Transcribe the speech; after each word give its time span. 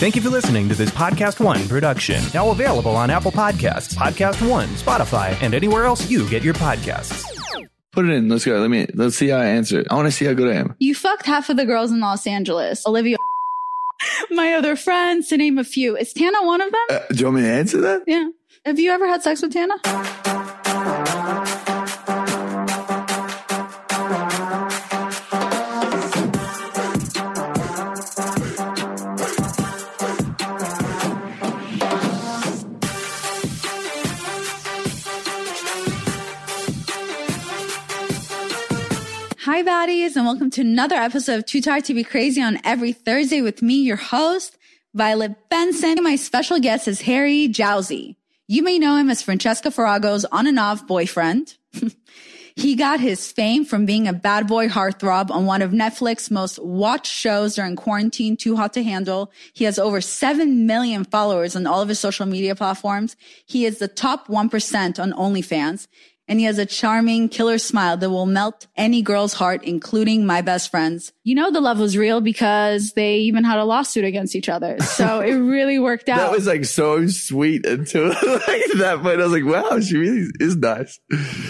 Thank 0.00 0.16
you 0.16 0.22
for 0.22 0.30
listening 0.30 0.66
to 0.70 0.74
this 0.74 0.88
Podcast 0.90 1.44
One 1.44 1.68
production. 1.68 2.22
Now 2.32 2.50
available 2.50 2.96
on 2.96 3.10
Apple 3.10 3.30
Podcasts, 3.30 3.94
Podcast 3.94 4.48
One, 4.48 4.68
Spotify, 4.68 5.36
and 5.42 5.52
anywhere 5.52 5.84
else 5.84 6.10
you 6.10 6.26
get 6.30 6.42
your 6.42 6.54
podcasts. 6.54 7.22
Put 7.92 8.06
it 8.06 8.12
in. 8.12 8.30
Let's 8.30 8.46
go. 8.46 8.58
Let 8.58 8.70
me. 8.70 8.86
Let's 8.94 9.16
see 9.16 9.28
how 9.28 9.36
I 9.38 9.44
answer 9.44 9.80
it. 9.80 9.88
I 9.90 9.94
want 9.96 10.06
to 10.06 10.12
see 10.12 10.24
how 10.24 10.32
good 10.32 10.56
I 10.56 10.58
am. 10.58 10.74
You 10.78 10.94
fucked 10.94 11.26
half 11.26 11.50
of 11.50 11.58
the 11.58 11.66
girls 11.66 11.90
in 11.92 12.00
Los 12.00 12.26
Angeles. 12.26 12.86
Olivia, 12.86 13.18
my 14.30 14.54
other 14.54 14.74
friends, 14.74 15.28
to 15.28 15.36
name 15.36 15.58
a 15.58 15.64
few. 15.64 15.98
Is 15.98 16.14
Tana 16.14 16.44
one 16.46 16.62
of 16.62 16.72
them? 16.72 16.86
Uh, 16.88 17.00
do 17.10 17.16
you 17.16 17.24
want 17.26 17.36
me 17.36 17.42
to 17.42 17.48
answer 17.52 17.80
that? 17.82 18.04
yeah. 18.06 18.28
Have 18.64 18.78
you 18.78 18.90
ever 18.92 19.06
had 19.06 19.22
sex 19.22 19.42
with 19.42 19.52
Tana? 19.52 19.74
Baddies, 40.10 40.16
and 40.16 40.26
welcome 40.26 40.50
to 40.50 40.60
another 40.60 40.96
episode 40.96 41.38
of 41.38 41.46
Too 41.46 41.60
Tired 41.60 41.84
to 41.84 41.94
Be 41.94 42.02
Crazy 42.02 42.42
on 42.42 42.58
every 42.64 42.92
Thursday 42.92 43.42
with 43.42 43.62
me, 43.62 43.74
your 43.74 43.96
host, 43.96 44.56
Violet 44.92 45.48
Benson. 45.48 46.02
My 46.02 46.16
special 46.16 46.58
guest 46.58 46.88
is 46.88 47.02
Harry 47.02 47.48
Jowsey. 47.48 48.16
You 48.48 48.62
may 48.62 48.78
know 48.78 48.96
him 48.96 49.08
as 49.08 49.22
Francesca 49.22 49.68
Farago's 49.70 50.24
on 50.24 50.46
and 50.48 50.58
off 50.58 50.86
boyfriend. 50.86 51.56
he 52.56 52.74
got 52.74 52.98
his 52.98 53.30
fame 53.30 53.64
from 53.64 53.86
being 53.86 54.08
a 54.08 54.12
bad 54.12 54.48
boy 54.48 54.68
heartthrob 54.68 55.30
on 55.30 55.46
one 55.46 55.62
of 55.62 55.70
Netflix's 55.70 56.30
most 56.30 56.58
watched 56.58 57.12
shows 57.12 57.54
during 57.54 57.76
quarantine, 57.76 58.36
Too 58.36 58.56
Hot 58.56 58.72
to 58.72 58.82
Handle. 58.82 59.30
He 59.52 59.64
has 59.64 59.78
over 59.78 60.00
7 60.00 60.66
million 60.66 61.04
followers 61.04 61.54
on 61.54 61.66
all 61.66 61.82
of 61.82 61.88
his 61.88 62.00
social 62.00 62.26
media 62.26 62.56
platforms. 62.56 63.14
He 63.46 63.64
is 63.64 63.78
the 63.78 63.88
top 63.88 64.26
1% 64.26 64.98
on 64.98 65.12
OnlyFans 65.12 65.86
and 66.30 66.38
he 66.38 66.46
has 66.46 66.58
a 66.58 66.64
charming 66.64 67.28
killer 67.28 67.58
smile 67.58 67.96
that 67.96 68.08
will 68.08 68.24
melt 68.24 68.68
any 68.76 69.02
girl's 69.02 69.34
heart, 69.34 69.64
including 69.64 70.24
my 70.24 70.42
best 70.42 70.70
friends. 70.70 71.12
You 71.24 71.34
know, 71.34 71.50
the 71.50 71.60
love 71.60 71.80
was 71.80 71.96
real 71.96 72.20
because 72.20 72.92
they 72.92 73.16
even 73.16 73.42
had 73.42 73.58
a 73.58 73.64
lawsuit 73.64 74.04
against 74.04 74.36
each 74.36 74.48
other. 74.48 74.78
So 74.78 75.20
it 75.26 75.32
really 75.34 75.80
worked 75.80 76.08
out. 76.08 76.18
That 76.18 76.30
was 76.30 76.46
like 76.46 76.64
so 76.64 77.08
sweet 77.08 77.66
until 77.66 78.08
like 78.08 78.62
that 78.78 79.00
point. 79.02 79.20
I 79.20 79.24
was 79.24 79.32
like, 79.32 79.44
wow, 79.44 79.80
she 79.80 79.96
really 79.96 80.30
is 80.38 80.56
nice. 80.56 81.00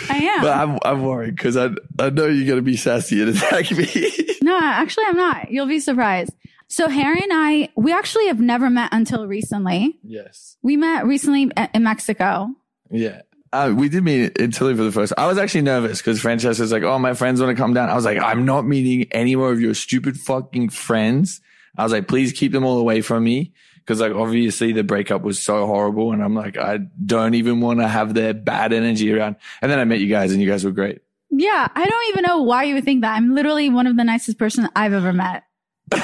I 0.08 0.16
am. 0.16 0.40
But 0.40 0.56
I'm 0.56 0.78
I'm 0.82 1.02
worried 1.04 1.36
because 1.36 1.58
I 1.58 1.68
I 1.98 2.08
know 2.08 2.26
you're 2.26 2.48
gonna 2.48 2.62
be 2.62 2.78
sassy 2.78 3.20
and 3.20 3.36
attack 3.36 3.70
me. 3.70 4.12
no, 4.42 4.58
actually, 4.58 5.04
I'm 5.08 5.16
not. 5.18 5.50
You'll 5.50 5.66
be 5.66 5.80
surprised. 5.80 6.32
So 6.68 6.88
Harry 6.88 7.20
and 7.20 7.32
I, 7.34 7.68
we 7.76 7.92
actually 7.92 8.28
have 8.28 8.40
never 8.40 8.70
met 8.70 8.90
until 8.92 9.26
recently. 9.26 9.98
yes. 10.02 10.56
We 10.62 10.76
met 10.78 11.04
recently 11.04 11.50
in 11.74 11.82
Mexico. 11.82 12.48
Yeah. 12.90 13.22
Uh, 13.52 13.72
we 13.76 13.88
did 13.88 14.04
meet 14.04 14.36
in 14.38 14.52
Tilly 14.52 14.76
for 14.76 14.84
the 14.84 14.92
first. 14.92 15.12
I 15.18 15.26
was 15.26 15.36
actually 15.36 15.62
nervous 15.62 15.98
because 15.98 16.20
Francesca's 16.20 16.70
like, 16.70 16.84
"Oh, 16.84 16.98
my 16.98 17.14
friends 17.14 17.40
want 17.40 17.56
to 17.56 17.60
come 17.60 17.74
down." 17.74 17.88
I 17.88 17.94
was 17.94 18.04
like, 18.04 18.18
"I'm 18.18 18.44
not 18.44 18.64
meeting 18.64 19.08
any 19.10 19.34
more 19.34 19.50
of 19.50 19.60
your 19.60 19.74
stupid 19.74 20.16
fucking 20.18 20.68
friends." 20.68 21.40
I 21.76 21.82
was 21.82 21.92
like, 21.92 22.06
"Please 22.06 22.32
keep 22.32 22.52
them 22.52 22.64
all 22.64 22.78
away 22.78 23.00
from 23.00 23.24
me." 23.24 23.52
Because 23.78 24.00
like 24.00 24.12
obviously 24.12 24.72
the 24.72 24.84
breakup 24.84 25.22
was 25.22 25.42
so 25.42 25.66
horrible, 25.66 26.12
and 26.12 26.22
I'm 26.22 26.34
like, 26.34 26.56
I 26.56 26.78
don't 27.04 27.34
even 27.34 27.60
want 27.60 27.80
to 27.80 27.88
have 27.88 28.14
their 28.14 28.34
bad 28.34 28.72
energy 28.72 29.12
around. 29.12 29.34
And 29.62 29.70
then 29.70 29.80
I 29.80 29.84
met 29.84 29.98
you 29.98 30.06
guys, 30.06 30.30
and 30.30 30.40
you 30.40 30.48
guys 30.48 30.64
were 30.64 30.70
great. 30.70 31.00
Yeah, 31.30 31.66
I 31.74 31.86
don't 31.86 32.08
even 32.10 32.22
know 32.22 32.42
why 32.42 32.64
you 32.64 32.74
would 32.74 32.84
think 32.84 33.00
that. 33.02 33.16
I'm 33.16 33.34
literally 33.34 33.68
one 33.68 33.88
of 33.88 33.96
the 33.96 34.04
nicest 34.04 34.38
person 34.38 34.68
I've 34.76 34.92
ever 34.92 35.12
met. 35.12 35.42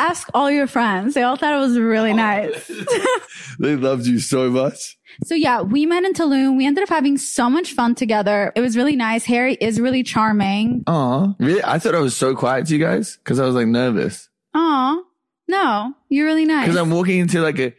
Ask 0.00 0.30
all 0.32 0.50
your 0.50 0.66
friends. 0.66 1.12
They 1.12 1.22
all 1.22 1.36
thought 1.36 1.54
it 1.54 1.58
was 1.58 1.78
really 1.78 2.12
oh, 2.12 2.16
nice. 2.16 2.70
they 3.58 3.76
loved 3.76 4.06
you 4.06 4.18
so 4.18 4.48
much. 4.48 4.98
So 5.24 5.34
yeah, 5.34 5.60
we 5.60 5.84
met 5.84 6.04
in 6.04 6.14
Tulum. 6.14 6.56
We 6.56 6.66
ended 6.66 6.82
up 6.82 6.88
having 6.88 7.18
so 7.18 7.50
much 7.50 7.74
fun 7.74 7.94
together. 7.94 8.50
It 8.56 8.62
was 8.62 8.78
really 8.78 8.96
nice. 8.96 9.26
Harry 9.26 9.54
is 9.60 9.78
really 9.78 10.02
charming. 10.02 10.84
Aw, 10.86 11.34
really? 11.38 11.62
I 11.62 11.78
thought 11.78 11.94
I 11.94 12.00
was 12.00 12.16
so 12.16 12.34
quiet 12.34 12.66
to 12.68 12.72
you 12.72 12.82
guys 12.82 13.18
because 13.18 13.38
I 13.38 13.44
was 13.44 13.54
like 13.54 13.66
nervous. 13.66 14.30
Aw, 14.54 15.02
no, 15.48 15.92
you're 16.08 16.26
really 16.26 16.46
nice. 16.46 16.64
Because 16.64 16.80
I'm 16.80 16.90
walking 16.90 17.18
into 17.18 17.42
like 17.42 17.58
a 17.58 17.74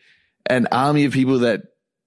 an 0.45 0.67
army 0.71 1.05
of 1.05 1.13
people 1.13 1.39
that 1.39 1.63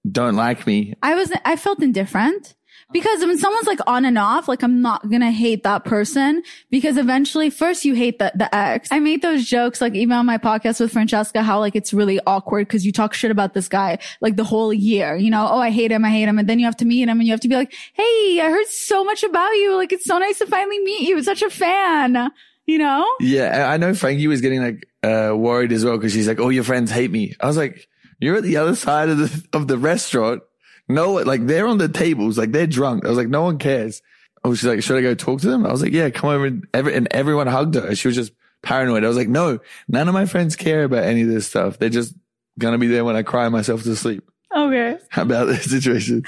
don't 0.09 0.35
like 0.35 0.65
me. 0.65 0.93
I 1.03 1.15
was, 1.15 1.31
I 1.43 1.57
felt 1.57 1.83
indifferent 1.83 2.54
because 2.91 3.19
when 3.21 3.37
someone's 3.37 3.67
like 3.67 3.79
on 3.87 4.05
and 4.05 4.17
off, 4.17 4.47
like 4.47 4.63
I'm 4.63 4.81
not 4.81 5.09
gonna 5.09 5.31
hate 5.31 5.63
that 5.63 5.85
person 5.85 6.43
because 6.69 6.97
eventually 6.97 7.49
first 7.49 7.85
you 7.85 7.93
hate 7.93 8.19
the, 8.19 8.31
the 8.35 8.53
ex. 8.55 8.89
I 8.91 8.99
made 8.99 9.21
those 9.21 9.45
jokes 9.45 9.81
like 9.81 9.95
even 9.95 10.15
on 10.15 10.25
my 10.25 10.37
podcast 10.37 10.79
with 10.79 10.91
Francesca, 10.91 11.43
how 11.43 11.59
like 11.59 11.75
it's 11.75 11.93
really 11.93 12.19
awkward 12.25 12.67
because 12.67 12.85
you 12.85 12.91
talk 12.91 13.13
shit 13.13 13.31
about 13.31 13.53
this 13.53 13.67
guy 13.67 13.97
like 14.21 14.35
the 14.35 14.43
whole 14.43 14.73
year, 14.73 15.15
you 15.15 15.29
know, 15.29 15.47
oh, 15.49 15.59
I 15.59 15.71
hate 15.71 15.91
him. 15.91 16.05
I 16.05 16.09
hate 16.09 16.27
him. 16.27 16.39
And 16.39 16.47
then 16.47 16.59
you 16.59 16.65
have 16.65 16.77
to 16.77 16.85
meet 16.85 17.03
him 17.03 17.19
and 17.19 17.23
you 17.23 17.31
have 17.31 17.41
to 17.41 17.47
be 17.47 17.55
like, 17.55 17.73
Hey, 17.93 18.39
I 18.41 18.49
heard 18.49 18.67
so 18.67 19.03
much 19.03 19.23
about 19.23 19.51
you. 19.51 19.75
Like 19.75 19.91
it's 19.91 20.05
so 20.05 20.17
nice 20.17 20.37
to 20.39 20.45
finally 20.45 20.79
meet 20.79 21.07
you. 21.07 21.21
Such 21.23 21.41
a 21.41 21.49
fan, 21.49 22.31
you 22.65 22.77
know? 22.77 23.05
Yeah, 23.19 23.69
I 23.69 23.77
know 23.77 23.93
Frankie 23.93 24.27
was 24.27 24.41
getting 24.41 24.61
like 24.61 24.87
uh, 25.03 25.35
worried 25.35 25.71
as 25.71 25.85
well 25.85 25.97
because 25.97 26.13
she's 26.13 26.27
like, 26.27 26.39
"Oh, 26.39 26.49
your 26.49 26.63
friends 26.63 26.91
hate 26.91 27.11
me." 27.11 27.35
I 27.39 27.47
was 27.47 27.57
like, 27.57 27.87
"You're 28.19 28.37
at 28.37 28.43
the 28.43 28.57
other 28.57 28.75
side 28.75 29.09
of 29.09 29.17
the 29.17 29.43
of 29.53 29.67
the 29.67 29.77
restaurant. 29.77 30.41
No, 30.87 31.13
like 31.13 31.47
they're 31.47 31.67
on 31.67 31.77
the 31.77 31.89
tables, 31.89 32.37
like 32.37 32.51
they're 32.51 32.67
drunk." 32.67 33.05
I 33.05 33.09
was 33.09 33.17
like, 33.17 33.29
"No 33.29 33.43
one 33.43 33.57
cares." 33.57 34.01
Oh, 34.43 34.53
she's 34.53 34.65
like, 34.65 34.83
"Should 34.83 34.97
I 34.97 35.01
go 35.01 35.15
talk 35.15 35.41
to 35.41 35.47
them?" 35.47 35.65
I 35.65 35.71
was 35.71 35.81
like, 35.81 35.91
"Yeah, 35.93 36.09
come 36.09 36.29
over." 36.29 36.45
And, 36.45 36.67
every, 36.73 36.93
and 36.93 37.07
everyone 37.11 37.47
hugged 37.47 37.75
her. 37.75 37.95
She 37.95 38.07
was 38.07 38.15
just 38.15 38.33
paranoid. 38.61 39.03
I 39.03 39.07
was 39.07 39.17
like, 39.17 39.29
"No, 39.29 39.59
none 39.87 40.07
of 40.07 40.13
my 40.13 40.25
friends 40.25 40.55
care 40.55 40.83
about 40.83 41.03
any 41.03 41.23
of 41.23 41.27
this 41.27 41.47
stuff. 41.47 41.79
They're 41.79 41.89
just 41.89 42.13
gonna 42.59 42.77
be 42.77 42.87
there 42.87 43.03
when 43.05 43.15
I 43.15 43.23
cry 43.23 43.49
myself 43.49 43.83
to 43.83 43.95
sleep." 43.95 44.23
Okay. 44.55 44.97
How 45.09 45.23
about 45.23 45.45
this 45.45 45.69
situation? 45.69 46.23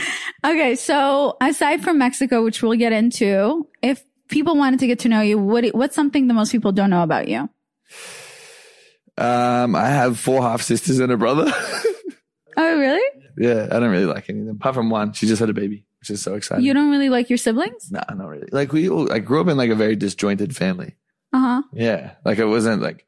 Okay. 0.46 0.76
So 0.76 1.38
aside 1.40 1.84
from 1.84 1.98
Mexico, 1.98 2.44
which 2.44 2.62
we'll 2.62 2.78
get 2.78 2.92
into, 2.92 3.68
if 3.82 4.04
people 4.28 4.58
wanted 4.58 4.80
to 4.82 4.88
get 4.88 5.00
to 5.00 5.10
know 5.10 5.22
you, 5.22 5.38
what, 5.38 5.66
what's 5.68 5.96
something 5.96 6.28
that 6.28 6.34
most 6.34 6.52
people 6.52 6.72
don't 6.74 6.90
know 6.90 7.04
about 7.04 7.30
you? 7.30 7.50
Um, 9.18 9.76
I 9.76 9.88
have 9.88 10.20
four 10.20 10.42
half 10.42 10.62
sisters 10.62 11.00
and 11.00 11.12
a 11.12 11.18
brother. 11.18 11.52
Oh, 12.60 12.80
really? 12.80 13.17
Yeah, 13.38 13.68
I 13.72 13.80
don't 13.80 13.92
really 13.92 14.06
like 14.06 14.30
any 14.30 14.40
of 14.40 14.48
them 14.48 14.56
apart 14.56 14.76
from 14.76 14.90
one. 14.90 15.14
She 15.14 15.28
just 15.28 15.40
had 15.40 15.50
a 15.50 15.54
baby, 15.54 15.86
which 16.00 16.10
is 16.10 16.22
so 16.22 16.36
exciting. 16.36 16.66
You 16.66 16.74
don't 16.74 16.90
really 16.90 17.10
like 17.10 17.30
your 17.30 17.38
siblings? 17.38 17.92
Nah, 17.92 18.04
not 18.14 18.28
really. 18.28 18.50
Like 18.52 18.74
we 18.74 18.90
all, 18.90 19.12
I 19.12 19.20
grew 19.20 19.42
up 19.42 19.48
in 19.48 19.58
like 19.58 19.70
a 19.70 19.76
very 19.76 19.96
disjointed 19.96 20.56
family. 20.56 20.96
Uh 21.34 21.40
huh. 21.40 21.62
Yeah. 21.74 22.14
Like 22.26 22.40
it 22.40 22.46
wasn't 22.46 22.82
like 22.82 23.06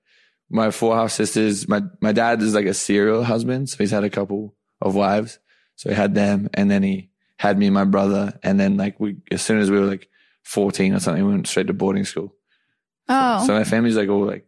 my 0.49 0.71
four 0.71 0.95
half 0.95 1.11
sisters. 1.11 1.67
My, 1.67 1.81
my 2.01 2.11
dad 2.11 2.41
is 2.41 2.53
like 2.53 2.65
a 2.65 2.73
serial 2.73 3.23
husband. 3.23 3.69
So 3.69 3.77
he's 3.77 3.91
had 3.91 4.03
a 4.03 4.09
couple 4.09 4.55
of 4.81 4.95
wives. 4.95 5.39
So 5.75 5.89
he 5.89 5.95
had 5.95 6.13
them 6.13 6.49
and 6.53 6.69
then 6.69 6.83
he 6.83 7.09
had 7.37 7.57
me 7.57 7.67
and 7.67 7.73
my 7.73 7.85
brother. 7.85 8.37
And 8.43 8.59
then 8.59 8.77
like 8.77 8.99
we, 8.99 9.17
as 9.31 9.41
soon 9.41 9.59
as 9.59 9.71
we 9.71 9.79
were 9.79 9.85
like 9.85 10.09
14 10.43 10.93
or 10.93 10.99
something, 10.99 11.25
we 11.25 11.31
went 11.31 11.47
straight 11.47 11.67
to 11.67 11.73
boarding 11.73 12.05
school. 12.05 12.35
Oh. 13.07 13.45
So 13.47 13.53
my 13.53 13.63
family's 13.63 13.95
like 13.95 14.09
all 14.09 14.25
like 14.25 14.45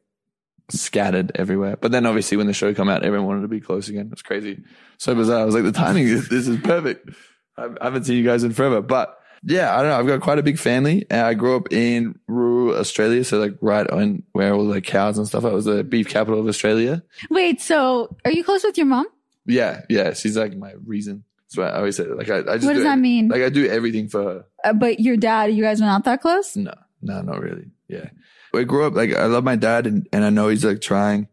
scattered 0.71 1.31
everywhere. 1.35 1.77
But 1.77 1.91
then 1.91 2.05
obviously 2.05 2.37
when 2.37 2.47
the 2.47 2.53
show 2.53 2.73
come 2.73 2.89
out, 2.89 3.03
everyone 3.03 3.27
wanted 3.27 3.41
to 3.41 3.47
be 3.47 3.61
close 3.61 3.89
again. 3.89 4.09
It's 4.11 4.21
crazy. 4.21 4.63
So 4.97 5.15
bizarre. 5.15 5.41
I 5.41 5.45
was 5.45 5.55
like, 5.55 5.63
the 5.63 5.71
timing 5.71 6.07
is, 6.07 6.29
this 6.29 6.47
is 6.47 6.59
perfect. 6.61 7.09
I 7.57 7.67
haven't 7.81 8.05
seen 8.05 8.17
you 8.17 8.23
guys 8.23 8.43
in 8.43 8.53
forever, 8.53 8.81
but 8.81 9.17
yeah, 9.43 9.75
I 9.75 9.81
don't 9.81 9.89
know. 9.89 9.99
I've 9.99 10.07
got 10.07 10.21
quite 10.21 10.39
a 10.39 10.43
big 10.43 10.59
family. 10.59 11.05
And 11.09 11.21
I 11.21 11.33
grew 11.33 11.55
up 11.55 11.71
in 11.71 12.19
rural 12.27 12.77
Australia. 12.77 13.23
So 13.23 13.39
like 13.39 13.55
right 13.61 13.89
on 13.89 14.23
where 14.33 14.53
all 14.53 14.67
the 14.67 14.81
cows 14.81 15.17
and 15.17 15.27
stuff. 15.27 15.45
I 15.45 15.49
was 15.49 15.65
the 15.65 15.83
beef 15.83 16.07
capital 16.07 16.39
of 16.39 16.47
Australia. 16.47 17.03
Wait, 17.29 17.59
so 17.61 18.15
are 18.23 18.31
you 18.31 18.43
close 18.43 18.63
with 18.63 18.77
your 18.77 18.85
mom? 18.87 19.07
Yeah. 19.45 19.81
Yeah. 19.89 20.13
She's 20.13 20.37
like 20.37 20.55
my 20.55 20.73
reason. 20.85 21.23
That's 21.45 21.57
why 21.57 21.69
I 21.69 21.77
always 21.77 21.97
say 21.97 22.03
it. 22.03 22.15
Like 22.17 22.29
I, 22.29 22.37
I 22.37 22.41
just 22.41 22.65
What 22.65 22.73
do 22.73 22.75
does 22.75 22.83
that 22.83 22.99
mean? 22.99 23.27
Like 23.27 23.41
I 23.41 23.49
do 23.49 23.67
everything 23.67 24.07
for 24.07 24.23
her. 24.23 24.45
Uh, 24.63 24.73
but 24.73 24.99
your 24.99 25.17
dad, 25.17 25.51
you 25.53 25.63
guys 25.63 25.81
were 25.81 25.87
not 25.87 26.05
that 26.05 26.21
close? 26.21 26.55
No, 26.55 26.73
no, 27.01 27.21
not 27.21 27.41
really. 27.41 27.71
Yeah. 27.89 28.09
I 28.53 28.63
grew 28.63 28.85
up 28.85 28.93
like 28.93 29.13
I 29.13 29.25
love 29.25 29.43
my 29.43 29.55
dad 29.55 29.87
and, 29.87 30.07
and 30.11 30.23
I 30.23 30.29
know 30.29 30.49
he's 30.49 30.65
like 30.65 30.81
trying 30.81 31.27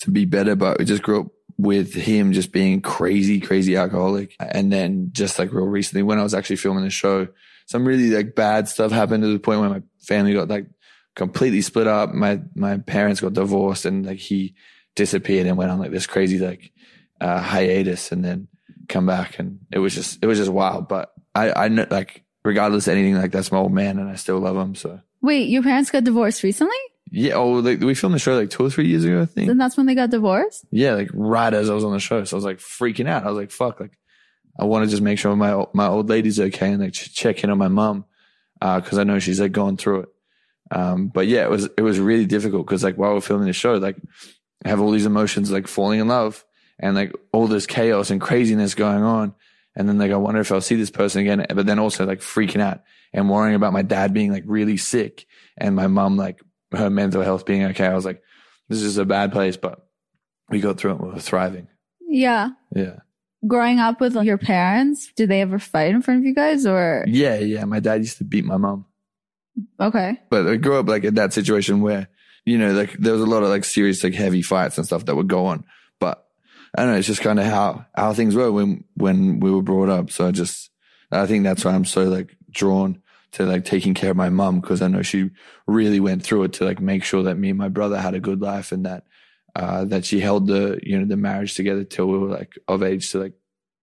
to 0.00 0.10
be 0.10 0.24
better, 0.24 0.56
but 0.56 0.78
we 0.78 0.84
just 0.84 1.02
grew 1.02 1.20
up 1.20 1.26
with 1.58 1.94
him 1.94 2.32
just 2.32 2.52
being 2.52 2.80
crazy, 2.80 3.40
crazy 3.40 3.76
alcoholic. 3.76 4.34
And 4.40 4.72
then 4.72 5.10
just 5.12 5.38
like 5.38 5.52
real 5.52 5.66
recently 5.66 6.02
when 6.02 6.18
I 6.18 6.22
was 6.22 6.34
actually 6.34 6.56
filming 6.56 6.84
the 6.84 6.90
show, 6.90 7.28
some 7.66 7.86
really 7.86 8.10
like 8.10 8.34
bad 8.34 8.68
stuff 8.68 8.90
happened 8.90 9.22
to 9.22 9.32
the 9.32 9.38
point 9.38 9.60
where 9.60 9.70
my 9.70 9.82
family 10.00 10.34
got 10.34 10.48
like 10.48 10.66
completely 11.14 11.60
split 11.60 11.86
up. 11.86 12.12
My 12.12 12.40
my 12.54 12.78
parents 12.78 13.20
got 13.20 13.32
divorced, 13.32 13.84
and 13.84 14.04
like 14.04 14.18
he 14.18 14.54
disappeared 14.96 15.46
and 15.46 15.56
went 15.56 15.70
on 15.70 15.78
like 15.78 15.90
this 15.90 16.06
crazy 16.06 16.38
like 16.38 16.72
uh, 17.20 17.40
hiatus, 17.40 18.12
and 18.12 18.24
then 18.24 18.48
come 18.88 19.06
back, 19.06 19.38
and 19.38 19.60
it 19.70 19.78
was 19.78 19.94
just 19.94 20.18
it 20.22 20.26
was 20.26 20.38
just 20.38 20.50
wild. 20.50 20.88
But 20.88 21.12
I 21.34 21.52
I 21.64 21.68
know 21.68 21.86
like 21.90 22.24
regardless 22.44 22.88
of 22.88 22.92
anything, 22.92 23.16
like 23.16 23.32
that's 23.32 23.52
my 23.52 23.58
old 23.58 23.72
man, 23.72 23.98
and 23.98 24.10
I 24.10 24.16
still 24.16 24.38
love 24.38 24.56
him. 24.56 24.74
So 24.74 25.00
Wait, 25.22 25.48
your 25.48 25.62
parents 25.62 25.90
got 25.90 26.04
divorced 26.04 26.42
recently? 26.42 26.76
yeah. 27.10 27.34
Oh, 27.34 27.52
like 27.52 27.80
we 27.80 27.94
filmed 27.94 28.14
the 28.14 28.18
show 28.18 28.36
like 28.36 28.50
two 28.50 28.64
or 28.64 28.70
three 28.70 28.88
years 28.88 29.04
ago, 29.04 29.22
I 29.22 29.26
think. 29.26 29.50
And 29.50 29.60
that's 29.60 29.76
when 29.76 29.86
they 29.86 29.94
got 29.94 30.10
divorced? 30.10 30.64
Yeah, 30.70 30.94
like 30.94 31.10
right 31.12 31.52
as 31.52 31.70
I 31.70 31.74
was 31.74 31.84
on 31.84 31.92
the 31.92 32.00
show, 32.00 32.24
so 32.24 32.36
I 32.36 32.38
was 32.38 32.44
like 32.44 32.58
freaking 32.58 33.08
out. 33.08 33.24
I 33.24 33.28
was 33.28 33.36
like, 33.36 33.50
"Fuck!" 33.50 33.80
Like, 33.80 33.98
I 34.58 34.64
want 34.64 34.84
to 34.84 34.90
just 34.90 35.02
make 35.02 35.18
sure 35.18 35.34
my 35.36 35.64
my 35.74 35.86
old 35.86 36.08
lady's 36.08 36.40
okay 36.40 36.72
and 36.72 36.82
like 36.82 36.92
ch- 36.92 37.14
check 37.14 37.44
in 37.44 37.50
on 37.50 37.58
my 37.58 37.68
mom 37.68 38.04
because 38.60 38.98
I 38.98 39.04
know 39.04 39.18
she's 39.18 39.40
like 39.40 39.52
going 39.52 39.76
through 39.76 40.00
it. 40.02 40.08
Um, 40.70 41.08
but 41.08 41.26
yeah, 41.26 41.44
it 41.44 41.50
was 41.50 41.68
it 41.76 41.82
was 41.82 41.98
really 42.00 42.26
difficult 42.26 42.66
because 42.66 42.82
like 42.82 42.96
while 42.96 43.12
we're 43.14 43.20
filming 43.20 43.46
the 43.46 43.52
show, 43.52 43.74
like 43.74 43.96
I 44.64 44.68
have 44.68 44.80
all 44.80 44.90
these 44.90 45.06
emotions 45.06 45.50
like 45.50 45.66
falling 45.68 46.00
in 46.00 46.08
love 46.08 46.44
and 46.78 46.94
like 46.94 47.12
all 47.32 47.46
this 47.46 47.66
chaos 47.66 48.10
and 48.10 48.20
craziness 48.20 48.74
going 48.74 49.02
on, 49.02 49.34
and 49.76 49.88
then 49.88 49.98
like 49.98 50.10
I 50.12 50.16
wonder 50.16 50.40
if 50.40 50.52
I'll 50.52 50.60
see 50.60 50.76
this 50.76 50.90
person 50.90 51.20
again, 51.22 51.46
but 51.54 51.66
then 51.66 51.78
also 51.78 52.04
like 52.06 52.20
freaking 52.20 52.60
out 52.60 52.82
and 53.12 53.28
worrying 53.30 53.54
about 53.54 53.72
my 53.72 53.82
dad 53.82 54.12
being 54.14 54.32
like 54.32 54.44
really 54.46 54.76
sick 54.76 55.26
and 55.56 55.74
my 55.76 55.86
mom 55.86 56.16
like 56.16 56.40
her 56.72 56.90
mental 56.90 57.22
health 57.22 57.44
being 57.46 57.64
okay. 57.66 57.86
I 57.86 57.94
was 57.94 58.04
like, 58.04 58.22
this 58.68 58.82
is 58.82 58.96
a 58.98 59.04
bad 59.04 59.32
place, 59.32 59.56
but 59.56 59.86
we 60.48 60.60
got 60.60 60.78
through 60.78 60.92
it. 60.92 61.00
We 61.00 61.10
were 61.10 61.18
thriving. 61.18 61.68
Yeah. 62.00 62.50
Yeah. 62.74 62.96
Growing 63.46 63.78
up 63.80 64.00
with 64.00 64.14
your 64.16 64.38
parents, 64.38 65.10
did 65.16 65.28
they 65.28 65.40
ever 65.40 65.58
fight 65.58 65.90
in 65.94 66.00
front 66.02 66.20
of 66.20 66.24
you 66.24 66.34
guys 66.34 66.64
or? 66.66 67.04
Yeah. 67.08 67.38
Yeah. 67.38 67.64
My 67.64 67.80
dad 67.80 68.00
used 68.00 68.18
to 68.18 68.24
beat 68.24 68.44
my 68.44 68.56
mom, 68.56 68.86
Okay. 69.80 70.20
but 70.30 70.46
I 70.46 70.56
grew 70.56 70.78
up 70.78 70.88
like 70.88 71.04
in 71.04 71.14
that 71.14 71.32
situation 71.32 71.80
where, 71.80 72.08
you 72.44 72.58
know, 72.58 72.72
like 72.72 72.92
there 72.98 73.12
was 73.12 73.22
a 73.22 73.26
lot 73.26 73.42
of 73.42 73.48
like 73.50 73.64
serious, 73.64 74.02
like 74.04 74.14
heavy 74.14 74.42
fights 74.42 74.78
and 74.78 74.86
stuff 74.86 75.04
that 75.06 75.16
would 75.16 75.28
go 75.28 75.46
on. 75.46 75.64
I 76.76 76.82
don't 76.82 76.92
know. 76.92 76.98
It's 76.98 77.06
just 77.06 77.20
kind 77.20 77.38
of 77.38 77.44
how, 77.44 77.84
how 77.94 78.14
things 78.14 78.34
were 78.34 78.50
when, 78.50 78.84
when 78.94 79.40
we 79.40 79.50
were 79.50 79.62
brought 79.62 79.90
up. 79.90 80.10
So 80.10 80.26
I 80.26 80.30
just, 80.30 80.70
I 81.10 81.26
think 81.26 81.44
that's 81.44 81.64
why 81.64 81.72
I'm 81.72 81.84
so 81.84 82.04
like 82.04 82.36
drawn 82.50 83.02
to 83.32 83.44
like 83.44 83.64
taking 83.64 83.94
care 83.94 84.10
of 84.10 84.16
my 84.16 84.30
mom 84.30 84.60
because 84.60 84.80
I 84.80 84.88
know 84.88 85.02
she 85.02 85.30
really 85.66 86.00
went 86.00 86.22
through 86.22 86.44
it 86.44 86.54
to 86.54 86.64
like 86.64 86.80
make 86.80 87.04
sure 87.04 87.22
that 87.24 87.36
me 87.36 87.50
and 87.50 87.58
my 87.58 87.68
brother 87.68 87.98
had 87.98 88.14
a 88.14 88.20
good 88.20 88.40
life 88.40 88.72
and 88.72 88.86
that, 88.86 89.04
uh, 89.54 89.84
that 89.84 90.06
she 90.06 90.20
held 90.20 90.46
the, 90.46 90.80
you 90.82 90.98
know, 90.98 91.04
the 91.04 91.16
marriage 91.16 91.54
together 91.54 91.84
till 91.84 92.06
we 92.06 92.16
were 92.16 92.28
like 92.28 92.58
of 92.68 92.82
age 92.82 93.12
to 93.12 93.20
like 93.20 93.34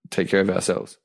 take 0.09 0.27
care 0.27 0.41
of 0.41 0.49
ourselves. 0.49 0.97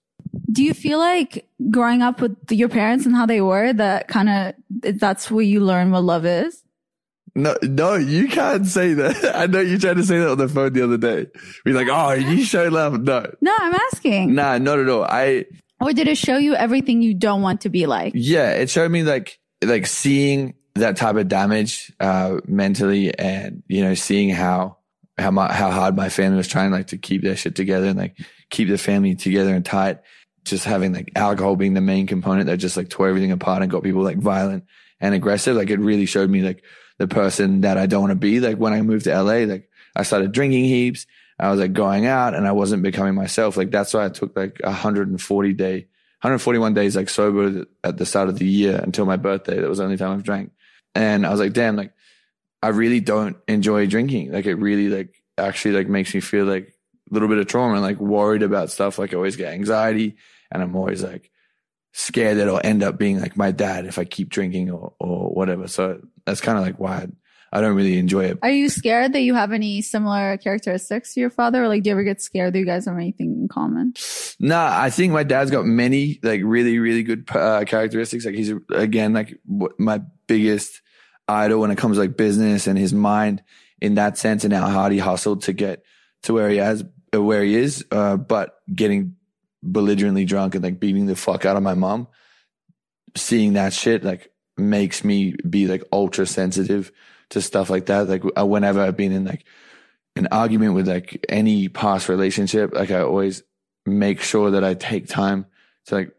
Do 0.51 0.65
you 0.65 0.73
feel 0.73 0.99
like 0.99 1.47
growing 1.71 2.01
up 2.01 2.23
with 2.23 2.37
your 2.51 2.71
parents 2.71 3.05
and 3.05 3.15
how 3.15 3.27
they 3.27 3.43
were 3.43 3.75
that 3.75 4.09
kind 4.09 4.31
of, 4.31 4.55
that's 4.99 5.31
where 5.31 5.45
you 5.45 5.61
learn 5.61 5.91
what 5.91 6.05
love 6.05 6.25
is? 6.25 6.63
No, 7.37 7.57
no, 7.63 7.95
you 7.97 8.29
can't 8.29 8.67
say 8.67 8.95
that. 8.95 9.33
I 9.35 9.47
know 9.47 9.61
you 9.61 9.79
tried 9.79 9.97
to 9.97 10.05
say 10.05 10.19
that 10.19 10.31
on 10.31 10.39
the 10.39 10.49
phone 10.49 10.73
the 10.73 10.83
other 10.85 10.97
day. 10.99 11.27
We're 11.65 11.75
like, 11.75 11.89
oh, 11.91 12.13
you 12.13 12.45
show 12.45 12.69
love. 12.69 13.01
No, 13.01 13.27
No, 13.41 13.55
I'm 13.59 13.75
asking. 13.93 14.35
nah, 14.35 14.59
not 14.59 14.79
at 14.79 14.89
all. 14.89 15.05
I, 15.05 15.47
Or 15.81 15.93
did 15.93 16.07
it 16.07 16.17
show 16.17 16.37
you 16.37 16.55
everything 16.55 17.03
you 17.03 17.13
don't 17.15 17.43
want 17.43 17.63
to 17.63 17.69
be 17.71 17.87
like? 17.87 18.13
yeah, 18.15 18.51
it 18.53 18.71
showed 18.71 18.91
me 18.91 19.03
like, 19.03 19.39
like 19.65 19.87
seeing 19.89 20.55
that 20.77 20.97
type 20.97 21.17
of 21.17 21.27
damage, 21.29 21.93
uh, 21.99 22.37
mentally 22.47 23.17
and, 23.19 23.63
you 23.67 23.83
know, 23.83 23.95
seeing 23.95 24.29
how, 24.31 24.77
how 25.19 25.31
my, 25.31 25.53
how 25.53 25.71
hard 25.71 25.97
my 25.97 26.09
family 26.11 26.37
was 26.37 26.49
trying 26.49 26.71
like 26.71 26.89
to 26.89 26.99
keep 26.99 27.23
their 27.23 27.37
shit 27.37 27.55
together 27.57 27.87
and 27.89 27.99
like 27.99 28.17
keep 28.51 28.69
the 28.69 28.79
family 28.79 29.15
together 29.17 29.55
and 29.55 29.65
tight. 29.65 29.99
Just 30.45 30.65
having 30.65 30.93
like 30.93 31.11
alcohol 31.17 31.57
being 31.57 31.75
the 31.75 31.81
main 31.81 32.07
component 32.07 32.47
that 32.47 32.59
just 32.59 32.77
like 32.77 32.91
tore 32.91 33.09
everything 33.09 33.33
apart 33.33 33.63
and 33.63 33.71
got 33.71 33.83
people 33.83 34.03
like 34.03 34.19
violent 34.19 34.65
and 35.01 35.15
aggressive. 35.15 35.57
Like 35.57 35.71
it 35.71 35.81
really 35.81 36.07
showed 36.07 36.29
me 36.29 36.43
like 36.43 36.63
the 36.99 37.08
person 37.08 37.62
that 37.62 37.79
I 37.79 37.87
don't 37.87 38.02
want 38.02 38.12
to 38.12 38.17
be. 38.17 38.41
Like 38.41 38.56
when 38.56 38.73
I 38.73 38.82
moved 38.82 39.05
to 39.05 39.23
LA, 39.23 39.44
like 39.44 39.70
I 39.96 40.02
started 40.02 40.32
drinking 40.32 40.64
heaps. 40.64 41.06
I 41.38 41.50
was 41.50 41.58
like 41.58 41.73
going 41.73 42.06
out 42.06 42.35
and 42.35 42.46
I 42.46 42.52
wasn't 42.52 42.82
becoming 42.82 43.14
myself. 43.14 43.56
Like 43.56 43.70
that's 43.70 43.93
why 43.93 44.05
I 44.05 44.08
took 44.08 44.37
like 44.37 44.61
140 44.62 45.52
day, 45.55 45.88
141 46.20 46.75
days 46.75 46.94
like 46.94 47.08
sober 47.08 47.67
at 47.82 47.96
the 47.96 48.06
start 48.06 48.29
of 48.29 48.38
the 48.38 48.46
year 48.46 48.81
until 48.81 49.05
my 49.05 49.17
birthday. 49.17 49.61
That 49.61 49.69
was 49.69 49.79
the 49.79 49.85
only 49.85 49.96
time 49.96 50.12
I've 50.12 50.23
drank. 50.23 50.52
And 50.94 51.26
I 51.26 51.31
was 51.31 51.41
like, 51.41 51.52
damn, 51.52 51.76
like 51.76 51.93
I 52.62 52.69
really 52.69 53.00
don't 53.00 53.37
enjoy 53.49 53.87
drinking. 53.87 54.32
Like 54.32 54.47
it 54.47 54.55
really 54.55 54.88
like 54.88 55.23
actually 55.37 55.75
like 55.75 55.88
makes 55.88 56.14
me 56.14 56.20
feel 56.20 56.44
like 56.44 56.75
a 57.11 57.14
little 57.14 57.29
bit 57.29 57.38
of 57.38 57.47
trauma 57.47 57.75
and 57.75 57.82
like 57.82 57.99
worried 57.99 58.43
about 58.43 58.70
stuff. 58.70 58.99
Like 58.99 59.12
I 59.12 59.17
always 59.17 59.37
get 59.37 59.52
anxiety 59.52 60.17
and 60.52 60.62
I'm 60.62 60.76
always 60.76 61.02
like 61.02 61.31
scared 61.96 62.37
that 62.38 62.49
it'll 62.49 62.61
end 62.62 62.82
up 62.82 62.99
being 62.99 63.20
like 63.20 63.37
my 63.37 63.52
dad 63.52 63.87
if 63.87 63.99
I 63.99 64.05
keep 64.05 64.29
drinking 64.29 64.69
or, 64.70 64.93
or 64.99 65.31
whatever. 65.31 65.69
So 65.69 66.00
that's 66.26 66.41
kind 66.41 66.58
of 66.58 66.64
like 66.64 66.79
why 66.81 66.96
I, 66.96 67.08
I 67.52 67.61
don't 67.61 67.76
really 67.76 67.99
enjoy 67.99 68.25
it. 68.25 68.38
Are 68.43 68.50
you 68.50 68.69
scared 68.69 69.12
that 69.12 69.20
you 69.20 69.32
have 69.35 69.52
any 69.52 69.81
similar 69.81 70.37
characteristics 70.38 71.14
to 71.14 71.20
your 71.20 71.31
father? 71.31 71.62
Or 71.62 71.69
like, 71.69 71.85
do 71.85 71.91
you 71.91 71.94
ever 71.94 72.02
get 72.02 72.20
scared 72.20 72.52
that 72.52 72.58
you 72.58 72.67
guys 72.67 72.87
have 72.87 72.96
anything 72.96 73.37
in 73.43 73.49
common? 73.49 73.94
Nah, 74.41 74.76
I 74.76 74.91
think 74.91 75.12
my 75.12 75.23
dad's 75.23 75.52
got 75.52 75.67
many 75.67 76.19
like 76.25 76.41
really, 76.44 76.81
really 76.81 77.05
good 77.05 77.31
uh, 77.31 77.64
characteristics. 77.64 78.25
Like 78.25 78.35
he's 78.35 78.52
again 78.70 79.12
like 79.12 79.38
my 79.79 80.00
biggest 80.26 80.82
idol 81.29 81.61
when 81.61 81.70
it 81.70 81.79
comes 81.79 81.97
to 81.97 82.00
like 82.00 82.17
business 82.17 82.67
and 82.67 82.76
his 82.76 82.93
mind 82.93 83.40
in 83.81 83.94
that 83.94 84.19
sense 84.19 84.43
and 84.43 84.52
how 84.52 84.69
hard 84.69 84.90
he 84.90 84.99
hustled 84.99 85.43
to 85.43 85.52
get 85.52 85.85
to 86.25 86.35
where 86.35 86.50
he 86.50 86.56
has 86.56 86.85
where 87.12 87.44
he 87.44 87.55
is. 87.55 87.85
Uh, 87.93 88.17
but 88.17 88.56
getting 88.75 89.14
belligerently 89.64 90.25
drunk 90.25 90.55
and 90.55 90.64
like 90.64 90.81
beating 90.81 91.06
the 91.06 91.16
fuck 91.16 91.44
out 91.44 91.56
of 91.56 91.62
my 91.62 91.75
mom, 91.75 92.08
seeing 93.16 93.55
that 93.55 93.72
shit 93.72 94.05
like 94.05 94.31
makes 94.56 95.05
me 95.05 95.34
be 95.49 95.66
like 95.66 95.82
ultra 95.93 96.26
sensitive 96.26 96.93
to 97.31 97.40
stuff 97.40 97.70
like 97.70 97.87
that. 97.87 98.08
Like 98.08 98.22
uh, 98.38 98.46
whenever 98.46 98.81
I've 98.81 98.96
been 98.96 99.12
in 99.12 99.25
like 99.25 99.44
an 100.16 100.28
argument 100.31 100.75
with 100.75 100.88
like 100.88 101.25
any 101.28 101.69
past 101.69 102.08
relationship, 102.08 102.72
like 102.75 102.90
I 102.90 103.00
always 103.00 103.43
make 103.87 104.20
sure 104.20 104.52
that 104.52 104.64
I 104.64 104.75
take 104.75 105.08
time 105.08 105.46
to 105.87 105.94
like 105.94 106.12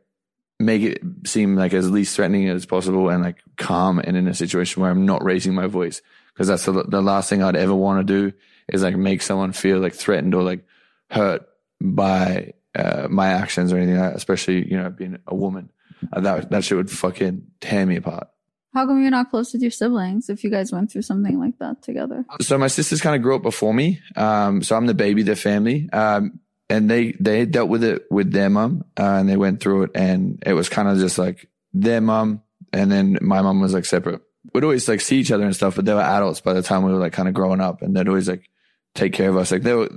make 0.59 0.81
it 0.81 1.01
seem 1.25 1.55
like 1.55 1.73
as 1.73 1.89
least 1.91 2.15
threatening 2.15 2.47
as 2.49 2.65
possible 2.65 3.09
and 3.09 3.23
like 3.23 3.37
calm 3.57 3.99
and 3.99 4.15
in 4.15 4.27
a 4.27 4.33
situation 4.33 4.81
where 4.81 4.91
I'm 4.91 5.05
not 5.05 5.23
raising 5.23 5.53
my 5.53 5.67
voice. 5.67 6.01
Cause 6.37 6.47
that's 6.47 6.65
the, 6.65 6.83
the 6.83 7.01
last 7.01 7.29
thing 7.29 7.41
I'd 7.41 7.55
ever 7.55 7.73
want 7.73 8.05
to 8.05 8.13
do 8.13 8.35
is 8.67 8.83
like 8.83 8.97
make 8.97 9.21
someone 9.21 9.53
feel 9.53 9.79
like 9.79 9.93
threatened 9.93 10.35
or 10.35 10.43
like 10.43 10.65
hurt 11.09 11.47
by 11.81 12.53
uh, 12.75 13.07
my 13.09 13.27
actions 13.27 13.71
or 13.71 13.77
anything, 13.77 13.97
like 13.97 14.11
that, 14.11 14.17
especially, 14.17 14.69
you 14.69 14.77
know, 14.77 14.89
being 14.89 15.17
a 15.27 15.35
woman. 15.35 15.69
Uh, 16.11 16.21
that, 16.21 16.49
that 16.51 16.63
shit 16.63 16.77
would 16.77 16.91
fucking 16.91 17.45
tear 17.61 17.85
me 17.85 17.95
apart. 17.95 18.27
How 18.73 18.85
come 18.85 19.01
you're 19.01 19.09
not 19.09 19.29
close 19.29 19.53
with 19.53 19.61
your 19.61 19.71
siblings 19.71 20.29
if 20.29 20.43
you 20.43 20.51
guys 20.51 20.71
went 20.71 20.91
through 20.91 21.03
something 21.03 21.39
like 21.39 21.57
that 21.59 21.81
together? 21.81 22.25
So 22.41 22.57
my 22.57 22.67
sisters 22.67 22.99
kind 22.99 23.15
of 23.15 23.21
grew 23.21 23.37
up 23.37 23.41
before 23.41 23.73
me. 23.73 24.01
Um, 24.17 24.61
so 24.61 24.75
I'm 24.75 24.85
the 24.85 24.93
baby 24.93 25.21
of 25.21 25.27
the 25.27 25.37
family. 25.37 25.89
Um, 25.93 26.41
and 26.69 26.91
they, 26.91 27.13
they 27.13 27.45
dealt 27.45 27.69
with 27.69 27.85
it 27.85 28.03
with 28.11 28.33
their 28.33 28.49
mom, 28.49 28.83
uh, 28.99 29.03
and 29.03 29.29
they 29.29 29.37
went 29.37 29.61
through 29.61 29.83
it 29.83 29.91
and 29.95 30.43
it 30.45 30.53
was 30.53 30.67
kind 30.67 30.89
of 30.89 30.97
just 30.97 31.17
like 31.17 31.47
their 31.73 32.01
mom. 32.01 32.41
And 32.73 32.91
then 32.91 33.17
my 33.21 33.41
mom 33.41 33.61
was 33.61 33.73
like 33.73 33.85
separate. 33.85 34.21
We'd 34.53 34.65
always 34.65 34.89
like 34.89 34.99
see 34.99 35.19
each 35.19 35.31
other 35.31 35.45
and 35.45 35.55
stuff, 35.55 35.77
but 35.77 35.85
they 35.85 35.93
were 35.93 36.01
adults 36.01 36.41
by 36.41 36.53
the 36.53 36.61
time 36.61 36.83
we 36.83 36.91
were 36.91 36.99
like 36.99 37.13
kind 37.13 37.29
of 37.29 37.33
growing 37.33 37.61
up 37.61 37.81
and 37.81 37.95
they'd 37.95 38.09
always 38.09 38.27
like 38.27 38.49
take 38.93 39.13
care 39.13 39.29
of 39.29 39.37
us. 39.37 39.51
Like 39.51 39.61
they 39.61 39.73
were 39.73 39.89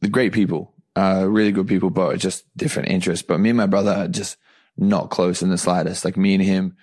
the 0.00 0.08
great 0.08 0.32
people, 0.32 0.73
uh, 0.96 1.26
really 1.28 1.52
good 1.52 1.66
people, 1.66 1.90
but 1.90 2.18
just 2.18 2.44
different 2.56 2.88
interests. 2.88 3.24
But 3.26 3.38
me 3.38 3.50
and 3.50 3.56
my 3.56 3.66
brother 3.66 3.92
are 3.92 4.08
just 4.08 4.36
not 4.76 5.10
close 5.10 5.42
in 5.42 5.50
the 5.50 5.58
slightest. 5.58 6.04
Like 6.04 6.16
me 6.16 6.34
and 6.34 6.42
him, 6.42 6.76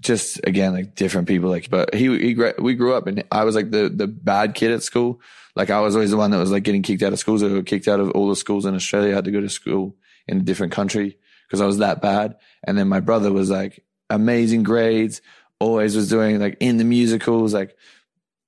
just 0.00 0.40
again 0.44 0.72
like 0.72 0.94
different 0.94 1.28
people. 1.28 1.50
Like 1.50 1.70
but 1.70 1.94
he 1.94 2.06
he 2.18 2.52
we 2.58 2.74
grew 2.74 2.94
up 2.94 3.06
and 3.06 3.24
I 3.32 3.44
was 3.44 3.54
like 3.54 3.70
the 3.70 3.88
the 3.88 4.06
bad 4.06 4.54
kid 4.54 4.70
at 4.70 4.82
school. 4.82 5.20
Like 5.56 5.70
I 5.70 5.80
was 5.80 5.94
always 5.94 6.10
the 6.10 6.16
one 6.16 6.30
that 6.30 6.38
was 6.38 6.52
like 6.52 6.62
getting 6.62 6.82
kicked 6.82 7.02
out 7.02 7.12
of 7.12 7.18
schools 7.18 7.42
or 7.42 7.62
kicked 7.62 7.88
out 7.88 8.00
of 8.00 8.10
all 8.12 8.28
the 8.28 8.36
schools 8.36 8.64
in 8.64 8.74
Australia. 8.74 9.12
I 9.12 9.16
had 9.16 9.24
to 9.24 9.32
go 9.32 9.40
to 9.40 9.48
school 9.48 9.96
in 10.26 10.38
a 10.38 10.42
different 10.42 10.72
country 10.72 11.18
because 11.46 11.60
I 11.60 11.66
was 11.66 11.78
that 11.78 12.00
bad. 12.00 12.36
And 12.64 12.78
then 12.78 12.88
my 12.88 13.00
brother 13.00 13.32
was 13.32 13.50
like 13.50 13.84
amazing 14.10 14.62
grades 14.62 15.20
always 15.60 15.96
was 15.96 16.08
doing 16.08 16.38
like 16.38 16.56
in 16.60 16.76
the 16.76 16.84
musicals 16.84 17.52
like 17.52 17.76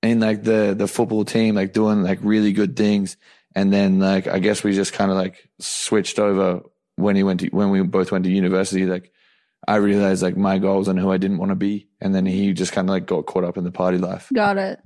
in 0.01 0.19
like 0.19 0.43
the 0.43 0.73
the 0.77 0.87
football 0.87 1.25
team 1.25 1.55
like 1.55 1.73
doing 1.73 2.03
like 2.03 2.19
really 2.21 2.53
good 2.53 2.75
things 2.75 3.17
and 3.55 3.71
then 3.71 3.99
like 3.99 4.27
I 4.27 4.39
guess 4.39 4.63
we 4.63 4.73
just 4.73 4.93
kind 4.93 5.11
of 5.11 5.17
like 5.17 5.49
switched 5.59 6.19
over 6.19 6.61
when 6.95 7.15
he 7.15 7.23
went 7.23 7.41
to 7.41 7.47
when 7.47 7.69
we 7.69 7.81
both 7.81 8.11
went 8.11 8.25
to 8.25 8.31
university 8.31 8.85
like 8.85 9.11
I 9.67 9.75
realized 9.75 10.23
like 10.23 10.37
my 10.37 10.57
goals 10.57 10.87
and 10.87 10.99
who 10.99 11.11
I 11.11 11.17
didn't 11.17 11.37
want 11.37 11.51
to 11.51 11.55
be. 11.55 11.87
And 11.99 12.15
then 12.15 12.25
he 12.25 12.53
just 12.53 12.71
kind 12.71 12.89
of 12.89 12.93
like 12.93 13.05
got 13.05 13.25
caught 13.25 13.43
up 13.43 13.57
in 13.57 13.63
the 13.63 13.71
party 13.71 13.97
life. 13.97 14.27
Got 14.33 14.57
it. 14.57 14.79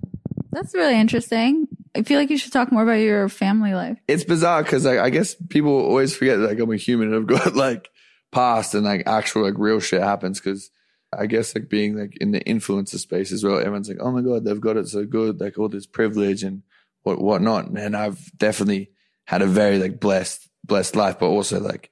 That's 0.51 0.74
really 0.74 1.00
interesting. 1.00 1.67
I 1.95 2.03
feel 2.03 2.19
like 2.19 2.29
you 2.29 2.38
should 2.38 2.51
talk 2.51 2.72
more 2.72 2.84
about 2.84 2.93
your 2.93 3.29
family 3.29 3.74
life. 3.74 3.98
It's 4.07 4.25
bizarre 4.25 4.63
because 4.63 4.86
like, 4.86 5.00
I 5.00 5.10
guess 5.10 5.36
people 5.50 5.72
always 5.72 6.15
forget 6.15 6.39
like 6.39 6.60
I'm 6.60 6.72
a 6.72 6.75
human 6.75 7.13
and 7.13 7.17
I've 7.17 7.27
got 7.27 7.55
like 7.55 7.89
past 8.31 8.75
and 8.75 8.84
like 8.84 9.03
actual 9.07 9.43
like 9.43 9.57
real 9.57 9.79
shit 9.79 10.01
happens 10.01 10.39
because 10.41 10.69
I 11.17 11.25
guess 11.27 11.55
like 11.55 11.69
being 11.69 11.98
like 11.98 12.17
in 12.19 12.31
the 12.31 12.41
influencer 12.41 12.98
space 12.98 13.31
as 13.31 13.45
well, 13.45 13.60
everyone's 13.60 13.88
like, 13.88 14.00
oh 14.01 14.12
my 14.12 14.22
God, 14.22 14.43
they've 14.43 14.60
got 14.60 14.75
it 14.75 14.89
so 14.89 15.05
good, 15.05 15.39
like 15.39 15.57
all 15.57 15.69
this 15.69 15.86
privilege 15.86 16.43
and 16.43 16.63
what 17.05 17.21
whatnot. 17.21 17.67
And 17.69 17.95
I've 17.95 18.19
definitely 18.38 18.91
had 19.25 19.41
a 19.41 19.47
very 19.47 19.79
like 19.79 20.00
blessed, 20.01 20.47
blessed 20.65 20.95
life, 20.97 21.17
but 21.19 21.27
also 21.27 21.59
like 21.62 21.89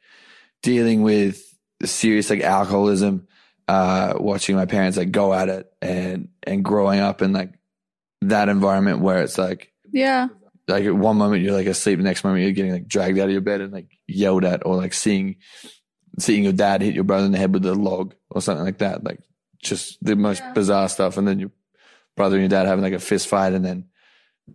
dealing 0.62 1.02
with 1.04 1.42
serious 1.86 2.30
like 2.30 2.42
alcoholism 2.42 3.28
uh, 3.68 4.14
watching 4.18 4.56
my 4.58 4.66
parents 4.66 4.98
like 4.98 5.12
go 5.12 5.34
at 5.34 5.48
it 5.50 5.72
and 5.82 6.28
and 6.44 6.64
growing 6.66 7.00
up 7.00 7.22
in 7.22 7.32
like 7.32 7.54
that 8.22 8.50
environment 8.50 9.00
where 9.00 9.22
it's 9.22 9.38
like 9.38 9.72
Yeah. 9.92 10.28
like 10.68 10.84
at 10.86 10.96
one 10.96 11.18
moment 11.18 11.44
you're 11.44 11.54
like 11.54 11.68
asleep, 11.68 11.98
the 12.00 12.04
next 12.04 12.24
moment 12.24 12.44
you're 12.44 12.52
getting 12.52 12.72
like 12.74 12.88
dragged 12.88 13.20
out 13.20 13.26
of 13.28 13.32
your 13.32 13.42
bed 13.42 13.62
and 13.62 13.72
like 13.72 13.88
yelled 14.08 14.44
at, 14.46 14.66
or 14.66 14.76
like 14.76 14.94
seeing 14.94 15.38
seeing 16.20 16.44
your 16.44 16.54
dad 16.54 16.82
hit 16.82 16.94
your 16.96 17.04
brother 17.04 17.26
in 17.26 17.32
the 17.32 17.38
head 17.38 17.54
with 17.54 17.66
a 17.66 17.74
log 17.74 18.14
or 18.30 18.42
something 18.42 18.66
like 18.66 18.78
that. 18.80 19.04
Like 19.04 19.20
just 19.62 19.98
the 20.04 20.16
most 20.16 20.44
bizarre 20.54 20.90
stuff. 20.90 21.18
And 21.18 21.28
then 21.28 21.40
your 21.40 21.52
brother 22.16 22.36
and 22.38 22.44
your 22.44 22.50
dad 22.50 22.68
having 22.68 22.84
like 22.84 22.94
a 22.94 23.00
fist 23.00 23.28
fight, 23.28 23.54
and 23.54 23.64
then 23.66 23.86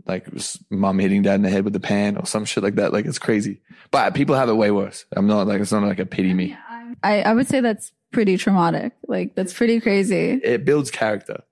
like 0.07 0.27
mom 0.71 0.99
hitting 0.99 1.23
dad 1.23 1.37
in 1.37 1.43
the 1.43 1.51
head 1.51 1.65
with 1.65 1.77
a 1.77 1.81
pan 1.81 2.17
or 2.17 2.27
some 2.27 2.45
shit 2.45 2.63
like 2.63 2.77
that. 2.77 2.93
Like 2.93 3.07
it's 3.07 3.19
crazy. 3.19 3.61
But 3.91 4.15
people 4.15 4.35
have 4.35 4.49
it 4.49 4.55
way 4.55 4.71
worse. 4.71 5.05
I'm 5.17 5.27
not 5.27 5.47
like 5.47 5.61
it's 5.61 5.73
not 5.73 5.83
like 5.83 5.99
a 5.99 6.07
pity 6.07 6.35
me. 6.35 6.57
I, 7.03 7.23
I 7.23 7.35
would 7.35 7.49
say 7.49 7.61
that's 7.61 7.93
pretty 8.13 8.37
traumatic. 8.37 8.93
Like 9.07 9.35
that's 9.35 9.53
pretty 9.53 9.81
crazy. 9.81 10.41
It 10.43 10.65
builds 10.65 10.91
character. 10.91 11.43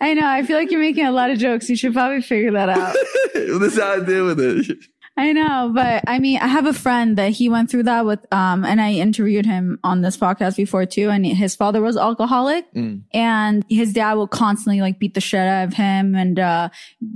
I 0.00 0.14
know. 0.14 0.26
I 0.26 0.42
feel 0.44 0.56
like 0.56 0.70
you're 0.70 0.80
making 0.80 1.06
a 1.06 1.12
lot 1.12 1.30
of 1.30 1.38
jokes. 1.38 1.68
You 1.68 1.76
should 1.76 1.92
probably 1.92 2.22
figure 2.22 2.52
that 2.52 2.68
out. 2.68 2.94
this 3.34 3.74
is 3.74 3.78
how 3.78 3.94
I 3.94 4.04
deal 4.04 4.26
with 4.26 4.40
it. 4.40 4.78
I 5.18 5.32
know, 5.32 5.70
but 5.74 6.04
I 6.06 6.18
mean, 6.18 6.38
I 6.38 6.46
have 6.46 6.66
a 6.66 6.74
friend 6.74 7.16
that 7.16 7.30
he 7.30 7.48
went 7.48 7.70
through 7.70 7.84
that 7.84 8.04
with, 8.04 8.20
um, 8.32 8.66
and 8.66 8.82
I 8.82 8.92
interviewed 8.92 9.46
him 9.46 9.78
on 9.82 10.02
this 10.02 10.14
podcast 10.16 10.56
before 10.56 10.84
too. 10.84 11.08
And 11.08 11.24
his 11.24 11.56
father 11.56 11.80
was 11.80 11.96
alcoholic 11.96 12.70
Mm. 12.74 13.02
and 13.14 13.64
his 13.68 13.94
dad 13.94 14.14
will 14.14 14.28
constantly 14.28 14.82
like 14.82 14.98
beat 14.98 15.14
the 15.14 15.22
shit 15.22 15.40
out 15.40 15.64
of 15.68 15.72
him 15.72 16.14
and, 16.14 16.38
uh, 16.38 16.68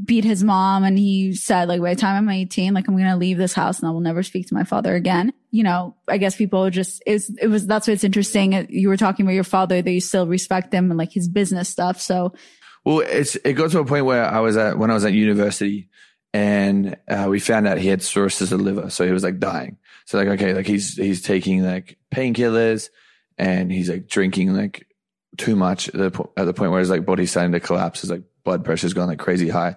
beat 0.07 0.25
his 0.25 0.43
mom. 0.43 0.83
And 0.83 0.99
he 0.99 1.35
said, 1.35 1.69
like, 1.69 1.83
by 1.83 1.93
the 1.93 2.01
time 2.01 2.17
I'm 2.17 2.31
18, 2.31 2.73
like, 2.73 2.89
I'm 2.89 2.97
going 2.97 3.07
to 3.07 3.17
leave 3.17 3.37
this 3.37 3.53
house 3.53 3.81
and 3.81 3.89
I 3.89 3.91
will 3.91 4.01
never 4.01 4.23
speak 4.23 4.49
to 4.49 4.55
my 4.55 4.65
father 4.65 4.95
again. 4.95 5.35
You 5.51 5.65
know, 5.65 5.95
I 6.09 6.17
guess 6.17 6.37
people 6.37 6.71
just, 6.71 7.03
is, 7.07 7.29
it 7.43 7.49
was, 7.49 7.67
that's 7.67 7.87
why 7.87 7.93
it's 7.93 8.05
interesting. 8.05 8.67
You 8.71 8.89
were 8.89 8.97
talking 8.97 9.27
about 9.27 9.35
your 9.35 9.45
father 9.45 9.83
that 9.83 9.91
you 9.91 10.01
still 10.01 10.27
respect 10.27 10.73
him 10.73 10.91
and 10.91 10.97
like 10.97 11.13
his 11.13 11.29
business 11.29 11.69
stuff. 11.69 12.01
So 12.01 12.33
Well, 12.85 13.01
it's 13.01 13.37
it 13.45 13.53
got 13.55 13.73
to 13.73 13.81
a 13.81 13.85
point 13.85 14.07
where 14.07 14.25
I 14.25 14.41
was 14.41 14.57
at 14.57 14.79
when 14.79 14.91
I 14.91 14.95
was 14.95 15.05
at 15.05 15.13
university, 15.13 15.91
and 16.33 16.97
uh, 17.09 17.27
we 17.29 17.41
found 17.41 17.67
out 17.67 17.79
he 17.79 17.89
had 17.89 18.03
cirrhosis 18.03 18.53
of 18.53 18.61
liver, 18.61 18.91
so 18.91 19.05
he 19.05 19.13
was 19.13 19.25
like 19.25 19.39
dying. 19.39 19.79
So 20.07 20.19
like, 20.19 20.29
okay, 20.29 20.55
like 20.55 20.67
he's 20.67 20.95
he's 20.95 21.23
taking 21.23 21.65
like 21.65 21.99
painkillers, 22.15 22.91
and 23.39 23.71
he's 23.71 23.89
like 23.89 24.07
drinking 24.07 24.55
like 24.55 24.87
too 25.37 25.57
much 25.57 25.89
at 25.89 25.95
the, 25.95 26.11
po- 26.11 26.33
at 26.37 26.45
the 26.45 26.53
point 26.53 26.71
where 26.71 26.81
his 26.81 26.91
like 26.91 27.07
body's 27.07 27.31
starting 27.31 27.53
to 27.53 27.61
collapse. 27.61 28.03
His 28.03 28.11
like 28.11 28.23
blood 28.45 28.65
pressure's 28.65 28.95
gone 28.95 29.09
like 29.09 29.19
crazy 29.19 29.49
high. 29.49 29.77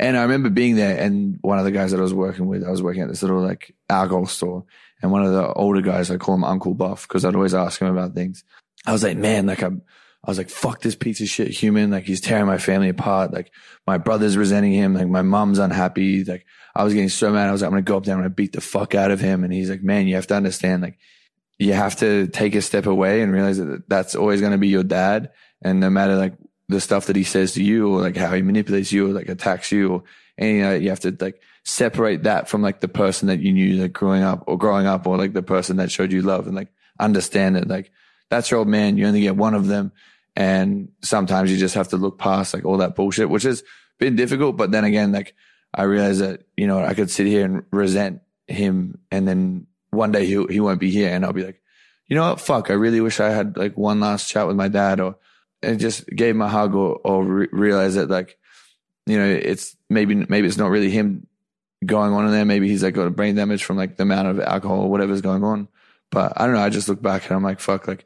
And 0.00 0.16
I 0.16 0.22
remember 0.22 0.48
being 0.50 0.76
there, 0.76 0.96
and 0.96 1.38
one 1.40 1.58
of 1.58 1.64
the 1.64 1.72
guys 1.72 1.90
that 1.90 1.98
I 1.98 2.02
was 2.02 2.14
working 2.14 2.46
with, 2.46 2.62
I 2.64 2.70
was 2.70 2.82
working 2.82 3.02
at 3.02 3.08
this 3.08 3.22
little 3.22 3.40
like 3.40 3.74
alcohol 3.90 4.26
store, 4.26 4.64
and 5.02 5.10
one 5.10 5.24
of 5.24 5.32
the 5.32 5.52
older 5.54 5.80
guys, 5.80 6.10
I 6.10 6.18
call 6.18 6.34
him 6.34 6.44
Uncle 6.44 6.74
Buff 6.74 7.08
because 7.08 7.24
I'd 7.24 7.34
always 7.34 7.54
ask 7.54 7.80
him 7.80 7.88
about 7.88 8.14
things. 8.14 8.44
I 8.86 8.92
was 8.92 9.02
like, 9.02 9.16
man, 9.16 9.46
like 9.46 9.62
I'm, 9.62 9.82
I 10.24 10.30
was 10.30 10.38
like, 10.38 10.50
fuck 10.50 10.80
this 10.80 10.96
piece 10.96 11.20
of 11.20 11.28
shit 11.28 11.48
human. 11.48 11.90
Like 11.90 12.04
he's 12.04 12.20
tearing 12.20 12.46
my 12.46 12.58
family 12.58 12.88
apart. 12.88 13.32
Like 13.32 13.52
my 13.86 13.98
brother's 13.98 14.36
resenting 14.36 14.72
him. 14.72 14.94
Like 14.94 15.06
my 15.06 15.22
mom's 15.22 15.58
unhappy. 15.58 16.24
Like 16.24 16.44
I 16.74 16.84
was 16.84 16.92
getting 16.92 17.08
so 17.08 17.30
mad. 17.32 17.48
I 17.48 17.52
was 17.52 17.62
like, 17.62 17.68
I'm 17.68 17.72
going 17.72 17.84
to 17.84 17.88
go 17.88 17.96
up 17.96 18.04
there. 18.04 18.14
I'm 18.14 18.20
going 18.20 18.30
to 18.30 18.34
beat 18.34 18.52
the 18.52 18.60
fuck 18.60 18.94
out 18.94 19.10
of 19.10 19.20
him. 19.20 19.44
And 19.44 19.52
he's 19.52 19.70
like, 19.70 19.82
man, 19.82 20.08
you 20.08 20.16
have 20.16 20.26
to 20.28 20.34
understand, 20.34 20.82
like 20.82 20.98
you 21.58 21.72
have 21.72 21.96
to 21.96 22.26
take 22.28 22.54
a 22.54 22.62
step 22.62 22.86
away 22.86 23.22
and 23.22 23.32
realize 23.32 23.58
that 23.58 23.88
that's 23.88 24.14
always 24.14 24.40
going 24.40 24.52
to 24.52 24.58
be 24.58 24.68
your 24.68 24.84
dad. 24.84 25.30
And 25.62 25.80
no 25.80 25.90
matter 25.90 26.16
like 26.16 26.34
the 26.68 26.80
stuff 26.80 27.06
that 27.06 27.16
he 27.16 27.24
says 27.24 27.52
to 27.52 27.62
you 27.62 27.88
or 27.92 28.00
like 28.00 28.16
how 28.16 28.34
he 28.34 28.42
manipulates 28.42 28.92
you 28.92 29.10
or 29.10 29.12
like 29.12 29.28
attacks 29.28 29.72
you 29.72 29.92
or 29.92 30.02
anything 30.36 30.64
like 30.64 30.82
you 30.82 30.90
have 30.90 31.00
to 31.00 31.16
like 31.18 31.40
separate 31.64 32.24
that 32.24 32.48
from 32.48 32.62
like 32.62 32.80
the 32.80 32.88
person 32.88 33.28
that 33.28 33.40
you 33.40 33.52
knew 33.52 33.82
like 33.82 33.92
growing 33.92 34.22
up 34.22 34.44
or 34.46 34.56
growing 34.56 34.86
up 34.86 35.06
or 35.06 35.16
like 35.16 35.32
the 35.32 35.42
person 35.42 35.76
that 35.78 35.90
showed 35.90 36.12
you 36.12 36.22
love 36.22 36.46
and 36.46 36.54
like 36.54 36.68
understand 37.00 37.56
it. 37.56 37.66
Like 37.66 37.90
that's 38.30 38.50
your 38.50 38.58
old 38.58 38.68
man. 38.68 38.96
You 38.96 39.06
only 39.06 39.22
get 39.22 39.36
one 39.36 39.54
of 39.54 39.66
them. 39.66 39.92
And 40.36 40.90
sometimes 41.02 41.50
you 41.50 41.56
just 41.56 41.74
have 41.74 41.88
to 41.88 41.96
look 41.96 42.18
past 42.18 42.54
like 42.54 42.64
all 42.64 42.78
that 42.78 42.94
bullshit, 42.94 43.28
which 43.28 43.42
has 43.42 43.64
been 43.98 44.16
difficult. 44.16 44.56
But 44.56 44.70
then 44.70 44.84
again, 44.84 45.10
like 45.12 45.34
I 45.74 45.82
realized 45.82 46.20
that, 46.20 46.44
you 46.56 46.66
know, 46.66 46.78
I 46.78 46.94
could 46.94 47.10
sit 47.10 47.26
here 47.26 47.44
and 47.44 47.64
resent 47.70 48.20
him 48.46 48.98
and 49.10 49.26
then 49.26 49.66
one 49.90 50.12
day 50.12 50.26
he, 50.26 50.44
he 50.48 50.60
won't 50.60 50.80
be 50.80 50.90
here 50.90 51.12
and 51.12 51.24
I'll 51.24 51.32
be 51.32 51.44
like, 51.44 51.60
you 52.06 52.16
know 52.16 52.30
what? 52.30 52.40
Fuck. 52.40 52.70
I 52.70 52.74
really 52.74 53.00
wish 53.00 53.20
I 53.20 53.30
had 53.30 53.56
like 53.56 53.76
one 53.76 54.00
last 54.00 54.28
chat 54.28 54.46
with 54.46 54.56
my 54.56 54.68
dad 54.68 55.00
or, 55.00 55.16
and 55.62 55.80
just 55.80 56.06
gave 56.06 56.34
him 56.34 56.42
a 56.42 56.48
hug 56.48 56.74
or, 56.74 57.00
or 57.04 57.24
re- 57.24 57.48
realize 57.50 57.96
that 57.96 58.08
like, 58.08 58.38
you 59.06 59.18
know, 59.18 59.26
it's 59.26 59.76
maybe, 59.90 60.14
maybe 60.14 60.46
it's 60.46 60.56
not 60.56 60.70
really 60.70 60.90
him 60.90 61.26
going 61.84 62.12
on 62.12 62.26
in 62.26 62.32
there. 62.32 62.44
Maybe 62.44 62.68
he's 62.68 62.82
like 62.82 62.94
got 62.94 63.06
a 63.06 63.10
brain 63.10 63.34
damage 63.34 63.64
from 63.64 63.76
like 63.76 63.96
the 63.96 64.04
amount 64.04 64.28
of 64.28 64.40
alcohol 64.40 64.80
or 64.80 64.90
whatever's 64.90 65.20
going 65.20 65.42
on. 65.42 65.68
But 66.10 66.32
I 66.36 66.46
don't 66.46 66.54
know. 66.54 66.62
I 66.62 66.70
just 66.70 66.88
look 66.88 67.02
back 67.02 67.24
and 67.26 67.36
I'm 67.36 67.42
like, 67.42 67.60
fuck, 67.60 67.86
like 67.86 68.04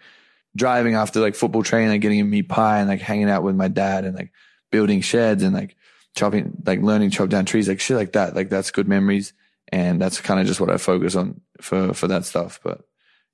driving 0.57 0.95
after 0.95 1.21
like 1.21 1.35
football 1.35 1.63
training, 1.63 1.91
like 1.91 2.01
getting 2.01 2.21
a 2.21 2.25
meat 2.25 2.49
pie 2.49 2.81
and 2.81 2.89
like 2.89 3.01
hanging 3.01 3.31
out 3.31 3.43
with 3.43 3.55
my 3.55 3.69
dad 3.69 4.05
and 4.05 4.17
like 4.17 4.33
building 4.71 5.01
sheds 5.01 5.43
and 5.43 5.55
like 5.55 5.77
chopping, 6.17 6.63
like 6.67 6.81
learning 6.81 7.11
chop 7.11 7.29
down 7.29 7.45
trees, 7.45 7.69
like 7.69 7.81
shit 7.81 7.97
like 7.97 8.13
that. 8.13 8.35
Like 8.35 8.51
that's 8.51 8.71
good 8.71 8.89
memories. 8.89 9.33
And 9.69 10.01
that's 10.01 10.21
kind 10.21 10.41
of 10.41 10.47
just 10.47 10.61
what 10.61 10.71
I 10.71 10.77
focus 10.77 11.15
on 11.17 11.41
for, 11.61 11.95
for 11.95 12.09
that 12.09 12.25
stuff. 12.27 12.61
But 12.63 12.83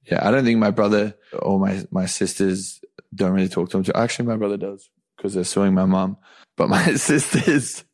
yeah, 0.04 0.26
I 0.26 0.30
don't 0.30 0.44
think 0.44 0.58
my 0.58 0.70
brother 0.70 1.16
or 1.38 1.58
my, 1.58 1.84
my 1.90 2.06
sisters 2.06 2.80
don't 3.14 3.32
really 3.32 3.48
talk 3.48 3.70
to 3.70 3.78
him. 3.78 3.84
Actually, 3.94 4.26
my 4.26 4.36
brother 4.36 4.56
does 4.56 4.88
because 5.16 5.34
they're 5.34 5.44
suing 5.44 5.74
my 5.74 5.84
mom. 5.84 6.16
But 6.56 6.68
my 6.68 6.84
sisters, 6.94 7.84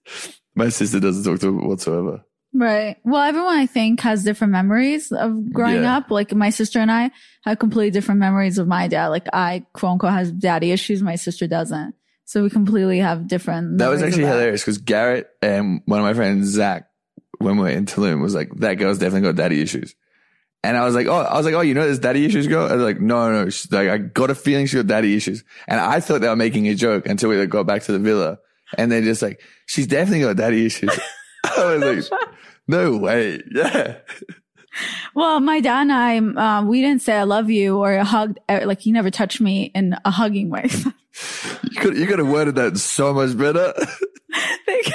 my 0.54 0.68
sister 0.68 1.00
doesn't 1.00 1.24
talk 1.24 1.40
to 1.40 1.48
him 1.48 1.66
whatsoever. 1.66 2.24
Right. 2.56 2.96
Well, 3.02 3.22
everyone 3.22 3.58
I 3.58 3.66
think 3.66 4.00
has 4.00 4.22
different 4.22 4.52
memories 4.52 5.10
of 5.10 5.52
growing 5.52 5.82
Yeah. 5.82 5.96
up. 5.96 6.10
Like 6.10 6.32
my 6.32 6.50
sister 6.50 6.78
and 6.78 6.90
I 6.90 7.10
have 7.44 7.58
completely 7.58 7.90
different 7.90 8.20
memories 8.20 8.58
of 8.58 8.68
my 8.68 8.86
dad. 8.86 9.08
Like 9.08 9.26
I 9.32 9.66
quote 9.72 9.92
unquote 9.92 10.12
has 10.12 10.30
daddy 10.30 10.70
issues. 10.70 11.02
My 11.02 11.16
sister 11.16 11.48
doesn't. 11.48 11.94
So 12.26 12.42
we 12.44 12.50
completely 12.50 12.98
have 13.00 13.26
different. 13.26 13.78
That 13.78 13.88
was 13.88 14.02
actually 14.02 14.24
hilarious 14.26 14.62
because 14.62 14.78
Garrett 14.78 15.28
and 15.42 15.82
one 15.86 15.98
of 15.98 16.04
my 16.06 16.14
friends, 16.14 16.46
Zach, 16.48 16.88
when 17.38 17.56
we 17.56 17.64
were 17.64 17.68
in 17.70 17.86
Tulum, 17.86 18.22
was 18.22 18.34
like, 18.34 18.54
that 18.60 18.74
girl's 18.74 18.98
definitely 18.98 19.28
got 19.28 19.36
daddy 19.36 19.60
issues. 19.60 19.94
And 20.62 20.76
I 20.78 20.84
was 20.86 20.94
like, 20.94 21.06
oh, 21.08 21.12
I 21.20 21.36
was 21.36 21.44
like, 21.44 21.54
oh, 21.54 21.60
you 21.60 21.74
know, 21.74 21.86
this 21.86 21.98
daddy 21.98 22.24
issues 22.24 22.46
girl? 22.46 22.66
I 22.70 22.74
was 22.74 22.82
like, 22.84 22.98
no, 23.00 23.30
no, 23.30 23.50
she's 23.50 23.70
like, 23.70 23.88
I 23.90 23.98
got 23.98 24.30
a 24.30 24.34
feeling 24.34 24.64
she 24.66 24.76
got 24.76 24.86
daddy 24.86 25.14
issues. 25.14 25.44
And 25.68 25.78
I 25.78 26.00
thought 26.00 26.22
they 26.22 26.28
were 26.28 26.36
making 26.36 26.68
a 26.68 26.74
joke 26.74 27.06
until 27.06 27.28
we 27.28 27.46
got 27.46 27.66
back 27.66 27.82
to 27.82 27.92
the 27.92 27.98
villa. 27.98 28.38
And 28.78 28.90
they're 28.90 29.02
just 29.02 29.20
like, 29.20 29.42
she's 29.66 29.86
definitely 29.86 30.20
got 30.20 30.36
daddy 30.36 30.64
issues. 30.64 30.98
I 31.56 31.76
was 31.76 32.10
like, 32.10 32.20
no 32.66 32.96
way. 32.96 33.40
Yeah. 33.52 33.98
Well, 35.14 35.38
my 35.40 35.60
dad 35.60 35.82
and 35.82 35.92
I, 35.92 36.16
um, 36.58 36.68
we 36.68 36.80
didn't 36.80 37.02
say 37.02 37.14
I 37.14 37.22
love 37.22 37.48
you 37.48 37.78
or 37.78 37.96
hugged, 37.98 38.40
uh, 38.48 38.60
like 38.64 38.80
he 38.80 38.90
never 38.90 39.10
touched 39.10 39.40
me 39.40 39.70
in 39.74 39.94
a 40.04 40.10
hugging 40.10 40.50
way. 40.50 40.68
You 41.62 41.80
could, 41.80 41.96
you 41.96 42.06
could 42.08 42.18
have 42.18 42.26
worded 42.28 42.56
that 42.56 42.76
so 42.76 43.14
much 43.14 43.38
better. 43.38 43.72
Like, 44.66 44.92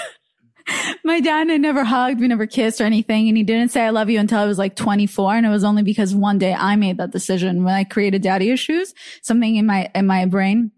my 1.05 1.19
dad 1.21 1.43
and 1.43 1.51
I 1.53 1.57
never 1.57 1.83
hugged, 1.85 2.19
we 2.19 2.27
never 2.27 2.45
kissed 2.45 2.81
or 2.81 2.83
anything. 2.83 3.27
And 3.29 3.37
he 3.37 3.43
didn't 3.43 3.71
say 3.71 3.81
I 3.85 3.89
love 3.91 4.09
you 4.09 4.19
until 4.19 4.39
I 4.39 4.45
was 4.45 4.57
like 4.57 4.75
24. 4.75 5.35
And 5.35 5.45
it 5.45 5.49
was 5.49 5.63
only 5.63 5.81
because 5.81 6.13
one 6.13 6.37
day 6.37 6.53
I 6.53 6.75
made 6.75 6.97
that 6.97 7.11
decision 7.11 7.63
when 7.63 7.73
I 7.73 7.85
created 7.85 8.21
daddy 8.21 8.51
issues, 8.51 8.93
something 9.21 9.55
in 9.55 9.65
my, 9.65 9.89
in 9.95 10.05
my 10.07 10.25
brain. 10.25 10.71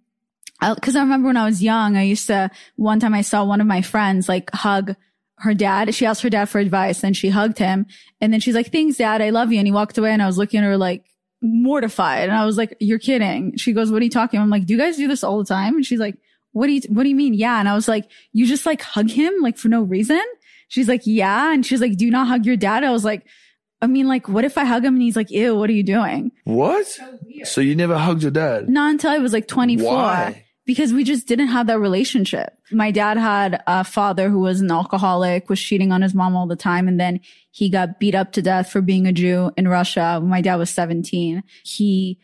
I- 0.61 0.75
Cause 0.75 0.95
I 0.95 1.01
remember 1.01 1.27
when 1.27 1.37
I 1.37 1.45
was 1.45 1.63
young, 1.63 1.97
I 1.97 2.03
used 2.03 2.27
to, 2.27 2.51
one 2.75 2.99
time 2.99 3.13
I 3.15 3.21
saw 3.21 3.43
one 3.43 3.59
of 3.61 3.67
my 3.67 3.81
friends 3.81 4.29
like 4.29 4.51
hug 4.53 4.95
her 5.41 5.53
dad. 5.53 5.93
She 5.93 6.05
asked 6.05 6.21
her 6.21 6.29
dad 6.29 6.45
for 6.45 6.59
advice 6.59 7.03
and 7.03 7.15
she 7.15 7.29
hugged 7.29 7.57
him. 7.57 7.85
And 8.19 8.31
then 8.31 8.39
she's 8.39 8.55
like, 8.55 8.71
thanks 8.71 8.97
dad. 8.97 9.21
I 9.21 9.31
love 9.31 9.51
you. 9.51 9.57
And 9.57 9.67
he 9.67 9.71
walked 9.71 9.97
away 9.97 10.11
and 10.11 10.21
I 10.21 10.27
was 10.27 10.37
looking 10.37 10.59
at 10.59 10.65
her 10.65 10.77
like 10.77 11.03
mortified. 11.41 12.29
And 12.29 12.37
I 12.37 12.45
was 12.45 12.57
like, 12.57 12.75
you're 12.79 12.99
kidding. 12.99 13.57
She 13.57 13.73
goes, 13.73 13.91
what 13.91 14.01
are 14.01 14.05
you 14.05 14.11
talking? 14.11 14.39
I'm 14.39 14.49
like, 14.49 14.65
do 14.65 14.73
you 14.73 14.79
guys 14.79 14.97
do 14.97 15.07
this 15.07 15.23
all 15.23 15.37
the 15.39 15.45
time? 15.45 15.75
And 15.75 15.85
she's 15.85 15.99
like, 15.99 16.15
what 16.51 16.67
do 16.67 16.73
you, 16.73 16.81
what 16.89 17.03
do 17.03 17.09
you 17.09 17.15
mean? 17.15 17.33
Yeah. 17.33 17.59
And 17.59 17.67
I 17.67 17.73
was 17.73 17.87
like, 17.87 18.09
you 18.33 18.45
just 18.45 18.65
like 18.65 18.81
hug 18.81 19.09
him 19.09 19.33
like 19.41 19.57
for 19.57 19.69
no 19.69 19.81
reason. 19.81 20.21
She's 20.67 20.87
like, 20.87 21.01
yeah. 21.05 21.53
And 21.53 21.65
she's 21.65 21.81
like, 21.81 21.97
do 21.97 22.05
you 22.05 22.11
not 22.11 22.27
hug 22.27 22.45
your 22.45 22.57
dad? 22.57 22.83
I 22.83 22.91
was 22.91 23.03
like, 23.03 23.25
I 23.81 23.87
mean, 23.87 24.07
like, 24.07 24.29
what 24.29 24.45
if 24.45 24.57
I 24.59 24.65
hug 24.65 24.85
him 24.85 24.93
and 24.93 25.01
he's 25.01 25.15
like, 25.15 25.31
ew, 25.31 25.55
what 25.55 25.69
are 25.69 25.73
you 25.73 25.83
doing? 25.83 26.31
what? 26.43 26.85
So 27.43 27.61
you 27.61 27.75
never 27.75 27.97
hugged 27.97 28.21
your 28.21 28.31
dad? 28.31 28.69
Not 28.69 28.91
until 28.91 29.09
I 29.09 29.17
was 29.17 29.33
like 29.33 29.47
24 29.47 29.91
Why? 29.91 30.45
Because 30.65 30.93
we 30.93 31.03
just 31.03 31.27
didn't 31.27 31.47
have 31.47 31.67
that 31.67 31.79
relationship. 31.79 32.53
My 32.71 32.91
dad 32.91 33.17
had 33.17 33.63
a 33.65 33.83
father 33.83 34.29
who 34.29 34.39
was 34.39 34.61
an 34.61 34.71
alcoholic, 34.71 35.49
was 35.49 35.61
cheating 35.61 35.91
on 35.91 36.01
his 36.01 36.13
mom 36.13 36.35
all 36.35 36.47
the 36.47 36.55
time. 36.55 36.87
And 36.87 36.99
then 36.99 37.19
he 37.49 37.69
got 37.69 37.99
beat 37.99 38.15
up 38.15 38.31
to 38.33 38.41
death 38.41 38.71
for 38.71 38.81
being 38.81 39.07
a 39.07 39.11
Jew 39.11 39.51
in 39.57 39.67
Russia. 39.67 40.19
when 40.19 40.29
My 40.29 40.41
dad 40.41 40.57
was 40.57 40.69
17. 40.69 41.43
He 41.63 42.19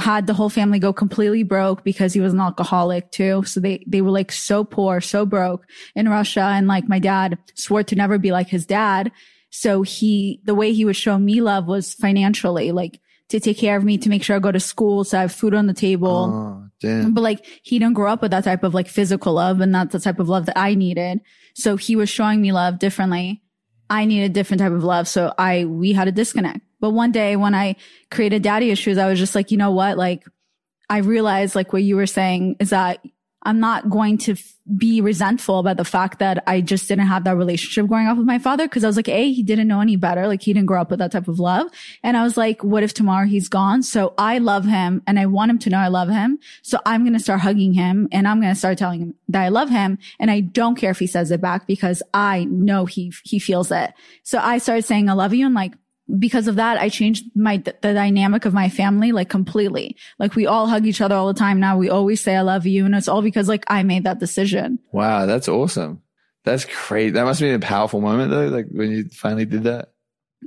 had 0.00 0.26
the 0.26 0.34
whole 0.34 0.50
family 0.50 0.78
go 0.78 0.92
completely 0.92 1.42
broke 1.42 1.82
because 1.82 2.12
he 2.12 2.20
was 2.20 2.32
an 2.32 2.40
alcoholic 2.40 3.10
too. 3.10 3.42
So 3.44 3.58
they, 3.58 3.82
they 3.86 4.00
were 4.00 4.10
like 4.10 4.30
so 4.30 4.64
poor, 4.64 5.00
so 5.00 5.26
broke 5.26 5.66
in 5.96 6.08
Russia. 6.08 6.42
And 6.42 6.68
like 6.68 6.88
my 6.88 6.98
dad 6.98 7.38
swore 7.54 7.82
to 7.84 7.96
never 7.96 8.18
be 8.18 8.32
like 8.32 8.48
his 8.48 8.66
dad. 8.66 9.10
So 9.50 9.82
he, 9.82 10.40
the 10.44 10.54
way 10.54 10.72
he 10.72 10.84
would 10.84 10.96
show 10.96 11.18
me 11.18 11.40
love 11.40 11.66
was 11.66 11.94
financially, 11.94 12.70
like 12.70 13.00
to 13.28 13.40
take 13.40 13.58
care 13.58 13.76
of 13.76 13.84
me, 13.84 13.98
to 13.98 14.08
make 14.08 14.22
sure 14.22 14.36
I 14.36 14.38
go 14.38 14.52
to 14.52 14.60
school, 14.60 15.04
so 15.04 15.18
I 15.18 15.22
have 15.22 15.32
food 15.32 15.54
on 15.54 15.66
the 15.66 15.74
table. 15.74 16.08
Oh, 16.08 16.61
damn. 16.82 17.14
But 17.14 17.22
like 17.22 17.46
he 17.62 17.78
didn't 17.78 17.94
grow 17.94 18.12
up 18.12 18.20
with 18.20 18.32
that 18.32 18.44
type 18.44 18.62
of 18.62 18.74
like 18.74 18.88
physical 18.88 19.34
love 19.34 19.60
and 19.60 19.72
not 19.72 19.90
the 19.90 20.00
type 20.00 20.18
of 20.18 20.28
love 20.28 20.46
that 20.46 20.58
I 20.58 20.74
needed. 20.74 21.20
So 21.54 21.76
he 21.76 21.96
was 21.96 22.10
showing 22.10 22.42
me 22.42 22.52
love 22.52 22.78
differently. 22.78 23.42
I 23.88 24.04
needed 24.04 24.32
different 24.32 24.60
type 24.60 24.72
of 24.72 24.84
love. 24.84 25.08
So 25.08 25.32
I, 25.38 25.64
we 25.64 25.92
had 25.92 26.08
a 26.08 26.12
disconnect. 26.12 26.60
But 26.80 26.90
one 26.90 27.12
day 27.12 27.36
when 27.36 27.54
I 27.54 27.76
created 28.10 28.42
daddy 28.42 28.70
issues, 28.70 28.98
I 28.98 29.08
was 29.08 29.18
just 29.18 29.34
like, 29.34 29.50
you 29.50 29.56
know 29.56 29.70
what? 29.70 29.96
Like 29.96 30.24
I 30.88 30.98
realized 30.98 31.54
like 31.54 31.72
what 31.72 31.82
you 31.82 31.96
were 31.96 32.06
saying 32.06 32.56
is 32.58 32.70
that 32.70 33.04
I'm 33.44 33.60
not 33.60 33.90
going 33.90 34.18
to 34.18 34.32
f- 34.32 34.54
be 34.76 35.00
resentful 35.00 35.58
about 35.58 35.76
the 35.76 35.84
fact 35.84 36.20
that 36.20 36.42
I 36.46 36.60
just 36.60 36.86
didn't 36.88 37.06
have 37.06 37.24
that 37.24 37.36
relationship 37.36 37.86
growing 37.88 38.06
up 38.06 38.16
with 38.16 38.26
my 38.26 38.38
father. 38.38 38.68
Cause 38.68 38.84
I 38.84 38.86
was 38.86 38.96
like, 38.96 39.08
A, 39.08 39.32
he 39.32 39.42
didn't 39.42 39.68
know 39.68 39.80
any 39.80 39.96
better. 39.96 40.28
Like 40.28 40.42
he 40.42 40.52
didn't 40.52 40.66
grow 40.66 40.80
up 40.80 40.90
with 40.90 41.00
that 41.00 41.12
type 41.12 41.28
of 41.28 41.40
love. 41.40 41.66
And 42.02 42.16
I 42.16 42.22
was 42.22 42.36
like, 42.36 42.62
what 42.62 42.82
if 42.82 42.94
tomorrow 42.94 43.26
he's 43.26 43.48
gone? 43.48 43.82
So 43.82 44.14
I 44.16 44.38
love 44.38 44.64
him 44.64 45.02
and 45.06 45.18
I 45.18 45.26
want 45.26 45.50
him 45.50 45.58
to 45.60 45.70
know 45.70 45.78
I 45.78 45.88
love 45.88 46.08
him. 46.08 46.38
So 46.62 46.78
I'm 46.86 47.02
going 47.02 47.14
to 47.14 47.20
start 47.20 47.40
hugging 47.40 47.72
him 47.72 48.08
and 48.12 48.28
I'm 48.28 48.40
going 48.40 48.52
to 48.52 48.58
start 48.58 48.78
telling 48.78 49.00
him 49.00 49.14
that 49.28 49.42
I 49.42 49.48
love 49.48 49.70
him. 49.70 49.98
And 50.20 50.30
I 50.30 50.40
don't 50.40 50.76
care 50.76 50.90
if 50.90 50.98
he 50.98 51.06
says 51.06 51.30
it 51.30 51.40
back 51.40 51.66
because 51.66 52.02
I 52.14 52.44
know 52.44 52.86
he, 52.86 53.12
he 53.24 53.38
feels 53.38 53.72
it. 53.72 53.92
So 54.22 54.38
I 54.38 54.58
started 54.58 54.84
saying, 54.84 55.08
I 55.08 55.14
love 55.14 55.34
you. 55.34 55.46
And 55.46 55.54
like, 55.54 55.74
because 56.18 56.48
of 56.48 56.56
that, 56.56 56.78
I 56.78 56.88
changed 56.88 57.24
my, 57.34 57.56
the 57.56 57.72
dynamic 57.80 58.44
of 58.44 58.52
my 58.52 58.68
family, 58.68 59.12
like 59.12 59.28
completely. 59.28 59.96
Like 60.18 60.34
we 60.34 60.46
all 60.46 60.66
hug 60.66 60.86
each 60.86 61.00
other 61.00 61.14
all 61.14 61.26
the 61.26 61.38
time 61.38 61.60
now. 61.60 61.76
We 61.76 61.90
always 61.90 62.20
say, 62.20 62.36
I 62.36 62.42
love 62.42 62.66
you. 62.66 62.84
And 62.84 62.94
it's 62.94 63.08
all 63.08 63.22
because 63.22 63.48
like 63.48 63.64
I 63.68 63.82
made 63.82 64.04
that 64.04 64.18
decision. 64.18 64.78
Wow, 64.92 65.26
that's 65.26 65.48
awesome. 65.48 66.02
That's 66.44 66.66
great. 66.88 67.10
That 67.10 67.24
must 67.24 67.40
have 67.40 67.48
been 67.48 67.62
a 67.62 67.66
powerful 67.66 68.00
moment 68.00 68.30
though, 68.30 68.48
like 68.48 68.66
when 68.70 68.90
you 68.90 69.04
finally 69.08 69.44
did 69.44 69.64
that. 69.64 69.90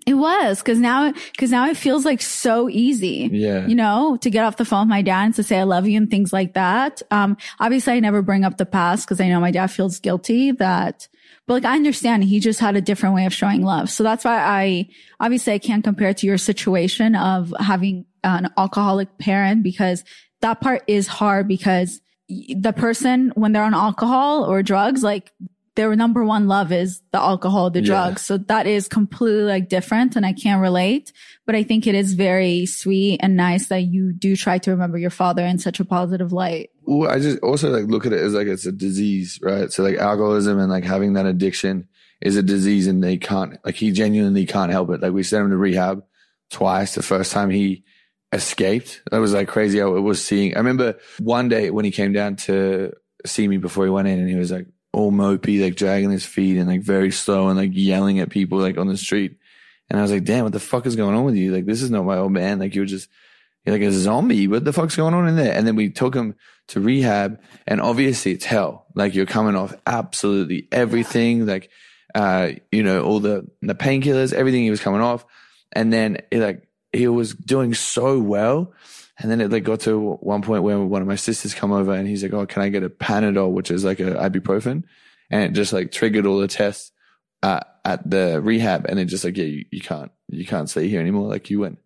It 0.06 0.16
was 0.16 0.60
because 0.60 0.78
now, 0.78 1.14
because 1.14 1.52
now 1.52 1.70
it 1.70 1.78
feels 1.78 2.04
like 2.04 2.22
so 2.22 2.70
easy. 2.70 3.30
Yeah. 3.32 3.66
You 3.66 3.76
know, 3.76 4.18
to 4.22 4.30
get 4.30 4.44
off 4.44 4.58
the 4.58 4.66
phone 4.66 4.82
with 4.82 4.90
my 4.90 5.02
dad 5.02 5.24
and 5.24 5.36
to 5.36 5.44
say 5.44 5.58
I 5.58 5.64
love 5.64 5.88
you 5.88 5.96
and 5.96 6.12
things 6.12 6.34
like 6.34 6.54
that. 6.56 7.02
Um, 7.12 7.38
obviously 7.62 7.94
I 7.94 8.02
never 8.02 8.22
bring 8.22 8.44
up 8.44 8.58
the 8.58 8.66
past 8.66 9.06
because 9.08 9.22
I 9.22 9.30
know 9.30 9.40
my 9.40 9.52
dad 9.52 9.68
feels 9.68 10.00
guilty 10.00 10.52
that, 10.52 11.08
but 11.48 11.54
like 11.56 11.66
I 11.66 11.76
understand 11.76 12.24
he 12.24 12.40
just 12.40 12.60
had 12.60 12.76
a 12.76 12.82
different 12.82 13.16
way 13.16 13.26
of 13.26 13.34
showing 13.34 13.64
love. 13.64 13.90
So 13.90 14.04
that's 14.04 14.26
why 14.26 14.38
I, 14.38 14.90
obviously 15.20 15.54
I 15.54 15.60
can't 15.60 15.84
compare 15.84 16.14
to 16.14 16.28
your 16.28 16.38
situation 16.38 17.16
of 17.16 17.54
having 17.60 18.06
an 18.24 18.50
alcoholic 18.58 19.18
parent 19.20 19.64
because 19.64 20.04
that 20.42 20.62
part 20.62 20.84
is 20.88 21.08
hard 21.08 21.48
because 21.48 22.02
the 22.28 22.74
person 22.76 23.32
when 23.36 23.52
they're 23.52 23.64
on 23.64 23.76
alcohol 23.76 24.44
or 24.46 24.64
drugs, 24.64 25.04
like 25.04 25.32
their 25.76 25.94
number 25.96 26.24
one 26.24 26.48
love 26.48 26.72
is 26.72 27.02
the 27.12 27.20
alcohol, 27.20 27.70
the 27.70 27.80
Yeah. 27.80 27.86
drugs. 27.86 28.22
So 28.22 28.38
that 28.38 28.66
is 28.66 28.88
completely 28.88 29.44
like 29.44 29.68
different 29.70 30.16
and 30.16 30.26
I 30.26 30.34
can't 30.34 30.62
relate, 30.62 31.12
but 31.46 31.54
I 31.56 31.64
think 31.64 31.86
it 31.86 31.96
is 31.96 32.14
very 32.14 32.66
sweet 32.66 33.20
and 33.22 33.36
nice 33.36 33.68
that 33.68 33.82
you 33.82 34.14
do 34.14 34.36
try 34.36 34.58
to 34.60 34.72
remember 34.72 34.98
your 34.98 35.10
father 35.10 35.46
in 35.46 35.58
such 35.60 35.80
a 35.82 35.86
positive 35.86 36.32
light. 36.32 36.70
Well, 36.84 37.10
I 37.12 37.20
just 37.20 37.40
also 37.40 37.70
like 37.70 37.86
look 37.88 38.06
at 38.06 38.14
it 38.14 38.22
as 38.22 38.34
like 38.34 38.48
it's 38.48 38.66
a 38.66 38.72
disease, 38.72 39.40
right? 39.42 39.72
So 39.72 39.84
like 39.84 39.98
alcoholism 39.98 40.60
and 40.60 40.72
like 40.72 40.86
having 40.86 41.14
that 41.14 41.26
addiction 41.26 41.88
is 42.22 42.38
a 42.38 42.44
disease 42.44 42.88
and 42.88 43.04
they 43.04 43.18
can't, 43.18 43.58
like 43.66 43.76
he 43.76 43.92
genuinely 43.92 44.46
can't 44.46 44.72
help 44.72 44.90
it. 44.92 45.02
Like 45.02 45.12
we 45.12 45.24
sent 45.24 45.44
him 45.44 45.52
to 45.52 45.58
rehab 45.58 46.04
twice. 46.52 46.96
The 46.96 47.04
first 47.04 47.34
time 47.34 47.50
he 47.50 47.84
escaped, 48.32 49.02
that 49.12 49.18
was 49.20 49.34
like 49.34 49.48
crazy 49.48 49.82
I 49.82 49.86
was 49.86 50.24
seeing. 50.24 50.56
I 50.56 50.60
remember 50.60 50.96
one 51.20 51.50
day 51.50 51.70
when 51.70 51.86
he 51.86 51.92
came 51.92 52.14
down 52.14 52.38
to 52.48 52.94
see 53.26 53.48
me 53.48 53.58
before 53.58 53.84
he 53.86 53.90
went 53.90 54.08
in 54.08 54.20
and 54.20 54.30
he 54.30 54.36
was 54.36 54.52
like 54.52 54.68
all 54.96 55.12
mopey, 55.12 55.62
like 55.62 55.76
dragging 55.76 56.10
his 56.10 56.26
feet 56.26 56.58
and 56.58 56.70
like 56.70 56.82
very 56.82 57.12
slow 57.12 57.50
and 57.50 57.58
like 57.58 57.72
yelling 57.74 58.20
at 58.20 58.30
people 58.30 58.60
like 58.60 58.78
on 58.78 58.88
the 58.88 58.96
street. 58.96 59.38
And 59.90 60.00
I 60.00 60.02
was 60.02 60.12
like, 60.12 60.24
damn, 60.24 60.46
what 60.46 60.54
the 60.54 60.60
fuck 60.60 60.86
is 60.86 60.96
going 60.96 61.16
on 61.16 61.26
with 61.26 61.36
you? 61.36 61.52
Like, 61.52 61.66
this 61.66 61.82
is 61.82 61.92
not 61.92 62.06
my 62.06 62.18
old 62.18 62.32
man. 62.32 62.60
Like, 62.60 62.74
you're 62.74 62.86
just, 62.86 63.10
you're 63.66 63.76
like 63.76 63.86
a 63.86 63.92
zombie. 63.92 64.48
What 64.48 64.64
the 64.64 64.72
fuck's 64.72 64.96
going 64.96 65.14
on 65.14 65.28
in 65.28 65.36
there? 65.36 65.54
And 65.54 65.68
then 65.68 65.76
we 65.76 65.90
took 65.90 66.16
him 66.16 66.36
to 66.70 66.80
rehab 66.80 67.42
and 67.68 67.82
obviously 67.82 68.32
it's 68.32 68.46
hell. 68.46 68.86
Like 68.96 69.14
you're 69.14 69.26
coming 69.26 69.56
off 69.56 69.76
absolutely 69.86 70.68
everything. 70.72 71.46
Like, 71.46 71.70
uh, 72.16 72.52
you 72.72 72.82
know, 72.82 73.04
all 73.04 73.20
the, 73.20 73.48
the 73.62 73.76
painkillers, 73.76 74.34
everything 74.34 74.64
he 74.64 74.72
was 74.72 74.82
coming 74.82 75.02
off. 75.02 75.26
And 75.74 75.92
then 75.92 76.20
it 76.32 76.40
like, 76.40 76.68
he 76.94 77.10
was 77.10 77.36
doing 77.36 77.74
so 77.74 78.18
well. 78.20 78.74
And 79.20 79.32
then 79.32 79.40
it 79.40 79.52
like 79.52 79.64
got 79.64 79.82
to 79.82 80.16
one 80.16 80.42
point 80.42 80.64
where 80.64 80.80
one 80.80 81.02
of 81.02 81.08
my 81.08 81.16
sisters 81.16 81.54
come 81.54 81.72
over 81.72 81.94
and 81.94 82.08
he's 82.08 82.22
like, 82.22 82.34
Oh, 82.34 82.46
can 82.46 82.62
I 82.62 82.70
get 82.70 82.84
a 82.84 82.90
Panadol, 82.90 83.52
which 83.52 83.72
is 83.72 83.86
like 83.86 84.00
a 84.00 84.12
ibuprofen? 84.16 84.84
And 85.30 85.44
it 85.44 85.54
just 85.54 85.74
like 85.74 85.92
triggered 85.92 86.26
all 86.26 86.40
the 86.40 86.48
tests, 86.48 86.92
uh, 87.42 87.62
at 87.86 88.10
the 88.10 88.42
rehab. 88.42 88.86
And 88.90 89.00
it 89.00 89.06
just 89.06 89.24
like, 89.24 89.38
yeah, 89.38 89.46
you, 89.46 89.66
you 89.72 89.80
can't, 89.80 90.12
you 90.28 90.46
can't 90.46 90.70
stay 90.70 90.88
here 90.88 91.00
anymore. 91.00 91.30
Like 91.30 91.50
you 91.50 91.60
went, 91.60 91.80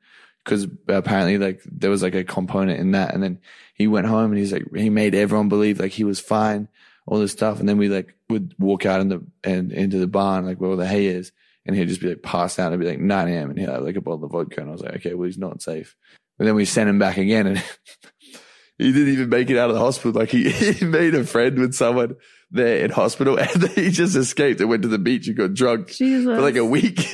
cause 0.46 0.66
apparently 0.88 1.38
like 1.38 1.62
there 1.66 1.90
was 1.90 2.02
like 2.02 2.16
a 2.16 2.24
component 2.24 2.80
in 2.80 2.92
that. 2.92 3.14
And 3.14 3.22
then 3.22 3.40
he 3.76 3.88
went 3.88 4.08
home 4.08 4.32
and 4.32 4.40
he's 4.40 4.54
like, 4.54 4.66
he 4.76 4.90
made 4.90 5.14
everyone 5.14 5.50
believe 5.50 5.80
like 5.80 5.92
he 5.92 6.06
was 6.06 6.20
fine, 6.20 6.70
all 7.06 7.20
this 7.20 7.34
stuff. 7.34 7.60
And 7.60 7.68
then 7.68 7.78
we 7.78 7.90
like 7.90 8.16
would 8.30 8.56
walk 8.58 8.86
out 8.86 9.02
in 9.02 9.10
the, 9.10 9.24
and 9.44 9.72
into 9.72 10.00
the 10.00 10.08
barn, 10.08 10.46
like 10.46 10.60
where 10.60 10.72
all 10.72 10.78
the 10.78 10.88
hay 10.88 11.08
is. 11.08 11.32
And 11.66 11.76
he'd 11.76 11.90
just 11.90 12.02
be 12.02 12.10
like 12.10 12.24
passed 12.24 12.58
out. 12.58 12.68
It'd 12.68 12.80
be 12.80 12.88
like 12.88 13.00
9 13.00 13.28
a.m. 13.28 13.50
and 13.50 13.60
he'd 13.60 13.70
have 13.70 13.84
like 13.84 13.98
a 13.98 14.02
bottle 14.02 14.24
of 14.24 14.32
vodka. 14.32 14.62
And 14.62 14.70
I 14.70 14.72
was 14.72 14.82
like, 14.82 14.96
okay, 14.96 15.14
well, 15.14 15.26
he's 15.26 15.38
not 15.38 15.62
safe. 15.62 15.96
But 16.40 16.46
then 16.46 16.56
we 16.56 16.66
sent 16.66 16.90
him 16.90 16.98
back 16.98 17.18
again 17.18 17.48
and 17.48 17.58
he 18.78 18.94
didn't 18.94 19.14
even 19.14 19.30
make 19.30 19.50
it 19.50 19.58
out 19.58 19.70
of 19.70 19.76
the 19.76 19.82
hospital. 19.82 20.14
Like 20.14 20.30
he, 20.30 20.50
he 20.50 20.86
made 20.86 21.14
a 21.14 21.26
friend 21.26 21.60
with 21.60 21.76
someone 21.76 22.16
there 22.50 22.84
in 22.84 22.92
hospital 22.92 23.38
and 23.40 23.68
he 23.72 23.92
just 23.92 24.16
escaped 24.16 24.62
and 24.62 24.70
went 24.70 24.82
to 24.84 24.88
the 24.88 24.98
beach 24.98 25.28
and 25.28 25.38
got 25.38 25.54
drunk 25.54 25.90
Jesus. 25.90 26.26
for 26.26 26.42
like 26.42 26.56
a 26.56 26.66
week. 26.66 27.14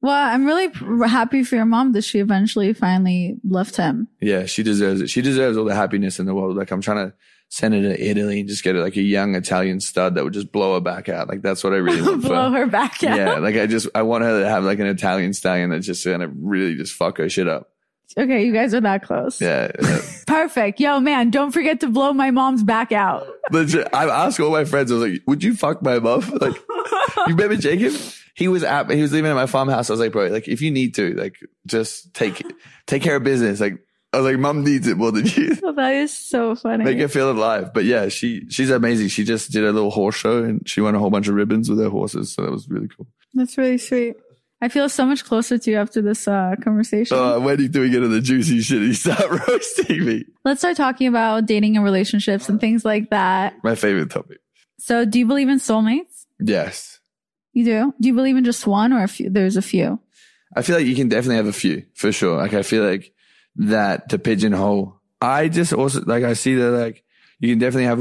well, 0.00 0.14
I'm 0.14 0.46
really 0.46 0.68
happy 1.08 1.42
for 1.42 1.56
your 1.56 1.64
mom 1.66 1.92
that 1.92 2.04
she 2.04 2.20
eventually 2.20 2.72
finally 2.72 3.38
left 3.42 3.76
him. 3.76 4.06
yeah, 4.20 4.46
she 4.46 4.62
deserves 4.62 5.00
it. 5.00 5.10
She 5.10 5.20
deserves 5.20 5.58
all 5.58 5.64
the 5.64 5.74
happiness 5.74 6.20
in 6.20 6.26
the 6.26 6.34
world. 6.34 6.56
Like 6.56 6.70
I'm 6.70 6.80
trying 6.80 7.10
to 7.10 7.14
send 7.48 7.74
her 7.74 7.80
to 7.80 8.00
Italy 8.00 8.40
and 8.40 8.48
just 8.48 8.62
get 8.62 8.76
her 8.76 8.80
like 8.80 8.96
a 8.96 9.02
young 9.02 9.34
Italian 9.34 9.80
stud 9.80 10.14
that 10.14 10.22
would 10.22 10.34
just 10.34 10.52
blow 10.52 10.74
her 10.74 10.80
back 10.80 11.08
out. 11.08 11.28
Like 11.28 11.42
that's 11.42 11.64
what 11.64 11.72
I 11.72 11.76
really 11.78 12.02
want 12.02 12.22
for 12.22 12.28
Blow 12.28 12.52
her 12.52 12.66
back 12.66 13.02
out. 13.02 13.16
Yeah, 13.16 13.38
like 13.38 13.56
I 13.56 13.66
just 13.66 13.88
I 13.96 14.02
want 14.02 14.22
her 14.22 14.42
to 14.42 14.48
have 14.48 14.62
like 14.62 14.78
an 14.78 14.86
Italian 14.86 15.32
stallion 15.32 15.70
that's 15.70 15.86
just 15.86 16.04
gonna 16.04 16.28
really 16.28 16.76
just 16.76 16.92
fuck 16.92 17.18
her 17.18 17.28
shit 17.28 17.48
up. 17.48 17.70
Okay, 18.16 18.44
you 18.44 18.52
guys 18.52 18.72
are 18.74 18.80
that 18.80 19.02
close. 19.02 19.40
Yeah. 19.40 19.70
yeah. 19.82 20.00
Perfect. 20.26 20.80
Yo, 20.80 21.00
man, 21.00 21.30
don't 21.30 21.52
forget 21.52 21.80
to 21.80 21.88
blow 21.88 22.12
my 22.12 22.30
mom's 22.30 22.62
back 22.62 22.92
out. 22.92 23.26
Legit, 23.50 23.88
I 23.92 24.08
asked 24.08 24.40
all 24.40 24.50
my 24.50 24.64
friends, 24.64 24.90
I 24.90 24.94
was 24.96 25.10
like, 25.10 25.22
would 25.26 25.42
you 25.42 25.54
fuck 25.54 25.82
my 25.82 25.98
mom? 25.98 26.22
Like, 26.40 26.54
you 27.26 27.34
remember 27.34 27.56
Jacob? 27.56 27.92
He 28.34 28.48
was 28.48 28.62
at, 28.62 28.90
he 28.90 29.02
was 29.02 29.12
living 29.12 29.30
at 29.30 29.34
my 29.34 29.46
farmhouse. 29.46 29.90
I 29.90 29.92
was 29.92 30.00
like, 30.00 30.12
bro, 30.12 30.28
like, 30.28 30.46
if 30.48 30.62
you 30.62 30.70
need 30.70 30.94
to, 30.94 31.14
like, 31.14 31.36
just 31.66 32.14
take, 32.14 32.42
take 32.86 33.02
care 33.02 33.16
of 33.16 33.24
business. 33.24 33.60
Like, 33.60 33.78
I 34.12 34.18
was 34.20 34.32
like, 34.32 34.38
mom 34.38 34.64
needs 34.64 34.86
it 34.86 34.96
more 34.96 35.12
than 35.12 35.26
you. 35.26 35.56
Oh, 35.62 35.72
that 35.72 35.94
is 35.94 36.16
so 36.16 36.54
funny. 36.54 36.84
Make 36.84 36.98
her 36.98 37.08
feel 37.08 37.30
alive. 37.30 37.74
But 37.74 37.84
yeah, 37.84 38.08
she, 38.08 38.48
she's 38.48 38.70
amazing. 38.70 39.08
She 39.08 39.24
just 39.24 39.50
did 39.50 39.64
a 39.64 39.72
little 39.72 39.90
horse 39.90 40.14
show 40.16 40.42
and 40.42 40.66
she 40.66 40.80
won 40.80 40.94
a 40.94 40.98
whole 40.98 41.10
bunch 41.10 41.28
of 41.28 41.34
ribbons 41.34 41.68
with 41.68 41.78
her 41.78 41.90
horses. 41.90 42.32
So 42.32 42.42
that 42.42 42.50
was 42.50 42.68
really 42.68 42.88
cool. 42.88 43.06
That's 43.34 43.58
really 43.58 43.76
sweet. 43.78 44.16
I 44.60 44.68
feel 44.68 44.88
so 44.88 45.06
much 45.06 45.24
closer 45.24 45.56
to 45.56 45.70
you 45.70 45.76
after 45.76 46.02
this 46.02 46.26
uh, 46.26 46.56
conversation. 46.62 47.16
Uh, 47.16 47.38
when 47.38 47.70
do 47.70 47.80
we 47.80 47.90
get 47.90 48.00
to 48.00 48.08
the 48.08 48.20
juicy 48.20 48.60
shit? 48.60 48.82
You 48.82 48.92
start 48.92 49.30
roasting 49.48 50.04
me. 50.04 50.24
Let's 50.44 50.60
start 50.60 50.76
talking 50.76 51.06
about 51.06 51.46
dating 51.46 51.76
and 51.76 51.84
relationships 51.84 52.48
and 52.48 52.60
things 52.60 52.84
like 52.84 53.10
that. 53.10 53.54
My 53.62 53.76
favorite 53.76 54.10
topic. 54.10 54.38
So, 54.78 55.04
do 55.04 55.18
you 55.18 55.26
believe 55.26 55.48
in 55.48 55.58
soulmates? 55.58 56.26
Yes. 56.40 56.98
You 57.52 57.64
do? 57.64 57.94
Do 58.00 58.08
you 58.08 58.14
believe 58.14 58.36
in 58.36 58.44
just 58.44 58.66
one 58.66 58.92
or 58.92 59.02
a 59.02 59.08
few? 59.08 59.30
There's 59.30 59.56
a 59.56 59.62
few. 59.62 60.00
I 60.54 60.62
feel 60.62 60.76
like 60.76 60.86
you 60.86 60.96
can 60.96 61.08
definitely 61.08 61.36
have 61.36 61.46
a 61.46 61.52
few 61.52 61.84
for 61.94 62.10
sure. 62.10 62.38
Like 62.38 62.54
I 62.54 62.62
feel 62.62 62.84
like 62.84 63.12
that 63.56 64.08
to 64.10 64.18
pigeonhole. 64.18 65.00
I 65.20 65.48
just 65.48 65.72
also 65.72 66.02
like 66.04 66.24
I 66.24 66.32
see 66.32 66.54
that 66.56 66.70
like 66.70 67.04
you 67.40 67.50
can 67.50 67.58
definitely 67.58 67.84
have 67.84 68.00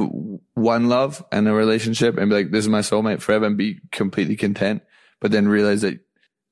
one 0.54 0.90
love 0.90 1.24
and 1.32 1.48
a 1.48 1.54
relationship 1.54 2.18
and 2.18 2.30
be 2.30 2.36
like, 2.36 2.52
this 2.52 2.66
is 2.66 2.70
my 2.70 2.80
soulmate 2.80 3.22
forever 3.22 3.46
and 3.46 3.58
be 3.58 3.80
completely 3.92 4.36
content. 4.36 4.82
But 5.20 5.32
then 5.32 5.48
realize 5.48 5.82
that 5.82 6.00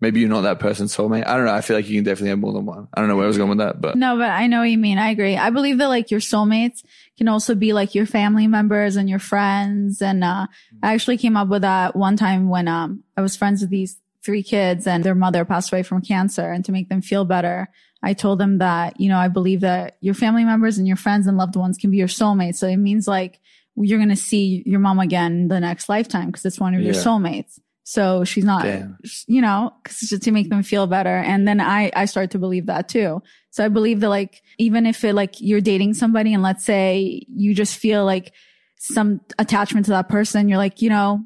maybe 0.02 0.20
you're 0.20 0.30
not 0.30 0.42
that 0.42 0.60
person's 0.60 0.96
soulmate. 0.96 1.26
I 1.26 1.36
don't 1.36 1.46
know. 1.46 1.54
I 1.54 1.62
feel 1.62 1.76
like 1.76 1.88
you 1.88 1.96
can 1.98 2.04
definitely 2.04 2.30
have 2.30 2.40
more 2.40 2.54
than 2.54 2.66
one. 2.66 2.88
I 2.94 3.00
don't 3.00 3.08
know 3.08 3.16
where 3.16 3.26
I 3.26 3.28
was 3.28 3.38
going 3.38 3.50
with 3.50 3.60
that, 3.60 3.80
but 3.80 3.98
No, 3.98 4.18
but 4.18 4.30
I 4.30 4.48
know 4.48 4.60
what 4.60 4.70
you 4.70 4.78
mean. 4.78 4.98
I 4.98 5.10
agree. 5.10 5.38
I 5.38 5.50
believe 5.50 5.78
that 5.78 5.88
like 5.88 6.12
your 6.12 6.20
soulmates 6.20 6.84
can 7.18 7.28
also 7.28 7.56
be 7.56 7.74
like 7.74 7.96
your 7.96 8.06
family 8.06 8.48
members 8.48 8.96
and 8.96 9.10
your 9.10 9.20
friends. 9.20 10.02
And, 10.02 10.24
uh, 10.24 10.48
I 10.84 10.94
actually 10.94 11.18
came 11.18 11.38
up 11.38 11.48
with 11.48 11.62
that 11.62 11.96
one 11.96 12.18
time 12.18 12.50
when, 12.50 12.68
um, 12.68 13.04
I 13.16 13.22
was 13.22 13.36
friends 13.36 13.62
with 13.62 13.70
these 13.70 14.00
three 14.24 14.44
kids 14.44 14.88
and 14.88 15.04
their 15.04 15.16
mother 15.16 15.46
passed 15.46 15.72
away 15.72 15.84
from 15.84 16.02
cancer. 16.02 16.52
And 16.52 16.66
to 16.66 16.72
make 16.72 16.90
them 16.90 17.02
feel 17.02 17.26
better, 17.26 17.70
I 18.04 18.14
told 18.14 18.40
them 18.40 18.58
that, 18.60 19.00
you 19.00 19.10
know, 19.10 19.18
I 19.18 19.30
believe 19.30 19.62
that 19.62 19.98
your 20.02 20.14
family 20.14 20.44
members 20.44 20.78
and 20.78 20.88
your 20.88 20.98
friends 20.98 21.26
and 21.28 21.38
loved 21.38 21.56
ones 21.56 21.78
can 21.78 21.90
be 21.92 21.98
your 21.98 22.08
soulmates. 22.08 22.56
So 22.56 22.68
it 22.68 22.78
means 22.78 23.08
like 23.08 23.40
you're 23.76 24.00
going 24.00 24.10
to 24.10 24.16
see 24.16 24.64
your 24.66 24.80
mom 24.80 25.00
again 25.00 25.48
the 25.48 25.60
next 25.60 25.90
lifetime 25.90 26.28
because 26.28 26.46
it's 26.46 26.60
one 26.60 26.74
of 26.76 26.82
your 26.82 26.94
soulmates. 27.06 27.60
So 27.88 28.24
she's 28.24 28.44
not, 28.44 28.64
Damn. 28.64 28.98
you 29.28 29.42
know, 29.42 29.72
cause 29.84 30.00
just 30.00 30.24
to 30.24 30.32
make 30.32 30.50
them 30.50 30.64
feel 30.64 30.88
better. 30.88 31.18
And 31.18 31.48
then 31.48 31.62
I, 31.62 31.92
I 31.96 32.06
start 32.06 32.32
to 32.32 32.40
believe 32.40 32.66
that 32.66 32.90
too. 32.90 33.22
So 33.52 33.64
I 33.64 33.68
believe 33.68 34.00
that 34.00 34.10
like, 34.10 34.42
even 34.58 34.88
if 34.88 35.04
it 35.04 35.14
like 35.14 35.40
you're 35.40 35.62
dating 35.62 35.94
somebody 35.94 36.34
and 36.34 36.42
let's 36.42 36.66
say 36.66 37.24
you 37.30 37.54
just 37.54 37.78
feel 37.78 38.04
like 38.04 38.34
some 38.80 39.22
attachment 39.38 39.86
to 39.86 39.92
that 39.92 40.10
person, 40.10 40.50
you're 40.50 40.58
like, 40.58 40.82
you 40.82 40.90
know, 40.90 41.24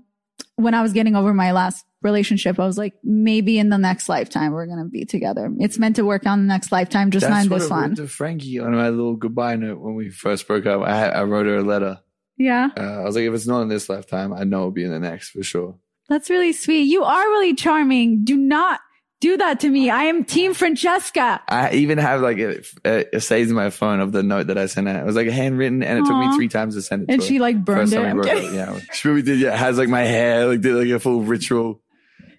when 0.57 0.73
I 0.73 0.81
was 0.81 0.91
getting 0.91 1.15
over 1.15 1.33
my 1.33 1.53
last 1.53 1.85
relationship, 2.01 2.59
I 2.59 2.65
was 2.65 2.77
like, 2.77 2.93
maybe 3.05 3.57
in 3.57 3.69
the 3.69 3.77
next 3.77 4.09
lifetime 4.09 4.51
we're 4.51 4.65
going 4.65 4.83
to 4.83 4.89
be 4.89 5.05
together. 5.05 5.49
It's 5.59 5.79
meant 5.79 5.95
to 5.95 6.03
work 6.03 6.25
on 6.25 6.39
the 6.39 6.47
next 6.47 6.73
lifetime, 6.73 7.09
just 7.11 7.29
not 7.29 7.43
in 7.43 7.49
this 7.49 7.69
one. 7.69 7.95
to 7.95 8.05
Frankie 8.05 8.59
on 8.59 8.75
my 8.75 8.89
little 8.89 9.15
goodbye 9.15 9.55
note 9.55 9.79
when 9.79 9.95
we 9.95 10.09
first 10.09 10.45
broke 10.45 10.65
up. 10.65 10.81
I, 10.81 11.07
I 11.07 11.23
wrote 11.23 11.45
her 11.45 11.55
a 11.55 11.63
letter. 11.63 12.01
Yeah. 12.37 12.67
Uh, 12.77 12.81
I 12.81 13.03
was 13.05 13.15
like, 13.15 13.23
if 13.23 13.33
it's 13.33 13.47
not 13.47 13.61
in 13.61 13.69
this 13.69 13.87
lifetime, 13.87 14.33
I 14.33 14.43
know 14.43 14.57
it'll 14.57 14.71
be 14.71 14.83
in 14.83 14.91
the 14.91 14.99
next 14.99 15.29
for 15.29 15.41
sure. 15.41 15.77
That's 16.09 16.29
really 16.29 16.53
sweet. 16.53 16.83
You 16.83 17.03
are 17.03 17.21
really 17.29 17.53
charming. 17.55 18.23
Do 18.25 18.35
not 18.35 18.79
do 19.21 19.37
that 19.37 19.59
to 19.59 19.69
me. 19.69 19.89
I 19.89 20.03
am 20.05 20.23
Team 20.23 20.53
Francesca. 20.53 21.41
I 21.47 21.71
even 21.73 21.97
have 21.97 22.21
like 22.21 22.37
a, 22.39 22.61
a, 22.85 23.05
a 23.17 23.21
saves 23.21 23.49
in 23.49 23.55
my 23.55 23.69
phone 23.69 23.99
of 23.99 24.11
the 24.11 24.23
note 24.23 24.47
that 24.47 24.57
I 24.57 24.65
sent 24.65 24.87
her. 24.87 24.99
It 24.99 25.05
was 25.05 25.15
like 25.15 25.27
handwritten, 25.27 25.83
and 25.83 25.99
it 25.99 26.05
took 26.05 26.17
me 26.17 26.33
three 26.35 26.47
times 26.47 26.75
to 26.75 26.81
send 26.81 27.03
it. 27.03 27.09
And 27.13 27.21
she 27.21 27.35
her. 27.35 27.41
like 27.41 27.63
burned 27.63 27.91
it. 27.91 27.95
time 27.97 28.05
I 28.05 28.09
I'm 28.09 28.17
wrote 28.17 28.25
kidding. 28.27 28.49
it, 28.49 28.53
yeah, 28.55 28.79
she 28.93 29.07
really 29.07 29.21
did. 29.21 29.39
Yeah, 29.39 29.55
has 29.55 29.77
like 29.77 29.89
my 29.89 30.03
hair, 30.03 30.47
like 30.47 30.61
did 30.61 30.73
like 30.73 30.87
a 30.89 30.99
full 30.99 31.21
ritual, 31.21 31.81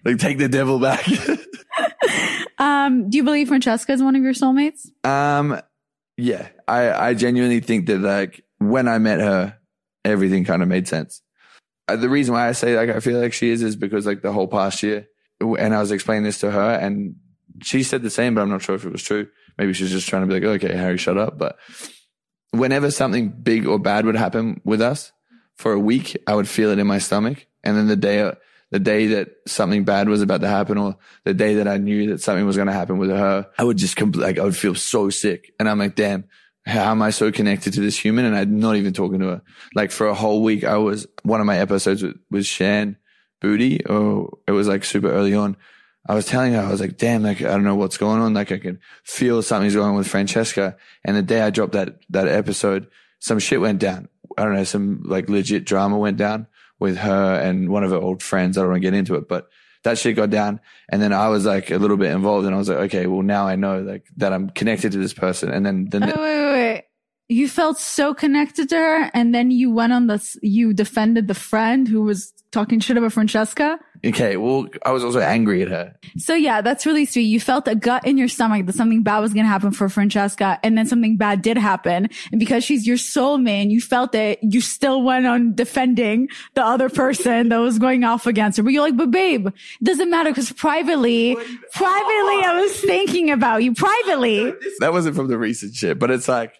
like 0.03 0.17
take 0.17 0.37
the 0.37 0.49
devil 0.49 0.79
back. 0.79 1.05
Um, 2.57 3.09
do 3.09 3.17
you 3.17 3.23
believe 3.23 3.47
Francesca 3.47 3.91
is 3.91 4.03
one 4.03 4.15
of 4.15 4.21
your 4.21 4.33
soulmates? 4.33 4.87
um, 5.03 5.59
yeah, 6.17 6.49
I 6.67 6.91
I 7.09 7.13
genuinely 7.15 7.59
think 7.59 7.87
that 7.87 7.99
like 7.99 8.43
when 8.59 8.87
I 8.87 8.99
met 8.99 9.19
her, 9.19 9.57
everything 10.05 10.45
kind 10.45 10.61
of 10.61 10.67
made 10.67 10.87
sense. 10.87 11.23
Uh, 11.91 11.95
the 11.95 12.09
reason 12.09 12.33
why 12.33 12.47
I 12.47 12.51
say 12.53 12.77
like 12.77 12.95
I 12.95 12.99
feel 12.99 13.19
like 13.19 13.33
she 13.33 13.49
is 13.49 13.61
is 13.63 13.75
because 13.75 14.05
like 14.05 14.21
the 14.21 14.31
whole 14.31 14.47
past 14.47 14.83
year, 14.83 15.07
and 15.39 15.73
I 15.73 15.79
was 15.79 15.91
explaining 15.91 16.23
this 16.23 16.39
to 16.39 16.51
her, 16.51 16.73
and 16.75 17.15
she 17.61 17.83
said 17.83 18.01
the 18.01 18.09
same, 18.09 18.35
but 18.35 18.41
I'm 18.41 18.49
not 18.49 18.61
sure 18.61 18.75
if 18.75 18.85
it 18.85 18.91
was 18.91 19.03
true. 19.03 19.27
Maybe 19.57 19.73
she 19.73 19.83
was 19.83 19.91
just 19.91 20.07
trying 20.07 20.23
to 20.23 20.27
be 20.27 20.39
like, 20.39 20.63
okay, 20.63 20.75
Harry, 20.75 20.97
shut 20.97 21.17
up. 21.17 21.37
But 21.37 21.57
whenever 22.51 22.91
something 22.91 23.29
big 23.29 23.67
or 23.67 23.79
bad 23.79 24.05
would 24.05 24.15
happen 24.15 24.61
with 24.63 24.81
us 24.81 25.11
for 25.55 25.73
a 25.73 25.79
week, 25.79 26.17
I 26.27 26.35
would 26.35 26.47
feel 26.47 26.71
it 26.71 26.79
in 26.79 26.87
my 26.87 26.97
stomach. 26.97 27.45
And 27.63 27.77
then 27.77 27.87
the 27.87 27.95
day, 27.95 28.31
the 28.71 28.79
day 28.79 29.07
that 29.07 29.29
something 29.47 29.83
bad 29.83 30.09
was 30.09 30.21
about 30.21 30.41
to 30.41 30.47
happen 30.47 30.77
or 30.77 30.95
the 31.25 31.33
day 31.33 31.55
that 31.55 31.67
I 31.67 31.77
knew 31.77 32.09
that 32.11 32.21
something 32.21 32.45
was 32.45 32.55
going 32.55 32.67
to 32.67 32.73
happen 32.73 32.97
with 32.97 33.09
her, 33.09 33.47
I 33.57 33.63
would 33.63 33.77
just 33.77 33.97
compl- 33.97 34.21
like, 34.21 34.39
I 34.39 34.43
would 34.43 34.55
feel 34.55 34.75
so 34.75 35.09
sick. 35.09 35.53
And 35.59 35.69
I'm 35.69 35.79
like, 35.79 35.95
damn, 35.95 36.25
how 36.65 36.91
am 36.91 37.01
I 37.01 37.09
so 37.09 37.31
connected 37.31 37.73
to 37.73 37.81
this 37.81 37.97
human? 37.97 38.25
And 38.25 38.35
I'm 38.35 38.59
not 38.59 38.75
even 38.75 38.93
talking 38.93 39.19
to 39.19 39.27
her. 39.27 39.41
Like 39.73 39.91
for 39.91 40.07
a 40.07 40.13
whole 40.13 40.43
week, 40.43 40.63
I 40.63 40.77
was, 40.77 41.07
one 41.23 41.39
of 41.39 41.45
my 41.45 41.57
episodes 41.57 42.03
with, 42.03 42.17
with 42.29 42.45
Shan 42.45 42.97
Boody, 43.41 43.89
or 43.89 44.37
it 44.47 44.51
was 44.51 44.67
like 44.67 44.85
super 44.85 45.11
early 45.11 45.33
on. 45.33 45.57
I 46.07 46.15
was 46.15 46.25
telling 46.25 46.53
her, 46.53 46.61
I 46.61 46.71
was 46.71 46.81
like, 46.81 46.97
damn, 46.97 47.23
like, 47.23 47.41
I 47.41 47.51
don't 47.51 47.63
know 47.63 47.75
what's 47.75 47.97
going 47.97 48.21
on. 48.21 48.33
Like, 48.33 48.51
I 48.51 48.57
can 48.57 48.79
feel 49.03 49.41
something's 49.43 49.75
going 49.75 49.89
on 49.89 49.95
with 49.95 50.07
Francesca. 50.07 50.75
And 51.05 51.15
the 51.15 51.21
day 51.21 51.41
I 51.41 51.51
dropped 51.51 51.73
that, 51.73 51.99
that 52.09 52.27
episode, 52.27 52.87
some 53.19 53.37
shit 53.37 53.61
went 53.61 53.79
down. 53.79 54.07
I 54.37 54.43
don't 54.43 54.55
know, 54.55 54.63
some 54.63 55.03
like 55.05 55.29
legit 55.29 55.65
drama 55.65 55.97
went 55.97 56.17
down 56.17 56.47
with 56.79 56.97
her 56.97 57.35
and 57.35 57.69
one 57.69 57.83
of 57.83 57.91
her 57.91 57.97
old 57.97 58.23
friends. 58.23 58.57
I 58.57 58.61
don't 58.61 58.71
want 58.71 58.81
to 58.81 58.87
get 58.87 58.97
into 58.97 59.15
it, 59.15 59.27
but 59.27 59.49
that 59.83 59.97
shit 59.97 60.15
got 60.15 60.29
down. 60.29 60.59
And 60.89 61.01
then 61.01 61.13
I 61.13 61.29
was 61.29 61.45
like 61.45 61.69
a 61.69 61.77
little 61.77 61.97
bit 61.97 62.11
involved 62.11 62.45
and 62.45 62.55
I 62.55 62.57
was 62.57 62.69
like, 62.69 62.79
okay, 62.79 63.07
well, 63.07 63.21
now 63.21 63.47
I 63.47 63.55
know 63.55 63.81
like 63.81 64.07
that 64.17 64.33
I'm 64.33 64.49
connected 64.49 64.91
to 64.93 64.97
this 64.97 65.13
person. 65.13 65.49
And 65.49 65.65
then 65.65 65.85
the, 65.85 65.97
oh, 66.17 66.21
wait, 66.21 66.37
wait, 66.37 66.45
wait. 66.45 66.50
You 67.31 67.47
felt 67.47 67.79
so 67.79 68.13
connected 68.13 68.67
to 68.69 68.75
her, 68.75 69.09
and 69.13 69.33
then 69.33 69.51
you 69.51 69.71
went 69.71 69.93
on 69.93 70.07
this. 70.07 70.35
You 70.41 70.73
defended 70.73 71.29
the 71.29 71.33
friend 71.33 71.87
who 71.87 72.01
was 72.01 72.33
talking 72.51 72.81
shit 72.81 72.97
about 72.97 73.13
Francesca. 73.13 73.79
okay, 74.05 74.35
well, 74.35 74.67
I 74.85 74.91
was 74.91 75.05
also 75.05 75.21
angry 75.21 75.61
at 75.61 75.69
her. 75.69 75.95
So 76.17 76.33
yeah, 76.33 76.59
that's 76.59 76.85
really 76.85 77.05
sweet. 77.05 77.21
You 77.21 77.39
felt 77.39 77.69
a 77.69 77.75
gut 77.75 78.05
in 78.05 78.17
your 78.17 78.27
stomach 78.27 78.65
that 78.65 78.75
something 78.75 79.01
bad 79.01 79.19
was 79.19 79.33
going 79.33 79.45
to 79.45 79.49
happen 79.49 79.71
for 79.71 79.87
Francesca, 79.87 80.59
and 80.61 80.77
then 80.77 80.85
something 80.85 81.15
bad 81.15 81.41
did 81.41 81.57
happen. 81.57 82.09
And 82.33 82.39
because 82.39 82.65
she's 82.65 82.85
your 82.85 82.97
soulmate, 82.97 83.61
and 83.61 83.71
you 83.71 83.79
felt 83.79 84.13
it, 84.13 84.39
you 84.41 84.59
still 84.59 85.01
went 85.01 85.25
on 85.25 85.55
defending 85.55 86.27
the 86.55 86.65
other 86.65 86.89
person 86.89 87.47
that 87.47 87.59
was 87.59 87.79
going 87.79 88.03
off 88.03 88.27
against 88.27 88.57
her. 88.57 88.63
But 88.63 88.73
you're 88.73 88.83
like, 88.83 88.97
but 88.97 89.09
babe, 89.09 89.47
it 89.47 89.83
doesn't 89.83 90.09
matter 90.09 90.31
because 90.31 90.51
privately, 90.51 91.35
privately, 91.73 92.43
I 92.43 92.59
was 92.61 92.75
thinking 92.81 93.31
about 93.31 93.63
you 93.63 93.73
privately. 93.73 94.53
That 94.79 94.91
wasn't 94.91 95.15
from 95.15 95.29
the 95.29 95.37
recent 95.37 95.75
shit, 95.75 95.97
but 95.97 96.11
it's 96.11 96.27
like, 96.27 96.55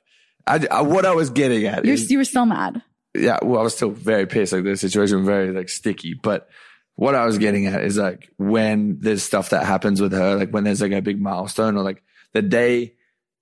I, 0.48 0.66
I 0.70 0.82
what 0.82 1.06
I 1.06 1.14
was 1.14 1.30
getting 1.30 1.66
at 1.66 1.86
You're, 1.86 1.94
is, 1.96 2.10
you 2.12 2.18
were 2.18 2.24
still 2.26 2.46
mad. 2.46 2.82
yeah, 3.16 3.40
well, 3.42 3.60
I 3.60 3.64
was 3.64 3.76
still 3.76 3.92
very 3.92 4.26
pissed. 4.26 4.54
Like 4.54 4.64
the 4.64 4.76
situation 4.78 5.18
was 5.20 5.26
very 5.28 5.52
like 5.52 5.70
sticky, 5.70 6.14
but 6.14 6.50
what 6.96 7.16
I 7.16 7.26
was 7.26 7.38
getting 7.38 7.66
at 7.68 7.84
is 7.84 7.98
like 7.98 8.30
when 8.38 9.00
there's 9.00 9.24
stuff 9.24 9.50
that 9.52 9.66
happens 9.66 10.02
with 10.02 10.12
her, 10.14 10.36
like 10.36 10.52
when 10.52 10.64
there's 10.64 10.82
like 10.82 10.92
a 10.92 11.02
big 11.02 11.20
milestone 11.22 11.78
or 11.78 11.84
like 11.84 12.04
the 12.34 12.42
day, 12.42 12.94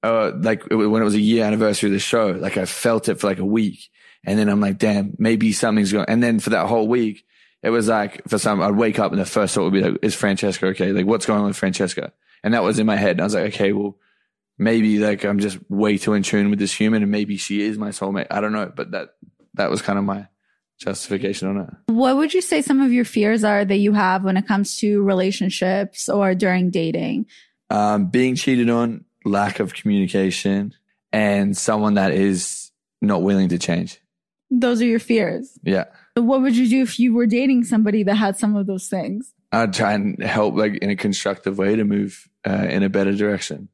uh, 0.04 0.32
like 0.40 0.64
it- 0.72 0.76
when 0.76 1.02
it 1.02 1.06
was 1.06 1.16
a 1.16 1.20
year 1.20 1.44
anniversary 1.46 1.90
of 1.90 1.94
the 1.94 2.00
show, 2.00 2.28
like 2.32 2.58
I 2.58 2.66
felt 2.66 3.10
it 3.10 3.20
for 3.20 3.28
like 3.28 3.40
a 3.40 3.46
week. 3.46 3.90
And 4.26 4.38
then 4.38 4.50
I'm 4.50 4.60
like, 4.60 4.78
damn, 4.78 5.16
maybe 5.18 5.52
something's 5.54 5.92
going, 5.92 6.06
and 6.08 6.22
then 6.22 6.40
for 6.40 6.50
that 6.52 6.68
whole 6.68 6.88
week, 6.88 7.26
it 7.64 7.70
was 7.70 7.88
like 7.88 8.22
for 8.28 8.38
some, 8.38 8.62
I'd 8.62 8.76
wake 8.76 9.00
up 9.00 9.12
and 9.12 9.20
the 9.20 9.26
first 9.26 9.56
thought 9.56 9.64
would 9.64 9.74
be 9.74 9.82
like, 9.82 9.98
is 10.02 10.16
Francesca 10.16 10.68
okay? 10.68 10.92
Like 10.92 11.06
what's 11.06 11.26
going 11.26 11.40
on 11.42 11.48
with 11.48 11.58
Francesca? 11.58 12.14
And 12.44 12.54
that 12.54 12.64
was 12.64 12.80
in 12.80 12.86
my 12.86 12.96
head. 12.96 13.12
And 13.12 13.22
I 13.22 13.24
was 13.26 13.34
like, 13.36 13.54
okay, 13.54 13.74
well, 13.74 13.98
maybe 14.60 15.00
like 15.00 15.24
I'm 15.24 15.40
just 15.40 15.58
way 15.70 15.98
too 15.98 16.14
in 16.14 16.22
tune 16.22 16.50
with 16.52 16.60
this 16.60 16.74
human 16.74 17.02
and 17.02 17.12
maybe 17.12 17.38
she 17.38 17.62
is 17.62 17.78
my 17.78 17.90
soulmate. 17.90 18.28
I 18.30 18.42
don't 18.42 18.52
know. 18.52 18.72
But 18.76 18.92
that, 18.92 19.16
that 19.56 19.72
was 19.72 19.82
kind 19.82 19.98
of 19.98 20.06
my 20.06 20.28
justification 20.78 21.48
on 21.48 21.58
it. 21.62 21.92
What 21.92 22.18
would 22.18 22.34
you 22.34 22.42
say 22.42 22.62
some 22.62 22.82
of 22.82 22.92
your 22.92 23.06
fears 23.06 23.44
are 23.44 23.66
that 23.66 23.78
you 23.78 23.94
have 23.94 24.24
when 24.24 24.38
it 24.38 24.48
comes 24.48 24.78
to 24.80 25.02
relationships 25.02 26.10
or 26.10 26.36
during 26.36 26.70
dating? 26.70 27.26
Um, 27.70 28.08
being 28.08 28.36
cheated 28.36 28.70
on, 28.70 29.06
lack 29.26 29.60
of 29.60 29.74
communication, 29.74 30.74
and 31.12 31.56
someone 31.58 31.96
that 31.96 32.12
is 32.12 32.72
not 33.02 33.24
willing 33.24 33.50
to 33.50 33.58
change. 33.58 34.00
Those 34.52 34.82
are 34.82 34.86
your 34.86 35.00
fears. 35.00 35.58
Yeah. 35.64 35.86
What 36.16 36.42
would 36.42 36.56
you 36.56 36.68
do 36.68 36.82
if 36.82 37.00
you 37.00 37.14
were 37.14 37.28
dating 37.28 37.66
somebody 37.66 38.04
that 38.04 38.16
had 38.16 38.38
some 38.38 38.56
of 38.56 38.66
those 38.66 38.88
things? 38.88 39.34
I'd 39.52 39.74
try 39.74 39.94
and 39.94 40.22
help 40.22 40.56
like 40.56 40.78
in 40.78 40.90
a 40.90 40.96
constructive 40.96 41.58
way 41.58 41.76
to 41.76 41.84
move 41.84 42.30
uh, 42.48 42.68
in 42.70 42.84
a 42.84 42.90
better 42.90 43.14
direction. 43.14 43.70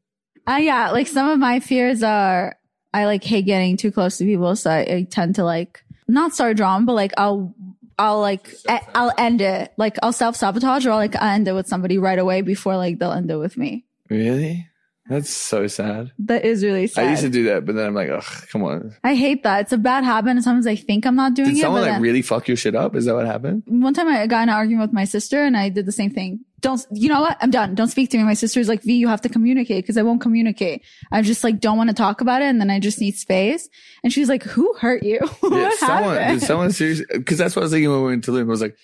Uh, 0.47 0.57
yeah, 0.61 0.91
like 0.91 1.07
some 1.07 1.29
of 1.29 1.39
my 1.39 1.59
fears 1.59 2.03
are 2.03 2.55
I 2.93 3.05
like 3.05 3.23
hate 3.23 3.45
getting 3.45 3.77
too 3.77 3.91
close 3.91 4.17
to 4.19 4.25
people, 4.25 4.55
so 4.55 4.69
I, 4.71 4.79
I 4.79 5.07
tend 5.09 5.35
to 5.35 5.43
like 5.43 5.83
not 6.07 6.33
start 6.33 6.57
drama, 6.57 6.85
but 6.85 6.93
like 6.93 7.13
I'll 7.17 7.53
I'll 7.97 8.19
like 8.19 8.53
I'll 8.93 9.11
end 9.17 9.41
it 9.41 9.73
like 9.77 9.97
I'll 10.03 10.13
self 10.13 10.35
sabotage 10.35 10.85
or 10.85 10.91
I'll 10.91 10.97
like 10.97 11.15
I'll 11.15 11.33
end 11.33 11.47
it 11.47 11.53
with 11.53 11.67
somebody 11.67 11.97
right 11.97 12.19
away 12.19 12.41
before 12.41 12.77
like 12.77 12.99
they'll 12.99 13.11
end 13.11 13.31
it 13.31 13.37
with 13.37 13.57
me. 13.57 13.85
Really? 14.09 14.67
That's 15.07 15.29
so 15.29 15.67
sad. 15.67 16.11
That 16.19 16.45
is 16.45 16.63
really 16.63 16.87
sad. 16.87 17.05
I 17.05 17.11
used 17.11 17.21
to 17.21 17.29
do 17.29 17.43
that, 17.43 17.63
but 17.65 17.75
then 17.75 17.85
I'm 17.85 17.93
like, 17.93 18.09
ugh, 18.09 18.23
come 18.51 18.63
on. 18.63 18.95
I 19.03 19.13
hate 19.13 19.43
that. 19.43 19.61
It's 19.61 19.71
a 19.71 19.77
bad 19.77 20.03
habit, 20.03 20.31
and 20.31 20.43
sometimes 20.43 20.65
I 20.65 20.75
think 20.75 21.05
I'm 21.05 21.15
not 21.15 21.35
doing 21.35 21.49
it. 21.49 21.51
Did 21.51 21.57
it. 21.59 21.61
someone 21.61 21.81
like 21.81 21.91
then- 21.91 22.01
really 22.01 22.23
fuck 22.23 22.47
your 22.47 22.57
shit 22.57 22.73
up? 22.75 22.95
Is 22.95 23.05
that 23.05 23.13
what 23.13 23.25
happened? 23.27 23.63
one 23.67 23.93
time 23.93 24.07
I 24.07 24.25
got 24.25 24.43
in 24.43 24.49
an 24.49 24.55
argument 24.55 24.89
with 24.89 24.93
my 24.93 25.05
sister 25.05 25.43
and 25.43 25.55
I 25.55 25.69
did 25.69 25.85
the 25.85 25.91
same 25.91 26.09
thing. 26.09 26.39
Don't, 26.61 26.83
you 26.91 27.09
know 27.09 27.21
what? 27.21 27.37
I'm 27.41 27.51
done. 27.51 27.75
Don't 27.75 27.89
speak 27.89 28.09
to 28.09 28.17
me. 28.17 28.23
My 28.23 28.33
sister's 28.33 28.67
like, 28.67 28.81
V, 28.81 28.95
you 28.95 29.07
have 29.07 29.21
to 29.21 29.29
communicate 29.29 29.83
because 29.83 29.97
I 29.97 30.01
won't 30.01 30.21
communicate. 30.21 30.81
I 31.11 31.21
just 31.21 31.43
like 31.43 31.59
don't 31.59 31.77
want 31.77 31.91
to 31.91 31.95
talk 31.95 32.21
about 32.21 32.41
it 32.41 32.45
and 32.45 32.59
then 32.59 32.71
I 32.71 32.79
just 32.79 32.99
need 32.99 33.15
space. 33.15 33.69
And 34.03 34.11
she's 34.11 34.29
like, 34.29 34.41
who 34.41 34.73
hurt 34.79 35.03
you? 35.03 35.19
Yeah, 35.43 35.69
someone, 35.77 36.15
happened? 36.17 36.39
did 36.39 36.47
someone 36.47 36.71
seriously? 36.71 37.05
Because 37.11 37.37
that's 37.37 37.55
what 37.55 37.61
I 37.61 37.65
was 37.65 37.71
thinking 37.71 37.91
when 37.91 38.01
we 38.01 38.07
went 38.07 38.23
to 38.23 38.31
Tulum. 38.31 38.41
I 38.41 38.43
was 38.45 38.61
like, 38.61 38.75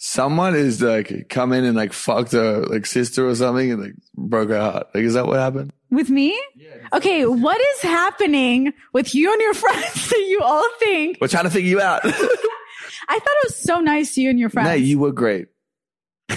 someone 0.00 0.54
is 0.54 0.80
like 0.80 1.28
come 1.28 1.52
in 1.52 1.64
and 1.64 1.76
like 1.76 1.92
fucked 1.92 2.30
her 2.32 2.64
like 2.66 2.86
sister 2.86 3.28
or 3.28 3.34
something 3.34 3.72
and 3.72 3.82
like 3.82 3.94
broke 4.16 4.48
her 4.50 4.60
heart. 4.60 4.86
Like, 4.94 5.02
is 5.04 5.14
that 5.14 5.26
what 5.26 5.38
happened? 5.38 5.72
with 5.90 6.08
me? 6.10 6.38
Yeah, 6.54 6.68
Okay. 6.92 7.24
What 7.26 7.58
is 7.60 7.80
happening 7.82 8.72
with 8.92 9.14
you 9.14 9.32
and 9.32 9.40
your 9.40 9.54
friends 9.62 10.10
that 10.10 10.26
you 10.28 10.40
all 10.42 10.68
think? 10.78 11.18
We're 11.20 11.28
trying 11.28 11.44
to 11.44 11.50
figure 11.50 11.70
you 11.70 11.80
out. 11.80 12.00
I 12.04 12.08
thought 13.18 13.36
it 13.42 13.44
was 13.46 13.56
so 13.56 13.80
nice 13.80 14.14
to 14.14 14.20
you 14.20 14.30
and 14.30 14.38
your 14.38 14.50
friends. 14.50 14.68
no, 14.68 14.74
you 14.74 14.98
were 14.98 15.12
great. 15.12 15.48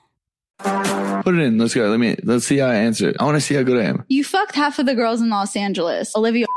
Put 0.63 1.35
it 1.35 1.41
in. 1.41 1.57
Let's 1.57 1.73
go. 1.73 1.87
Let 1.87 1.99
me. 1.99 2.15
Let's 2.23 2.45
see 2.45 2.57
how 2.57 2.67
I 2.67 2.75
answer 2.75 3.09
it. 3.09 3.17
I 3.19 3.25
want 3.25 3.35
to 3.35 3.41
see 3.41 3.55
how 3.55 3.63
good 3.63 3.77
I 3.77 3.87
am. 3.87 4.05
You 4.07 4.23
fucked 4.23 4.55
half 4.55 4.79
of 4.79 4.85
the 4.85 4.95
girls 4.95 5.21
in 5.21 5.29
Los 5.29 5.55
Angeles. 5.55 6.15
Olivia, 6.15 6.47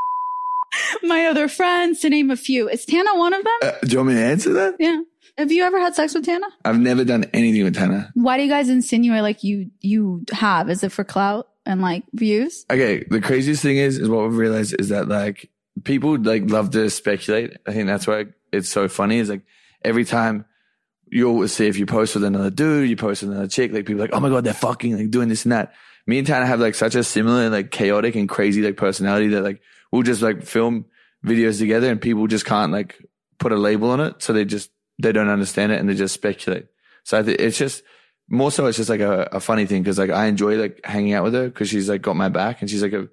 my 1.03 1.27
other 1.27 1.49
friends, 1.49 2.01
to 2.01 2.11
name 2.11 2.31
a 2.31 2.37
few. 2.37 2.69
Is 2.69 2.85
Tana 2.87 3.15
one 3.17 3.33
of 3.35 3.45
them? 3.45 3.53
Uh, 3.63 3.73
do 3.83 3.89
you 3.89 3.97
want 3.99 4.09
me 4.09 4.15
to 4.15 4.21
answer 4.25 4.53
that? 4.55 4.77
yeah. 4.79 5.01
Have 5.37 5.51
you 5.51 5.65
ever 5.65 5.81
had 5.81 5.95
sex 5.97 6.15
with 6.15 6.25
Tana? 6.25 6.47
I've 6.65 6.79
never 6.79 7.05
done 7.05 7.25
anything 7.35 7.65
with 7.65 7.75
Tana. 7.75 8.11
Why 8.15 8.37
do 8.37 8.45
you 8.45 8.49
guys 8.49 8.69
insinuate 8.69 9.23
like 9.23 9.43
you 9.43 9.71
you 9.81 10.25
have? 10.33 10.71
Is 10.71 10.85
it 10.85 10.93
for 10.93 11.03
clout 11.03 11.49
and 11.67 11.83
like 11.83 12.05
views? 12.13 12.65
Okay, 12.71 13.05
the 13.11 13.21
craziest 13.21 13.61
thing 13.61 13.77
is, 13.77 13.99
is 13.99 14.09
what 14.09 14.23
we've 14.23 14.37
realized 14.37 14.77
is 14.79 14.91
that 14.91 15.09
like 15.09 15.51
people 15.83 16.17
like 16.19 16.49
love 16.49 16.71
to 16.71 16.89
speculate. 16.89 17.57
I 17.67 17.73
think 17.73 17.87
that's 17.89 18.07
why 18.07 18.27
it's 18.53 18.69
so 18.69 18.87
funny. 18.89 19.19
Is 19.19 19.29
like 19.29 19.43
every 19.85 20.05
time 20.05 20.45
you'll 21.15 21.47
see 21.47 21.69
if 21.69 21.79
you 21.79 21.87
post 21.87 22.17
with 22.17 22.25
another 22.25 22.51
dude, 22.51 22.91
you 22.91 22.97
post 22.97 23.23
with 23.23 23.31
another 23.31 23.47
chick, 23.47 23.73
like 23.73 23.87
people 23.87 24.01
like, 24.01 24.11
oh 24.13 24.19
my 24.19 24.29
god, 24.29 24.43
they're 24.43 24.53
fucking 24.53 24.99
like 24.99 25.11
doing 25.11 25.29
this 25.29 25.45
and 25.45 25.53
that. 25.53 25.73
Me 26.09 26.19
and 26.19 26.27
Tana 26.27 26.45
have 26.45 26.59
like 26.59 26.75
such 26.75 26.97
a 26.97 27.05
similar 27.05 27.49
like 27.49 27.71
chaotic 27.71 28.17
and 28.17 28.29
crazy 28.29 28.63
like 28.63 28.77
personality 28.77 29.29
that 29.29 29.43
like 29.43 29.63
we'll 29.93 30.03
just 30.03 30.23
like 30.23 30.43
film 30.43 30.87
videos 31.25 31.59
together 31.59 31.89
and 31.89 32.01
people 32.01 32.27
just 32.27 32.45
can't 32.45 32.73
like 32.73 32.99
put 33.39 33.53
a 33.53 33.57
label 33.57 33.91
on 33.91 34.01
it, 34.01 34.21
so 34.23 34.33
they 34.33 34.45
just 34.45 34.71
they 34.99 35.13
don't 35.13 35.29
understand 35.29 35.71
it 35.71 35.79
and 35.79 35.89
they 35.89 35.95
just 35.95 36.15
speculate. 36.15 36.67
So 37.05 37.17
I 37.17 37.23
it's 37.23 37.59
just 37.59 37.85
more 38.29 38.51
so 38.51 38.67
it's 38.67 38.79
just 38.79 38.91
like 38.91 39.01
a, 39.01 39.29
a 39.31 39.41
funny 39.41 39.67
thing 39.67 39.85
because 39.85 39.99
like 40.01 40.11
I 40.11 40.27
enjoy 40.27 40.57
like 40.57 40.81
hanging 40.85 41.13
out 41.13 41.23
with 41.23 41.35
her 41.35 41.47
because 41.47 41.69
she's 41.69 41.89
like 41.89 42.03
got 42.03 42.17
my 42.17 42.29
back 42.29 42.61
and 42.61 42.69
she's 42.69 42.83
like 42.83 42.93
a 42.93 43.09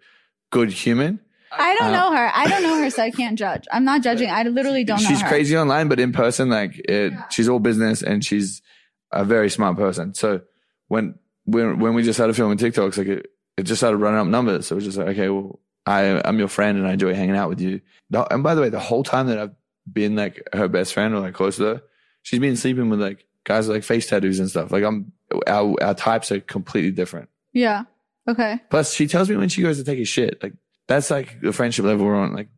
good 0.50 0.72
human. 0.72 1.20
I 1.52 1.76
don't 1.76 1.90
Uh, 1.90 1.92
know 1.92 2.16
her. 2.16 2.32
I 2.34 2.48
don't 2.48 2.64
know 2.64 2.78
her, 2.82 2.90
so 2.90 3.04
I 3.04 3.12
can't 3.12 3.38
judge. 3.38 3.68
I'm 3.72 3.84
not 3.84 4.02
judging. 4.04 4.30
I 4.30 4.44
literally 4.44 4.84
don't 4.84 5.02
know 5.02 5.10
she's 5.10 5.24
crazy 5.24 5.58
online, 5.58 5.88
but 5.88 6.00
in 6.00 6.12
person, 6.14 6.50
like 6.50 6.78
it, 6.90 7.14
she's 7.30 7.50
all 7.50 7.60
business 7.60 8.02
and 8.04 8.24
she's 8.24 8.62
a 9.12 9.26
very 9.26 9.50
smart 9.50 9.78
person. 9.78 10.14
So 10.14 10.42
when 10.88 11.16
when 11.46 11.80
when 11.80 11.94
we 11.94 12.04
just 12.04 12.18
started 12.18 12.36
filming 12.36 12.58
TikToks, 12.58 12.98
like 12.98 13.08
it, 13.08 13.28
it 13.58 13.64
just 13.64 13.80
started 13.80 13.98
running 13.98 14.20
up 14.20 14.28
numbers. 14.28 14.68
So 14.68 14.76
it 14.76 14.78
was 14.78 14.86
just 14.86 14.98
like, 14.98 15.08
okay, 15.10 15.30
well, 15.30 15.60
I 15.86 16.22
I'm 16.24 16.40
your 16.40 16.48
friend 16.48 16.78
and 16.78 16.88
I 16.88 16.94
enjoy 16.94 17.14
hanging 17.14 17.36
out 17.36 17.50
with 17.50 17.60
you. 17.60 17.82
And 18.30 18.44
by 18.44 18.56
the 18.56 18.62
way, 18.62 18.70
the 18.70 18.80
whole 18.80 19.04
time 19.04 19.28
that 19.28 19.38
I've 19.38 19.56
been 19.92 20.16
like 20.16 20.42
her 20.54 20.68
best 20.68 20.94
friend 20.94 21.14
or 21.14 21.20
like 21.20 21.34
close 21.34 21.58
to 21.58 21.64
her, 21.64 21.82
she's 22.22 22.40
been 22.40 22.56
sleeping 22.56 22.90
with 22.90 23.02
like 23.02 23.26
guys 23.44 23.68
with 23.68 23.76
like 23.78 23.84
face 23.84 24.08
tattoos 24.08 24.40
and 24.40 24.50
stuff. 24.50 24.72
Like 24.72 24.84
I'm 24.84 25.12
our 25.48 25.76
our 25.84 25.94
types 25.96 26.32
are 26.32 26.40
completely 26.40 26.92
different. 26.92 27.30
Yeah. 27.52 27.84
Okay. 28.28 28.60
Plus, 28.70 28.94
she 28.94 29.08
tells 29.08 29.30
me 29.30 29.36
when 29.36 29.50
she 29.50 29.64
goes 29.64 29.78
to 29.80 29.84
take 29.84 30.00
a 30.00 30.06
shit. 30.06 30.42
Like 30.44 30.54
that's 30.92 31.10
like 31.10 31.42
the 31.42 31.54
friendship 31.54 31.86
level 31.86 32.06
we're 32.06 32.16
on. 32.16 32.34
Like 32.34 32.50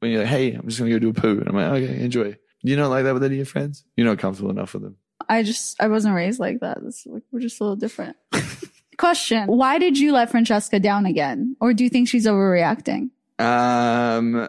when 0.00 0.10
you're 0.10 0.20
like, 0.20 0.28
"Hey, 0.28 0.52
I'm 0.52 0.66
just 0.66 0.78
gonna 0.78 0.90
go 0.90 0.98
do 0.98 1.10
a 1.10 1.14
poo," 1.14 1.38
and 1.38 1.48
I'm 1.48 1.54
like, 1.54 1.82
"Okay, 1.82 2.02
enjoy." 2.02 2.36
You 2.62 2.76
don't 2.76 2.90
like 2.90 3.04
that 3.04 3.14
with 3.14 3.24
any 3.24 3.34
of 3.34 3.38
your 3.38 3.46
friends? 3.46 3.84
You're 3.96 4.06
not 4.06 4.18
comfortable 4.18 4.50
enough 4.50 4.74
with 4.74 4.82
them. 4.82 4.96
I 5.28 5.42
just 5.42 5.80
I 5.80 5.88
wasn't 5.88 6.14
raised 6.14 6.40
like 6.40 6.60
that. 6.60 6.78
Like, 7.06 7.22
we're 7.30 7.40
just 7.40 7.60
a 7.60 7.64
little 7.64 7.76
different. 7.76 8.16
Question: 8.98 9.46
Why 9.46 9.78
did 9.78 9.98
you 9.98 10.12
let 10.12 10.30
Francesca 10.30 10.78
down 10.78 11.06
again, 11.06 11.56
or 11.60 11.72
do 11.72 11.84
you 11.84 11.90
think 11.90 12.08
she's 12.08 12.26
overreacting? 12.26 13.10
Um, 13.38 14.48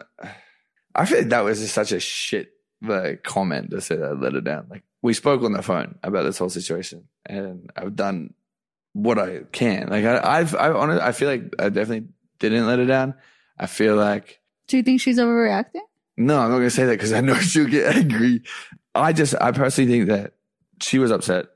I 0.94 1.06
feel 1.06 1.18
like 1.18 1.28
that 1.30 1.44
was 1.44 1.60
just 1.60 1.74
such 1.74 1.92
a 1.92 2.00
shit 2.00 2.52
like, 2.82 3.22
comment 3.22 3.70
to 3.70 3.80
say 3.80 3.96
that 3.96 4.10
I 4.10 4.12
let 4.12 4.34
her 4.34 4.40
down. 4.40 4.66
Like 4.68 4.82
we 5.00 5.14
spoke 5.14 5.42
on 5.42 5.52
the 5.52 5.62
phone 5.62 5.98
about 6.02 6.24
this 6.24 6.38
whole 6.38 6.50
situation, 6.50 7.08
and 7.24 7.70
I've 7.76 7.96
done 7.96 8.34
what 8.92 9.18
I 9.18 9.40
can. 9.52 9.88
Like 9.88 10.04
I, 10.04 10.40
I've, 10.40 10.54
I 10.54 10.70
honestly, 10.70 11.02
I 11.02 11.12
feel 11.12 11.28
like 11.28 11.54
I 11.58 11.70
definitely 11.70 12.08
didn't 12.48 12.66
let 12.66 12.78
her 12.78 12.86
down. 12.86 13.14
I 13.58 13.66
feel 13.66 13.96
like 13.96 14.40
Do 14.68 14.76
you 14.76 14.82
think 14.82 15.00
she's 15.00 15.18
overreacting? 15.18 15.82
No, 16.16 16.38
I'm 16.38 16.50
not 16.50 16.56
going 16.56 16.68
to 16.68 16.70
say 16.70 16.84
that 16.84 16.92
because 16.92 17.12
I 17.12 17.20
know 17.20 17.34
she'll 17.40 17.66
get 17.66 17.96
angry. 17.96 18.42
I 18.94 19.12
just, 19.12 19.34
I 19.40 19.52
personally 19.52 19.90
think 19.90 20.08
that 20.08 20.34
she 20.80 20.98
was 20.98 21.10
upset. 21.10 21.46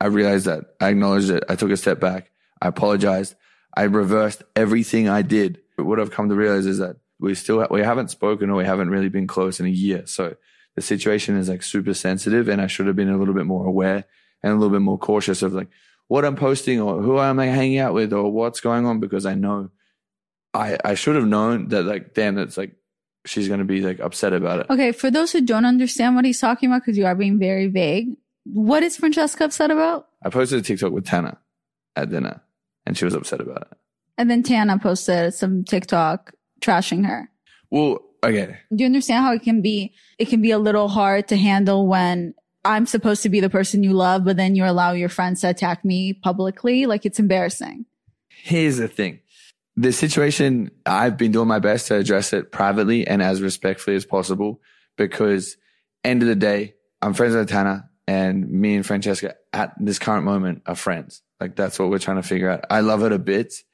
I 0.00 0.06
realized 0.06 0.46
that. 0.46 0.64
I 0.80 0.90
acknowledged 0.90 1.30
it. 1.30 1.44
I 1.48 1.56
took 1.56 1.70
a 1.70 1.76
step 1.76 2.00
back. 2.00 2.30
I 2.60 2.68
apologized. 2.68 3.34
I 3.76 3.84
reversed 3.84 4.42
everything 4.54 5.08
I 5.08 5.22
did. 5.22 5.60
But 5.76 5.86
what 5.86 5.98
I've 5.98 6.10
come 6.10 6.28
to 6.28 6.34
realize 6.34 6.66
is 6.66 6.78
that 6.78 6.96
we 7.18 7.34
still, 7.34 7.66
we 7.70 7.80
haven't 7.80 8.10
spoken 8.10 8.50
or 8.50 8.56
we 8.56 8.64
haven't 8.64 8.90
really 8.90 9.08
been 9.08 9.26
close 9.26 9.58
in 9.58 9.66
a 9.66 9.70
year. 9.70 10.06
So 10.06 10.36
the 10.76 10.82
situation 10.82 11.36
is 11.36 11.48
like 11.48 11.62
super 11.62 11.94
sensitive 11.94 12.48
and 12.48 12.60
I 12.60 12.66
should 12.66 12.86
have 12.86 12.96
been 12.96 13.08
a 13.08 13.16
little 13.16 13.34
bit 13.34 13.46
more 13.46 13.66
aware 13.66 14.04
and 14.42 14.52
a 14.52 14.56
little 14.56 14.70
bit 14.70 14.82
more 14.82 14.98
cautious 14.98 15.42
of 15.42 15.54
like 15.54 15.68
what 16.08 16.24
I'm 16.24 16.36
posting 16.36 16.80
or 16.80 17.00
who 17.00 17.18
I'm 17.18 17.36
like 17.36 17.50
hanging 17.50 17.78
out 17.78 17.94
with 17.94 18.12
or 18.12 18.30
what's 18.30 18.60
going 18.60 18.86
on 18.86 19.00
because 19.00 19.26
I 19.26 19.34
know 19.34 19.70
I, 20.54 20.78
I 20.84 20.94
should 20.94 21.16
have 21.16 21.26
known 21.26 21.68
that 21.68 21.82
like, 21.82 22.14
damn, 22.14 22.38
it's 22.38 22.56
like, 22.56 22.76
she's 23.26 23.48
to 23.48 23.64
be 23.64 23.80
like 23.80 24.00
upset 24.00 24.32
about 24.32 24.60
it. 24.60 24.66
Okay, 24.70 24.92
for 24.92 25.10
those 25.10 25.32
who 25.32 25.40
don't 25.40 25.64
understand 25.64 26.14
what 26.14 26.24
he's 26.24 26.40
talking 26.40 26.68
about, 26.68 26.82
because 26.82 26.98
you 26.98 27.06
are 27.06 27.14
being 27.14 27.38
very 27.38 27.68
vague, 27.68 28.16
what 28.44 28.82
is 28.82 28.96
Francesca 28.96 29.44
upset 29.44 29.70
about? 29.70 30.08
I 30.22 30.28
posted 30.28 30.58
a 30.58 30.62
TikTok 30.62 30.92
with 30.92 31.06
Tana 31.06 31.38
at 31.96 32.10
dinner 32.10 32.42
and 32.86 32.96
she 32.96 33.04
was 33.04 33.14
upset 33.14 33.40
about 33.40 33.62
it. 33.62 33.78
And 34.18 34.30
then 34.30 34.42
Tana 34.42 34.78
posted 34.78 35.34
some 35.34 35.64
TikTok 35.64 36.34
trashing 36.60 37.06
her. 37.06 37.30
Well, 37.70 38.00
okay. 38.22 38.58
Do 38.74 38.84
you 38.84 38.86
understand 38.86 39.24
how 39.24 39.32
it 39.32 39.42
can 39.42 39.62
be? 39.62 39.94
It 40.18 40.28
can 40.28 40.40
be 40.40 40.50
a 40.50 40.58
little 40.58 40.88
hard 40.88 41.28
to 41.28 41.36
handle 41.36 41.86
when 41.86 42.34
I'm 42.64 42.86
supposed 42.86 43.22
to 43.22 43.28
be 43.28 43.40
the 43.40 43.50
person 43.50 43.82
you 43.82 43.92
love, 43.92 44.24
but 44.24 44.36
then 44.36 44.54
you 44.54 44.64
allow 44.64 44.92
your 44.92 45.08
friends 45.08 45.40
to 45.40 45.50
attack 45.50 45.84
me 45.84 46.12
publicly. 46.12 46.86
Like 46.86 47.04
it's 47.04 47.18
embarrassing. 47.18 47.86
Here's 48.28 48.76
the 48.76 48.88
thing. 48.88 49.20
The 49.76 49.92
situation, 49.92 50.70
I've 50.86 51.16
been 51.16 51.32
doing 51.32 51.48
my 51.48 51.58
best 51.58 51.88
to 51.88 51.96
address 51.96 52.32
it 52.32 52.52
privately 52.52 53.06
and 53.06 53.20
as 53.20 53.42
respectfully 53.42 53.96
as 53.96 54.04
possible 54.04 54.60
because 54.96 55.56
end 56.04 56.22
of 56.22 56.28
the 56.28 56.36
day, 56.36 56.74
I'm 57.02 57.14
friends 57.14 57.34
with 57.34 57.48
Tana 57.48 57.90
and 58.06 58.48
me 58.48 58.76
and 58.76 58.86
Francesca 58.86 59.34
at 59.52 59.74
this 59.78 59.98
current 59.98 60.24
moment 60.24 60.62
are 60.66 60.76
friends. 60.76 61.22
Like 61.40 61.56
that's 61.56 61.78
what 61.78 61.90
we're 61.90 61.98
trying 61.98 62.22
to 62.22 62.28
figure 62.28 62.48
out. 62.48 62.64
I 62.70 62.80
love 62.80 63.00
her 63.00 63.08
to 63.08 63.18
bits 63.18 63.64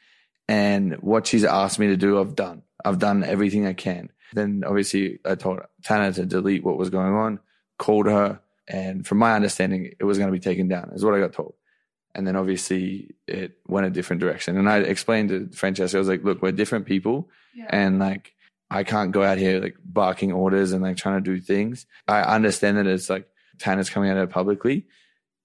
and 0.48 0.94
what 0.94 1.26
she's 1.26 1.44
asked 1.44 1.78
me 1.78 1.88
to 1.88 1.96
do, 1.96 2.18
I've 2.18 2.34
done. 2.34 2.62
I've 2.84 2.98
done 2.98 3.22
everything 3.22 3.66
I 3.66 3.74
can. 3.74 4.10
Then 4.32 4.64
obviously 4.66 5.18
I 5.24 5.34
told 5.34 5.60
Tana 5.84 6.12
to 6.12 6.24
delete 6.24 6.64
what 6.64 6.78
was 6.78 6.90
going 6.90 7.14
on, 7.14 7.40
called 7.78 8.06
her. 8.06 8.40
And 8.66 9.06
from 9.06 9.18
my 9.18 9.34
understanding, 9.34 9.92
it 9.98 10.04
was 10.04 10.18
going 10.18 10.28
to 10.28 10.32
be 10.32 10.40
taken 10.40 10.68
down 10.68 10.92
is 10.94 11.04
what 11.04 11.14
I 11.14 11.20
got 11.20 11.32
told. 11.32 11.54
And 12.14 12.26
then 12.26 12.36
obviously 12.36 13.14
it 13.26 13.58
went 13.66 13.86
a 13.86 13.90
different 13.90 14.20
direction. 14.20 14.56
And 14.56 14.68
I 14.68 14.78
explained 14.78 15.28
to 15.28 15.48
Francesca, 15.56 15.96
I 15.96 16.00
was 16.00 16.08
like, 16.08 16.24
look, 16.24 16.42
we're 16.42 16.52
different 16.52 16.86
people. 16.86 17.28
And 17.68 17.98
like, 17.98 18.34
I 18.70 18.84
can't 18.84 19.12
go 19.12 19.22
out 19.22 19.38
here 19.38 19.60
like 19.60 19.76
barking 19.84 20.32
orders 20.32 20.72
and 20.72 20.82
like 20.82 20.96
trying 20.96 21.22
to 21.22 21.30
do 21.34 21.40
things. 21.40 21.86
I 22.06 22.22
understand 22.22 22.78
that 22.78 22.86
it's 22.86 23.10
like 23.10 23.28
Tana's 23.58 23.90
coming 23.90 24.10
at 24.10 24.16
her 24.16 24.26
publicly. 24.26 24.86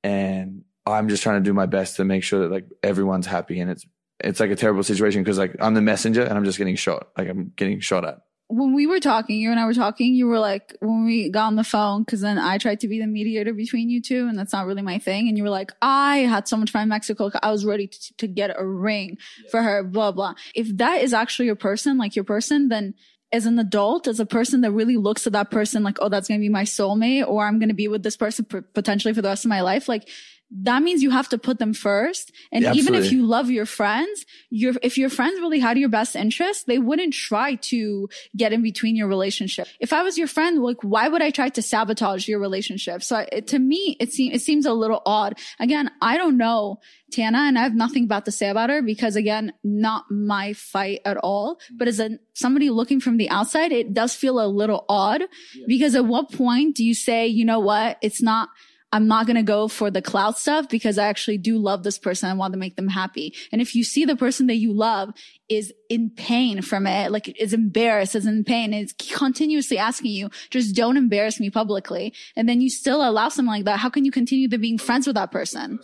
And 0.04 0.64
I'm 0.86 1.10
just 1.10 1.24
trying 1.24 1.44
to 1.44 1.48
do 1.48 1.54
my 1.54 1.66
best 1.66 1.98
to 1.98 2.04
make 2.04 2.24
sure 2.24 2.42
that 2.42 2.52
like 2.52 2.68
everyone's 2.84 3.26
happy. 3.26 3.60
And 3.60 3.72
it's, 3.72 3.86
it's 4.20 4.40
like 4.40 4.52
a 4.52 4.56
terrible 4.56 4.84
situation 4.84 5.24
because 5.24 5.38
like 5.38 5.56
I'm 5.60 5.74
the 5.74 5.82
messenger 5.82 6.24
and 6.24 6.38
I'm 6.38 6.46
just 6.46 6.58
getting 6.58 6.76
shot. 6.76 7.10
Like 7.18 7.30
I'm 7.30 7.52
getting 7.56 7.80
shot 7.80 8.06
at. 8.06 8.20
When 8.48 8.74
we 8.74 8.86
were 8.86 9.00
talking, 9.00 9.40
you 9.40 9.50
and 9.50 9.60
I 9.60 9.66
were 9.66 9.74
talking, 9.74 10.14
you 10.14 10.28
were 10.28 10.38
like, 10.38 10.76
when 10.80 11.06
we 11.06 11.30
got 11.30 11.48
on 11.48 11.56
the 11.56 11.64
phone, 11.64 12.04
because 12.04 12.22
then 12.22 12.38
I 12.38 12.60
tried 12.60 12.80
to 12.82 12.88
be 12.88 13.00
the 13.00 13.08
mediator 13.08 13.54
between 13.54 13.90
you 13.90 14.02
two, 14.02 14.28
and 14.28 14.38
that's 14.38 14.54
not 14.54 14.68
really 14.68 14.84
my 14.84 15.00
thing. 15.00 15.28
And 15.28 15.36
you 15.36 15.44
were 15.44 15.50
like, 15.50 15.72
I 15.82 16.18
had 16.20 16.48
so 16.48 16.56
much 16.56 16.70
fun 16.70 16.84
in 16.84 16.90
Mexico. 16.90 17.32
I 17.42 17.52
was 17.52 17.66
ready 17.66 17.88
to, 17.88 18.18
to 18.18 18.28
get 18.28 18.56
a 18.56 18.66
ring 18.66 19.18
for 19.50 19.64
her, 19.64 19.84
blah, 19.84 20.12
blah. 20.12 20.36
If 20.54 20.78
that 20.78 21.02
is 21.02 21.12
actually 21.12 21.48
your 21.48 21.56
person, 21.56 21.98
like 21.98 22.16
your 22.16 22.26
person, 22.26 22.70
then 22.70 22.94
as 23.32 23.48
an 23.48 23.58
adult, 23.58 24.08
as 24.08 24.20
a 24.20 24.26
person 24.26 24.62
that 24.62 24.72
really 24.72 24.98
looks 24.98 25.26
at 25.26 25.34
that 25.34 25.50
person 25.50 25.82
like, 25.82 25.98
oh, 26.00 26.10
that's 26.10 26.28
going 26.28 26.40
to 26.40 26.46
be 26.46 26.50
my 26.50 26.64
soulmate, 26.64 27.28
or 27.28 27.46
I'm 27.46 27.58
going 27.58 27.70
to 27.70 27.76
be 27.76 27.88
with 27.88 28.04
this 28.04 28.16
person 28.16 28.46
p- 28.46 28.62
potentially 28.74 29.14
for 29.14 29.24
the 29.24 29.30
rest 29.30 29.44
of 29.44 29.50
my 29.50 29.62
life, 29.62 29.90
like, 29.90 30.08
that 30.52 30.84
means 30.84 31.02
you 31.02 31.10
have 31.10 31.30
to 31.30 31.38
put 31.38 31.60
them 31.60 31.74
first. 31.74 32.32
And 32.52 32.64
Yeah, 32.64 32.74
even 32.74 32.96
if 32.96 33.12
you 33.12 33.26
love 33.26 33.50
your 33.50 33.66
friends, 33.66 34.26
your 34.50 34.74
if 34.84 34.98
your 34.98 35.10
friends 35.10 35.40
really 35.40 35.60
had 35.60 35.78
your 35.78 35.90
best 35.90 36.16
interest, 36.16 36.68
they 36.68 36.78
wouldn't 36.78 37.14
try 37.14 37.56
to 37.56 38.10
get 38.36 38.54
in 38.54 38.62
between 38.62 38.96
your 38.96 39.08
relationship. 39.08 39.68
If 39.80 39.92
I 39.92 40.04
was 40.04 40.18
your 40.18 40.28
friend, 40.28 40.62
like 40.62 40.78
why 40.82 41.08
would 41.08 41.22
I 41.22 41.32
try 41.32 41.50
to 41.50 41.62
sabotage 41.62 42.28
your 42.28 42.40
relationship? 42.40 43.02
So 43.04 43.26
it, 43.32 43.48
to 43.48 43.60
me, 43.60 43.98
it 44.00 44.14
seems 44.14 44.36
it 44.36 44.42
seems 44.42 44.66
a 44.66 44.74
little 44.74 45.02
odd. 45.06 45.38
Again, 45.60 45.90
I 46.02 46.18
don't 46.18 46.38
know 46.38 46.80
Tana, 47.12 47.40
and 47.40 47.58
I 47.58 47.64
have 47.64 47.76
nothing 47.76 48.08
bad 48.08 48.26
to 48.26 48.32
say 48.32 48.50
about 48.50 48.70
her 48.70 48.82
because 48.82 49.16
again, 49.16 49.54
not 49.64 50.10
my 50.12 50.54
fight 50.54 51.02
at 51.06 51.18
all. 51.18 51.60
But 51.72 51.88
as 51.88 52.00
a 52.00 52.20
somebody 52.34 52.70
looking 52.70 53.00
from 53.00 53.18
the 53.18 53.30
outside, 53.30 53.72
it 53.72 53.94
does 53.94 54.14
feel 54.16 54.40
a 54.40 54.48
little 54.48 54.86
odd 54.90 55.24
because 55.68 55.96
at 55.96 56.06
what 56.06 56.32
point 56.32 56.76
do 56.76 56.84
you 56.84 56.94
say, 56.94 57.28
you 57.28 57.46
know 57.46 57.60
what, 57.60 57.98
it's 58.02 58.22
not. 58.22 58.50
I'm 58.92 59.08
not 59.08 59.26
going 59.26 59.36
to 59.36 59.44
go 59.44 59.68
for 59.68 59.92
the 59.92 60.02
cloud 60.02 60.38
stuff 60.38 60.70
because 60.70 60.98
I 60.98 61.08
actually 61.08 61.38
do 61.38 61.58
love 61.58 61.84
this 61.84 61.98
person. 61.98 62.30
I 62.30 62.34
want 62.34 62.54
to 62.54 62.60
make 62.60 62.78
them 62.78 62.88
happy. 62.88 63.36
And 63.52 63.62
if 63.62 63.76
you 63.76 63.84
see 63.84 64.06
the 64.06 64.16
person 64.16 64.48
that 64.48 64.56
you 64.56 64.72
love 64.72 65.10
is 65.50 65.74
in 65.90 66.10
pain 66.12 66.62
from 66.62 66.88
it, 66.88 67.12
like 67.12 67.28
is 67.40 67.54
embarrassed, 67.54 68.16
is 68.16 68.26
in 68.26 68.44
pain, 68.46 68.74
is 68.74 68.94
continuously 68.94 69.78
asking 69.78 70.12
you, 70.12 70.30
just 70.50 70.76
don't 70.76 70.96
embarrass 70.98 71.40
me 71.40 71.50
publicly. 71.50 72.14
And 72.36 72.48
then 72.48 72.62
you 72.62 72.70
still 72.70 73.08
allow 73.08 73.28
something 73.30 73.52
like 73.52 73.66
that. 73.66 73.80
How 73.80 73.90
can 73.90 74.06
you 74.06 74.12
continue 74.12 74.48
to 74.48 74.58
being 74.58 74.78
friends 74.78 75.08
with 75.08 75.16
that 75.16 75.32
person? 75.32 75.80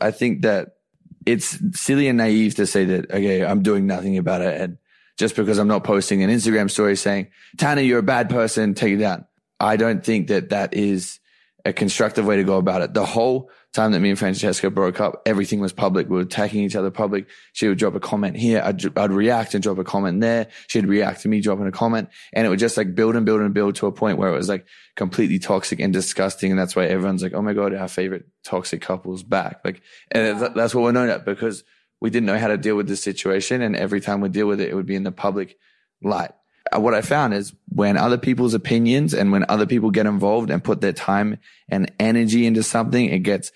I 0.00 0.10
think 0.10 0.42
that 0.42 0.76
it's 1.26 1.58
silly 1.78 2.08
and 2.08 2.18
naive 2.18 2.54
to 2.56 2.66
say 2.66 2.84
that, 2.86 3.10
okay, 3.10 3.44
I'm 3.44 3.62
doing 3.62 3.86
nothing 3.86 4.16
about 4.16 4.40
it. 4.40 4.60
And 4.60 4.78
just 5.18 5.36
because 5.36 5.58
I'm 5.58 5.68
not 5.68 5.84
posting 5.84 6.22
an 6.22 6.30
Instagram 6.30 6.70
story 6.70 6.96
saying, 6.96 7.28
Tana, 7.58 7.82
you're 7.82 7.98
a 7.98 8.02
bad 8.02 8.30
person, 8.30 8.74
take 8.74 8.94
it 8.94 8.98
down. 8.98 9.26
I 9.62 9.76
don't 9.76 10.04
think 10.04 10.26
that 10.28 10.50
that 10.50 10.74
is 10.74 11.20
a 11.64 11.72
constructive 11.72 12.26
way 12.26 12.36
to 12.36 12.44
go 12.44 12.56
about 12.56 12.82
it. 12.82 12.92
The 12.92 13.06
whole 13.06 13.48
time 13.72 13.92
that 13.92 14.00
me 14.00 14.10
and 14.10 14.18
Francesca 14.18 14.68
broke 14.70 15.00
up, 15.00 15.22
everything 15.24 15.60
was 15.60 15.72
public. 15.72 16.08
We 16.08 16.16
were 16.16 16.22
attacking 16.22 16.62
each 16.64 16.74
other 16.74 16.90
public. 16.90 17.28
She 17.52 17.68
would 17.68 17.78
drop 17.78 17.94
a 17.94 18.00
comment 18.00 18.36
here. 18.36 18.60
I'd, 18.62 18.98
I'd 18.98 19.12
react 19.12 19.54
and 19.54 19.62
drop 19.62 19.78
a 19.78 19.84
comment 19.84 20.20
there. 20.20 20.48
She'd 20.66 20.86
react 20.86 21.22
to 21.22 21.28
me 21.28 21.40
dropping 21.40 21.68
a 21.68 21.72
comment. 21.72 22.08
And 22.32 22.44
it 22.44 22.50
would 22.50 22.58
just 22.58 22.76
like 22.76 22.96
build 22.96 23.14
and 23.14 23.24
build 23.24 23.40
and 23.40 23.54
build 23.54 23.76
to 23.76 23.86
a 23.86 23.92
point 23.92 24.18
where 24.18 24.28
it 24.28 24.36
was 24.36 24.48
like 24.48 24.66
completely 24.96 25.38
toxic 25.38 25.78
and 25.78 25.92
disgusting. 25.92 26.50
And 26.50 26.58
that's 26.58 26.74
why 26.74 26.86
everyone's 26.86 27.22
like, 27.22 27.32
Oh 27.32 27.42
my 27.42 27.54
God, 27.54 27.72
our 27.72 27.88
favorite 27.88 28.26
toxic 28.44 28.82
couple's 28.82 29.22
back. 29.22 29.60
Like, 29.64 29.80
and 30.10 30.40
yeah. 30.40 30.48
that's 30.48 30.74
what 30.74 30.82
we're 30.82 30.92
known 30.92 31.08
at 31.08 31.24
because 31.24 31.62
we 32.00 32.10
didn't 32.10 32.26
know 32.26 32.38
how 32.38 32.48
to 32.48 32.58
deal 32.58 32.74
with 32.74 32.88
this 32.88 33.02
situation. 33.02 33.62
And 33.62 33.76
every 33.76 34.00
time 34.00 34.20
we 34.20 34.28
deal 34.28 34.48
with 34.48 34.60
it, 34.60 34.70
it 34.70 34.74
would 34.74 34.86
be 34.86 34.96
in 34.96 35.04
the 35.04 35.12
public 35.12 35.56
light. 36.02 36.32
Uh, 36.74 36.80
what 36.80 36.94
I 36.94 37.00
found 37.00 37.34
is 37.34 37.54
when 37.68 37.96
other 37.96 38.18
people's 38.18 38.54
opinions 38.54 39.14
and 39.14 39.32
when 39.32 39.44
other 39.48 39.66
people 39.66 39.90
get 39.90 40.06
involved 40.06 40.50
and 40.50 40.62
put 40.62 40.80
their 40.80 40.92
time 40.92 41.38
and 41.68 41.90
energy 41.98 42.46
into 42.46 42.62
something, 42.62 43.06
it 43.06 43.20
gets 43.20 43.52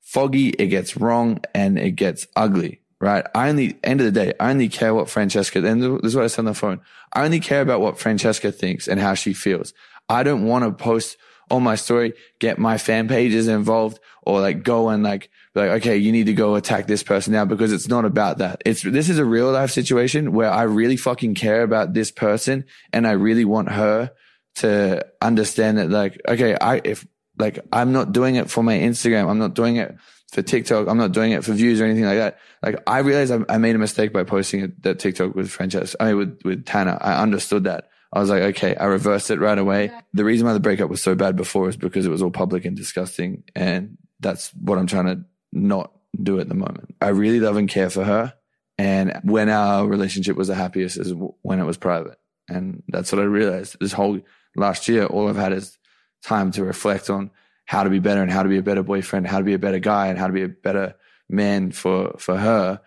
foggy, 0.00 0.48
it 0.50 0.66
gets 0.66 0.96
wrong, 0.96 1.40
and 1.54 1.78
it 1.78 1.92
gets 1.92 2.26
ugly. 2.36 2.80
Right. 3.00 3.26
I 3.34 3.48
only, 3.48 3.78
end 3.82 4.00
of 4.00 4.04
the 4.04 4.12
day, 4.12 4.32
I 4.38 4.50
only 4.50 4.68
care 4.68 4.94
what 4.94 5.10
Francesca, 5.10 5.64
and 5.66 5.82
this 5.82 6.10
is 6.10 6.14
what 6.14 6.24
I 6.24 6.28
said 6.28 6.42
on 6.42 6.44
the 6.46 6.54
phone. 6.54 6.80
I 7.12 7.24
only 7.24 7.40
care 7.40 7.60
about 7.60 7.80
what 7.80 7.98
Francesca 7.98 8.52
thinks 8.52 8.86
and 8.86 9.00
how 9.00 9.14
she 9.14 9.34
feels. 9.34 9.74
I 10.08 10.22
don't 10.22 10.44
want 10.44 10.64
to 10.64 10.70
post 10.70 11.16
on 11.50 11.64
my 11.64 11.74
story, 11.74 12.14
get 12.38 12.58
my 12.58 12.78
fan 12.78 13.08
pages 13.08 13.48
involved 13.48 13.98
or 14.22 14.40
like 14.40 14.62
go 14.62 14.88
and 14.88 15.02
like, 15.02 15.30
like, 15.54 15.70
okay, 15.82 15.96
you 15.96 16.12
need 16.12 16.26
to 16.26 16.32
go 16.32 16.54
attack 16.54 16.86
this 16.86 17.02
person 17.02 17.32
now 17.32 17.44
because 17.44 17.72
it's 17.72 17.88
not 17.88 18.04
about 18.04 18.38
that. 18.38 18.62
It's, 18.64 18.82
this 18.82 19.08
is 19.08 19.18
a 19.18 19.24
real 19.24 19.52
life 19.52 19.70
situation 19.70 20.32
where 20.32 20.50
I 20.50 20.62
really 20.62 20.96
fucking 20.96 21.34
care 21.34 21.62
about 21.62 21.92
this 21.92 22.10
person 22.10 22.64
and 22.92 23.06
I 23.06 23.12
really 23.12 23.44
want 23.44 23.70
her 23.70 24.12
to 24.56 25.06
understand 25.20 25.78
that 25.78 25.90
like, 25.90 26.20
okay, 26.26 26.56
I, 26.58 26.80
if 26.84 27.06
like, 27.38 27.58
I'm 27.70 27.92
not 27.92 28.12
doing 28.12 28.36
it 28.36 28.50
for 28.50 28.62
my 28.62 28.78
Instagram. 28.78 29.28
I'm 29.28 29.38
not 29.38 29.54
doing 29.54 29.76
it 29.76 29.94
for 30.30 30.40
TikTok. 30.40 30.88
I'm 30.88 30.98
not 30.98 31.12
doing 31.12 31.32
it 31.32 31.44
for 31.44 31.52
views 31.52 31.80
or 31.80 31.84
anything 31.84 32.04
like 32.04 32.18
that. 32.18 32.38
Like 32.62 32.82
I 32.86 33.00
realized 33.00 33.32
I, 33.32 33.54
I 33.54 33.58
made 33.58 33.74
a 33.74 33.78
mistake 33.78 34.12
by 34.12 34.24
posting 34.24 34.74
that 34.80 34.98
TikTok 34.98 35.34
with 35.34 35.50
Francesca. 35.50 36.02
I 36.02 36.06
mean, 36.08 36.16
with, 36.16 36.40
with 36.44 36.64
Tana. 36.64 36.96
I 37.00 37.20
understood 37.22 37.64
that. 37.64 37.88
I 38.10 38.20
was 38.20 38.30
like, 38.30 38.42
okay, 38.42 38.74
I 38.76 38.84
reversed 38.84 39.30
it 39.30 39.38
right 39.38 39.58
away. 39.58 39.90
The 40.12 40.24
reason 40.24 40.46
why 40.46 40.52
the 40.52 40.60
breakup 40.60 40.90
was 40.90 41.00
so 41.00 41.14
bad 41.14 41.36
before 41.36 41.68
is 41.68 41.76
because 41.76 42.06
it 42.06 42.10
was 42.10 42.22
all 42.22 42.30
public 42.30 42.64
and 42.64 42.76
disgusting. 42.76 43.44
And 43.54 43.96
that's 44.20 44.50
what 44.54 44.78
I'm 44.78 44.86
trying 44.86 45.06
to 45.06 45.24
not 45.52 45.92
do 46.20 46.40
at 46.40 46.48
the 46.48 46.54
moment. 46.54 46.94
I 47.00 47.08
really 47.08 47.40
love 47.40 47.56
and 47.56 47.68
care 47.68 47.90
for 47.90 48.04
her. 48.04 48.34
And 48.78 49.18
when 49.22 49.48
our 49.48 49.86
relationship 49.86 50.36
was 50.36 50.48
the 50.48 50.54
happiest 50.54 50.98
is 50.98 51.12
when 51.42 51.60
it 51.60 51.64
was 51.64 51.76
private. 51.76 52.18
And 52.48 52.82
that's 52.88 53.12
what 53.12 53.20
I 53.20 53.24
realized 53.24 53.76
this 53.80 53.92
whole 53.92 54.20
last 54.56 54.88
year. 54.88 55.06
All 55.06 55.28
I've 55.28 55.36
had 55.36 55.52
is 55.52 55.78
time 56.22 56.50
to 56.52 56.64
reflect 56.64 57.10
on 57.10 57.30
how 57.64 57.84
to 57.84 57.90
be 57.90 57.98
better 57.98 58.22
and 58.22 58.30
how 58.30 58.42
to 58.42 58.48
be 58.48 58.58
a 58.58 58.62
better 58.62 58.82
boyfriend, 58.82 59.26
how 59.26 59.38
to 59.38 59.44
be 59.44 59.54
a 59.54 59.58
better 59.58 59.78
guy 59.78 60.08
and 60.08 60.18
how 60.18 60.26
to 60.26 60.32
be 60.32 60.42
a 60.42 60.48
better 60.48 60.94
man 61.28 61.70
for, 61.70 62.14
for 62.18 62.36
her. 62.36 62.80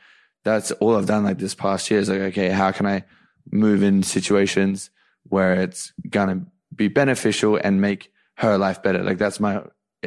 That's 0.43 0.71
all 0.71 0.95
I've 0.95 1.07
done 1.07 1.23
like 1.23 1.39
this 1.39 1.55
past 1.55 1.89
year 1.89 1.99
is 1.99 2.09
like, 2.09 2.19
okay, 2.19 2.49
how 2.49 2.71
can 2.71 2.85
I 2.85 3.03
move 3.51 3.81
in 3.81 4.03
situations 4.03 4.89
where 5.23 5.61
it's 5.61 5.93
going 6.09 6.27
to 6.27 6.45
be 6.75 6.87
beneficial 6.87 7.59
and 7.63 7.81
make 7.81 8.11
her 8.35 8.57
life 8.57 8.83
better? 8.83 9.01
Like 9.01 9.17
that's 9.17 9.39
my, 9.39 9.63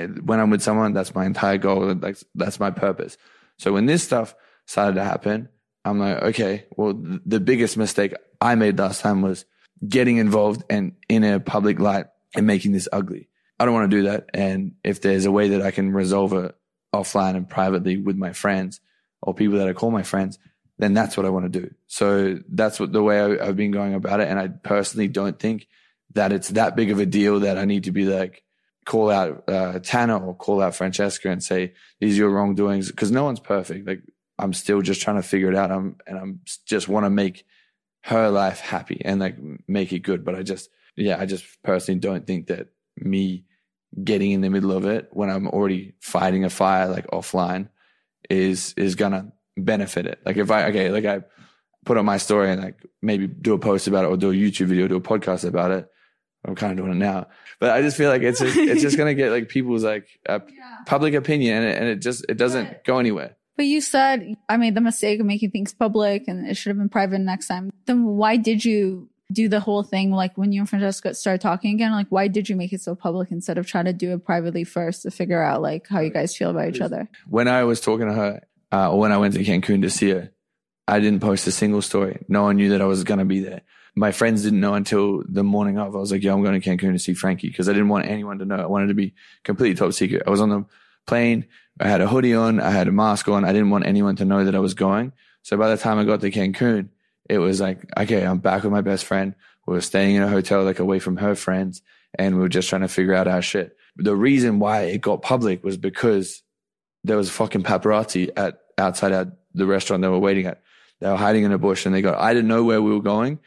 when 0.07 0.41
I'm 0.41 0.51
with 0.51 0.63
someone, 0.63 0.93
that's 0.93 1.15
my 1.15 1.27
entire 1.27 1.59
goal. 1.59 1.95
Like 1.95 2.19
that's 2.35 2.61
my 2.61 2.71
purpose. 2.71 3.17
So 3.59 3.73
when 3.73 3.87
this 3.87 4.03
stuff 4.03 4.35
started 4.67 4.95
to 4.95 5.05
happen, 5.05 5.49
I'm 5.85 5.99
like, 5.99 6.23
okay, 6.23 6.67
well, 6.77 6.95
the 6.95 7.41
biggest 7.41 7.77
mistake 7.77 8.15
I 8.41 8.55
made 8.55 8.79
last 8.79 9.01
time 9.01 9.23
was 9.23 9.45
getting 9.87 10.17
involved 10.17 10.65
and 10.69 10.93
in 11.09 11.25
a 11.25 11.41
public 11.41 11.79
light 11.79 12.07
and 12.35 12.47
making 12.47 12.73
this 12.73 12.89
ugly. 12.93 13.29
I 13.59 13.65
don't 13.65 13.75
want 13.75 13.91
to 13.91 13.97
do 13.97 14.03
that. 14.05 14.31
And 14.35 14.73
if 14.85 15.01
there's 15.01 15.25
a 15.25 15.33
way 15.33 15.49
that 15.51 15.63
I 15.63 15.71
can 15.71 15.93
resolve 15.93 16.33
it 16.33 16.55
offline 16.95 17.37
and 17.37 17.49
privately 17.49 17.97
with 17.97 18.17
my 18.17 18.33
friends 18.33 18.81
or 19.23 19.35
people 19.35 19.59
that 19.59 19.69
I 19.69 19.73
call 19.73 19.91
my 19.91 20.03
friends, 20.03 20.39
then 20.79 20.95
that's 20.95 21.17
what 21.17 21.27
I 21.27 21.31
want 21.31 21.53
to 21.53 21.61
do. 21.61 21.75
So 21.89 22.39
that's 22.49 22.79
what 22.79 22.93
the 22.93 23.03
way 23.03 23.21
I, 23.21 23.47
have 23.47 23.57
been 23.57 23.73
going 23.73 23.95
about 23.95 24.21
it. 24.21 24.29
And 24.29 24.39
I 24.39 24.49
personally 24.49 25.09
don't 25.09 25.39
think 25.39 25.67
that 26.15 26.33
it's 26.33 26.51
that 26.51 26.77
big 26.77 26.91
of 26.91 27.01
a 27.01 27.07
deal 27.07 27.41
that 27.41 27.59
I 27.59 27.65
need 27.65 27.85
to 27.85 27.93
be 27.93 28.05
like, 28.05 28.45
call 28.89 29.11
out 29.11 29.45
uh, 29.49 29.79
or 30.23 30.35
call 30.35 30.63
out 30.63 30.75
Francesca 30.75 31.31
and 31.31 31.45
say, 31.45 31.75
these 32.01 32.15
are 32.15 32.23
your 32.23 32.31
wrongdoings. 32.31 32.91
Cause 32.91 33.11
no 33.11 33.25
one's 33.25 33.39
perfect. 33.39 33.87
Like 33.87 34.01
I'm 34.39 34.55
still 34.55 34.81
just 34.81 35.03
trying 35.03 35.17
to 35.17 35.23
figure 35.23 35.51
it 35.51 35.55
out. 35.55 35.71
I'm, 35.71 35.97
and 36.07 36.19
I'm 36.19 36.41
just 36.65 36.89
want 36.89 37.05
to 37.05 37.11
make 37.11 37.45
her 38.05 38.31
life 38.31 38.61
happy 38.61 39.03
and 39.05 39.21
like 39.21 39.37
make 39.69 39.93
it 39.93 39.99
good. 39.99 40.25
But 40.25 40.37
I 40.37 40.43
just, 40.43 40.71
yeah, 40.97 41.21
I 41.21 41.27
just 41.27 41.45
personally 41.63 42.01
don't 42.01 42.27
think 42.27 42.47
that 42.47 42.69
me 42.97 43.45
getting 44.03 44.31
in 44.31 44.41
the 44.41 44.49
middle 44.49 44.73
of 44.73 44.87
it 44.87 45.09
when 45.13 45.29
I'm 45.29 45.49
already 45.49 45.93
fighting 46.01 46.47
a 46.47 46.51
fire 46.51 46.89
like 46.89 47.07
offline 47.09 47.69
is 48.31 48.73
is 48.79 48.95
gonna 48.95 49.33
benefit 49.57 50.07
it. 50.07 50.19
Like 50.25 50.39
if 50.39 50.51
I 50.51 50.65
okay, 50.69 50.91
like 50.91 51.05
I 51.05 51.25
put 51.85 51.99
on 51.99 52.07
my 52.07 52.17
story 52.17 52.51
and 52.51 52.63
like 52.63 52.83
maybe 53.03 53.27
do 53.27 53.53
a 53.53 53.59
post 53.59 53.87
about 53.87 54.05
it 54.05 54.09
or 54.09 54.17
do 54.17 54.31
a 54.31 54.35
YouTube 54.35 54.67
video, 54.67 54.89
do 54.89 54.97
a 54.97 55.01
podcast 55.01 55.47
about 55.47 55.73
it. 55.73 55.89
I'm 56.45 56.55
kind 56.55 56.73
of 56.73 56.79
doing 56.79 56.93
it 56.93 57.01
now, 57.01 57.27
but 57.59 57.71
I 57.71 57.83
just 57.83 57.97
feel 57.97 58.11
like 58.11 58.23
it's 58.23 58.41
just, 58.41 58.57
it's 58.57 58.83
just 58.83 58.97
gonna 58.97 59.15
get 59.15 59.33
like 59.33 59.49
people's 59.49 59.85
like 59.85 60.09
uh, 60.29 60.41
yeah. 60.49 60.77
public 60.87 61.15
opinion 61.15 61.63
and 61.63 61.67
it, 61.67 61.79
and 61.79 61.89
it 61.89 61.97
just 61.97 62.25
it 62.29 62.37
doesn't 62.37 62.85
go 62.85 62.99
anywhere. 62.99 63.37
But 63.57 63.67
you 63.67 63.81
said 63.81 64.37
I 64.49 64.57
made 64.57 64.75
the 64.75 64.81
mistake 64.81 65.19
of 65.19 65.27
making 65.27 65.51
things 65.51 65.75
public 65.75 66.29
and 66.29 66.47
it 66.47 66.57
should 66.57 66.71
have 66.71 66.79
been 66.79 66.89
private 66.89 67.19
next 67.19 67.49
time. 67.49 67.71
Then 67.87 68.05
why 68.05 68.37
did 68.37 68.65
you 68.65 69.09
do 69.33 69.49
the 69.49 69.61
whole 69.61 69.83
thing 69.83 70.11
like 70.11 70.39
when 70.39 70.53
you 70.53 70.61
and 70.61 70.69
Francesca 70.69 71.15
started 71.15 71.41
talking 71.41 71.75
again? 71.75 71.93
Like, 71.93 72.07
why 72.09 72.29
did 72.29 72.49
you 72.49 72.57
make 72.57 72.73
it 72.73 72.81
so 72.81 72.95
public 72.95 73.31
instead 73.31 73.59
of 73.59 73.67
trying 73.67 73.85
to 73.85 73.93
do 73.93 74.13
it 74.13 74.25
privately 74.25 74.65
first 74.65 75.03
to 75.03 75.11
figure 75.11 75.43
out 75.43 75.61
like 75.61 75.87
how 75.89 76.01
you 76.01 76.11
guys 76.11 76.37
feel 76.37 76.51
about 76.51 76.69
each 76.69 76.81
other? 76.81 77.09
When 77.29 77.49
I 77.49 77.65
was 77.65 77.81
talking 77.81 78.07
to 78.07 78.15
her, 78.15 78.43
uh, 78.73 78.93
or 78.93 78.99
when 79.01 79.13
I 79.13 79.19
went 79.19 79.35
to 79.35 79.45
Cancun 79.45 79.83
to 79.83 79.91
see 79.91 80.11
her, 80.11 80.31
I 80.87 81.01
didn't 81.01 81.21
post 81.21 81.47
a 81.47 81.53
single 81.53 81.83
story. 81.83 82.25
No 82.29 82.45
one 82.45 82.57
knew 82.57 82.71
that 82.71 82.81
I 82.81 82.87
was 82.87 83.05
going 83.05 83.19
to 83.19 83.25
be 83.25 83.41
there. 83.41 83.63
My 83.99 84.13
friends 84.13 84.43
didn't 84.43 84.61
know 84.61 84.75
until 84.75 85.23
the 85.29 85.43
morning 85.43 85.79
of. 85.79 85.95
I 85.95 85.99
was 85.99 86.13
like, 86.13 86.23
"Yo, 86.23 86.33
I'm 86.33 86.43
going 86.43 86.61
to 86.61 86.69
Cancun 86.69 86.93
to 86.93 86.99
see 86.99 87.15
Frankie," 87.15 87.49
because 87.49 87.69
I 87.69 87.73
didn't 87.73 87.89
want 87.89 88.07
anyone 88.07 88.39
to 88.39 88.45
know. 88.45 88.57
I 88.57 88.67
wanted 88.67 88.89
to 88.89 88.95
be 88.95 89.15
completely 89.45 89.75
top 89.75 89.93
secret. 89.93 90.23
I 90.27 90.31
was 90.31 90.41
on 90.41 90.51
the 90.51 90.65
plane. 91.07 91.47
I 91.81 91.89
had 91.89 92.01
a 92.01 92.09
hoodie 92.09 92.35
on. 92.35 92.61
I 92.61 92.71
had 92.71 92.89
a 92.89 92.93
mask 92.93 93.29
on. 93.29 93.45
I 93.45 93.53
didn't 93.53 93.71
want 93.71 93.87
anyone 93.87 94.17
to 94.17 94.25
know 94.25 94.45
that 94.45 94.55
I 94.55 94.61
was 94.61 94.75
going. 94.75 95.13
So 95.43 95.57
by 95.57 95.69
the 95.69 95.77
time 95.77 95.99
I 95.99 96.05
got 96.05 96.21
to 96.21 96.31
Cancun, 96.31 96.89
it 97.29 97.39
was 97.39 97.61
like, 97.61 97.85
okay, 97.97 98.25
I'm 98.25 98.39
back 98.39 98.63
with 98.63 98.73
my 98.73 98.81
best 98.81 99.05
friend. 99.05 99.35
We 99.67 99.75
were 99.75 99.81
staying 99.81 100.17
in 100.17 100.23
a 100.23 100.29
hotel, 100.29 100.65
like 100.65 100.79
away 100.79 100.99
from 100.99 101.17
her 101.19 101.35
friends, 101.35 101.83
and 102.19 102.37
we 102.37 102.41
were 102.41 102.49
just 102.49 102.69
trying 102.69 102.83
to 102.83 102.89
figure 102.89 103.15
out 103.15 103.29
our 103.29 103.43
shit. 103.43 103.77
The 103.97 104.17
reason 104.17 104.61
why 104.61 104.83
it 104.83 105.01
got 105.01 105.23
public 105.23 105.65
was 105.65 105.77
because 105.77 106.43
there 107.05 107.17
was 107.17 107.31
fucking 107.31 107.65
paparazzi 107.65 108.31
at 108.37 108.61
outside 108.79 109.13
our, 109.13 109.33
the 109.55 109.67
restaurant 109.67 110.03
they 110.03 110.09
were 110.09 110.19
waiting 110.19 110.47
at. 110.47 110.63
They 111.01 111.09
were 111.09 111.17
hiding 111.17 111.45
in 111.45 111.53
a 111.53 111.59
bush 111.59 111.87
and 111.87 111.95
they 111.95 112.03
got, 112.03 112.19
I 112.19 112.35
didn't 112.35 112.49
know 112.49 112.65
where 112.65 112.83
we 112.83 112.93
were 112.93 113.03
going. 113.03 113.39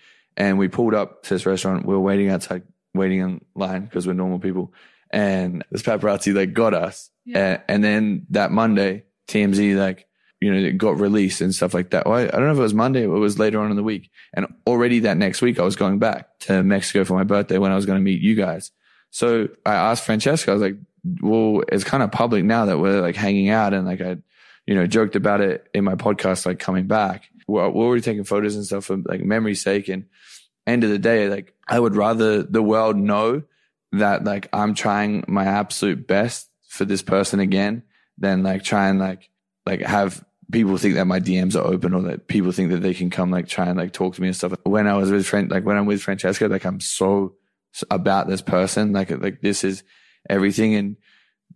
And 0.42 0.58
we 0.58 0.70
pulled 0.70 0.96
up 0.96 1.22
to 1.24 1.36
this 1.36 1.46
restaurant. 1.46 1.86
We 1.86 1.94
were 1.94 2.00
waiting 2.00 2.30
outside, 2.30 2.64
waiting 2.96 3.20
in 3.20 3.46
line 3.54 3.86
because 3.86 4.08
we're 4.08 4.14
normal 4.14 4.40
people. 4.40 4.74
And 5.12 5.64
this 5.70 5.84
paparazzi, 5.84 6.34
like 6.34 6.54
got 6.54 6.74
us. 6.74 7.12
Yeah. 7.26 7.38
And, 7.38 7.62
and 7.68 7.84
then 7.84 8.26
that 8.32 8.50
Monday, 8.50 9.04
TMZ, 9.28 9.78
like, 9.78 10.08
you 10.40 10.52
know, 10.52 10.60
it 10.60 10.80
got 10.80 11.00
released 11.00 11.42
and 11.42 11.54
stuff 11.54 11.76
like 11.76 11.92
that. 11.92 12.08
Well, 12.08 12.18
I, 12.18 12.24
I, 12.24 12.32
don't 12.32 12.46
know 12.46 12.54
if 12.54 12.58
it 12.58 12.62
was 12.62 12.74
Monday 12.74 13.06
or 13.06 13.18
it 13.18 13.20
was 13.20 13.38
later 13.38 13.60
on 13.60 13.70
in 13.70 13.76
the 13.76 13.84
week. 13.84 14.10
And 14.34 14.48
already 14.66 15.02
that 15.02 15.16
next 15.16 15.44
week, 15.44 15.60
I 15.60 15.64
was 15.64 15.76
going 15.76 16.00
back 16.00 16.40
to 16.40 16.64
Mexico 16.64 17.06
for 17.06 17.14
my 17.14 17.24
birthday 17.24 17.60
when 17.60 17.72
I 17.72 17.76
was 17.76 17.86
going 17.86 18.00
to 18.00 18.04
meet 18.04 18.22
you 18.22 18.34
guys. 18.34 18.72
So 19.12 19.48
I 19.64 19.76
asked 19.76 20.06
Francesca, 20.06 20.50
I 20.50 20.54
was 20.56 20.64
like, 20.64 20.78
well, 21.22 21.62
it's 21.72 21.84
kind 21.84 22.02
of 22.02 22.12
public 22.12 22.44
now 22.46 22.66
that 22.66 22.80
we're 22.80 23.00
like 23.00 23.16
hanging 23.16 23.50
out 23.50 23.76
and 23.76 23.86
like 23.86 24.02
I, 24.02 24.18
you 24.66 24.74
know, 24.74 24.88
joked 24.88 25.16
about 25.16 25.42
it 25.42 25.68
in 25.76 25.84
my 25.84 25.94
podcast, 25.94 26.48
like 26.48 26.58
coming 26.58 26.88
back. 26.88 27.26
We're, 27.48 27.70
we're 27.70 27.86
already 27.86 28.02
taking 28.02 28.24
photos 28.24 28.56
and 28.56 28.66
stuff 28.66 28.86
for 28.86 28.98
like 28.98 29.22
memory's 29.22 29.62
sake. 29.62 29.88
And 29.88 30.06
end 30.67 30.84
of 30.84 30.89
the 30.89 31.00
day, 31.00 31.28
like 31.30 31.54
I 31.67 31.80
would 31.80 31.95
rather 31.95 32.43
the 32.43 32.62
world 32.62 32.97
know 32.97 33.43
that 33.93 34.24
like 34.24 34.47
I'm 34.54 34.74
trying 34.74 35.26
my 35.28 35.45
absolute 35.45 36.08
best 36.08 36.50
for 36.67 36.86
this 36.86 37.02
person 37.02 37.39
again 37.39 37.84
than 38.17 38.43
like 38.43 38.63
try 38.63 38.88
and 38.88 39.00
like, 39.00 39.30
like 39.65 39.82
have 39.82 40.24
people 40.52 40.78
think 40.78 40.95
that 40.95 41.06
my 41.06 41.19
DMs 41.19 41.56
are 41.56 41.65
open 41.65 41.93
or 41.93 42.02
that 42.04 42.28
people 42.28 42.52
think 42.52 42.71
that 42.71 42.82
they 42.82 42.93
can 42.93 43.10
come 43.10 43.32
like 43.32 43.47
try 43.47 43.67
and 43.67 43.78
like 43.78 43.93
talk 43.93 44.15
to 44.15 44.21
me 44.21 44.28
and 44.28 44.36
stuff. 44.36 44.54
When 44.63 44.88
I 44.88 44.95
was 44.95 45.12
with 45.12 45.26
Fran, 45.26 45.50
like 45.50 45.65
when 45.65 45.78
I'm 45.78 45.86
with 45.86 46.02
Francesca, 46.02 46.47
like 46.47 46.65
I'm 46.65 46.80
so 46.80 47.36
about 47.89 48.28
this 48.28 48.41
person, 48.41 48.93
like 48.93 49.10
like 49.10 49.41
this 49.41 49.63
is 49.63 49.84
everything, 50.30 50.76
and 50.76 50.97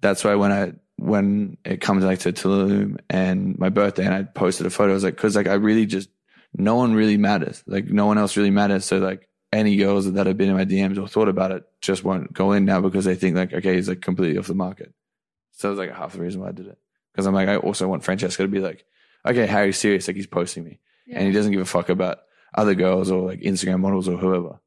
that's 0.02 0.24
why 0.24 0.36
when 0.36 0.52
I 0.52 0.74
when 0.98 1.58
it 1.66 1.82
comes 1.82 2.04
like 2.04 2.20
to 2.20 2.32
Tulum 2.32 3.00
and 3.10 3.58
my 3.60 3.70
birthday, 3.70 4.06
and 4.06 4.14
I 4.14 4.24
posted 4.24 4.66
a 4.66 4.70
photo, 4.70 4.92
I 4.92 4.94
was 4.94 5.04
like, 5.04 5.16
because 5.16 5.36
like 5.36 5.48
I 5.48 5.56
really 5.56 5.86
just 5.86 6.10
no 6.58 6.76
one 6.76 6.94
really 6.94 7.18
matters, 7.18 7.64
like 7.68 7.86
no 7.86 8.06
one 8.06 8.18
else 8.18 8.38
really 8.38 8.52
matters, 8.52 8.86
so 8.86 8.98
like 8.98 9.28
any 9.52 9.78
girls 9.78 10.12
that 10.12 10.28
have 10.28 10.38
been 10.38 10.50
in 10.50 10.56
my 10.56 10.66
DMs 10.66 11.02
or 11.02 11.08
thought 11.08 11.30
about 11.30 11.52
it 11.52 11.64
just 11.80 12.04
won't 12.04 12.34
go 12.34 12.52
in 12.52 12.66
now 12.66 12.82
because 12.82 13.06
they 13.06 13.16
think 13.16 13.36
like 13.36 13.54
okay 13.54 13.76
he's 13.76 13.88
like 13.88 14.02
completely 14.02 14.38
off 14.38 14.48
the 14.48 14.56
market. 14.56 14.94
So 15.56 15.70
it 15.70 15.72
was 15.72 15.80
like 15.80 15.96
half 15.96 16.14
the 16.14 16.20
reason 16.20 16.42
why 16.42 16.50
I 16.50 16.52
did 16.52 16.68
it. 16.68 16.78
Because 17.12 17.26
I'm 17.26 17.34
like, 17.34 17.48
I 17.48 17.56
also 17.56 17.88
want 17.88 18.04
Francesca 18.04 18.44
to 18.44 18.50
be 18.50 18.60
like, 18.60 18.86
okay, 19.26 19.46
Harry's 19.46 19.78
serious. 19.78 20.08
Like 20.08 20.18
he's 20.18 20.28
posting 20.28 20.66
me 20.66 20.80
yeah. 21.08 21.18
and 21.18 21.28
he 21.28 21.34
doesn't 21.34 21.52
give 21.52 21.62
a 21.62 21.66
fuck 21.66 21.90
about 21.90 22.20
other 22.54 22.76
girls 22.76 23.10
or 23.10 23.26
like 23.26 23.40
Instagram 23.40 23.80
models 23.80 24.10
or 24.10 24.18
whoever. 24.18 24.60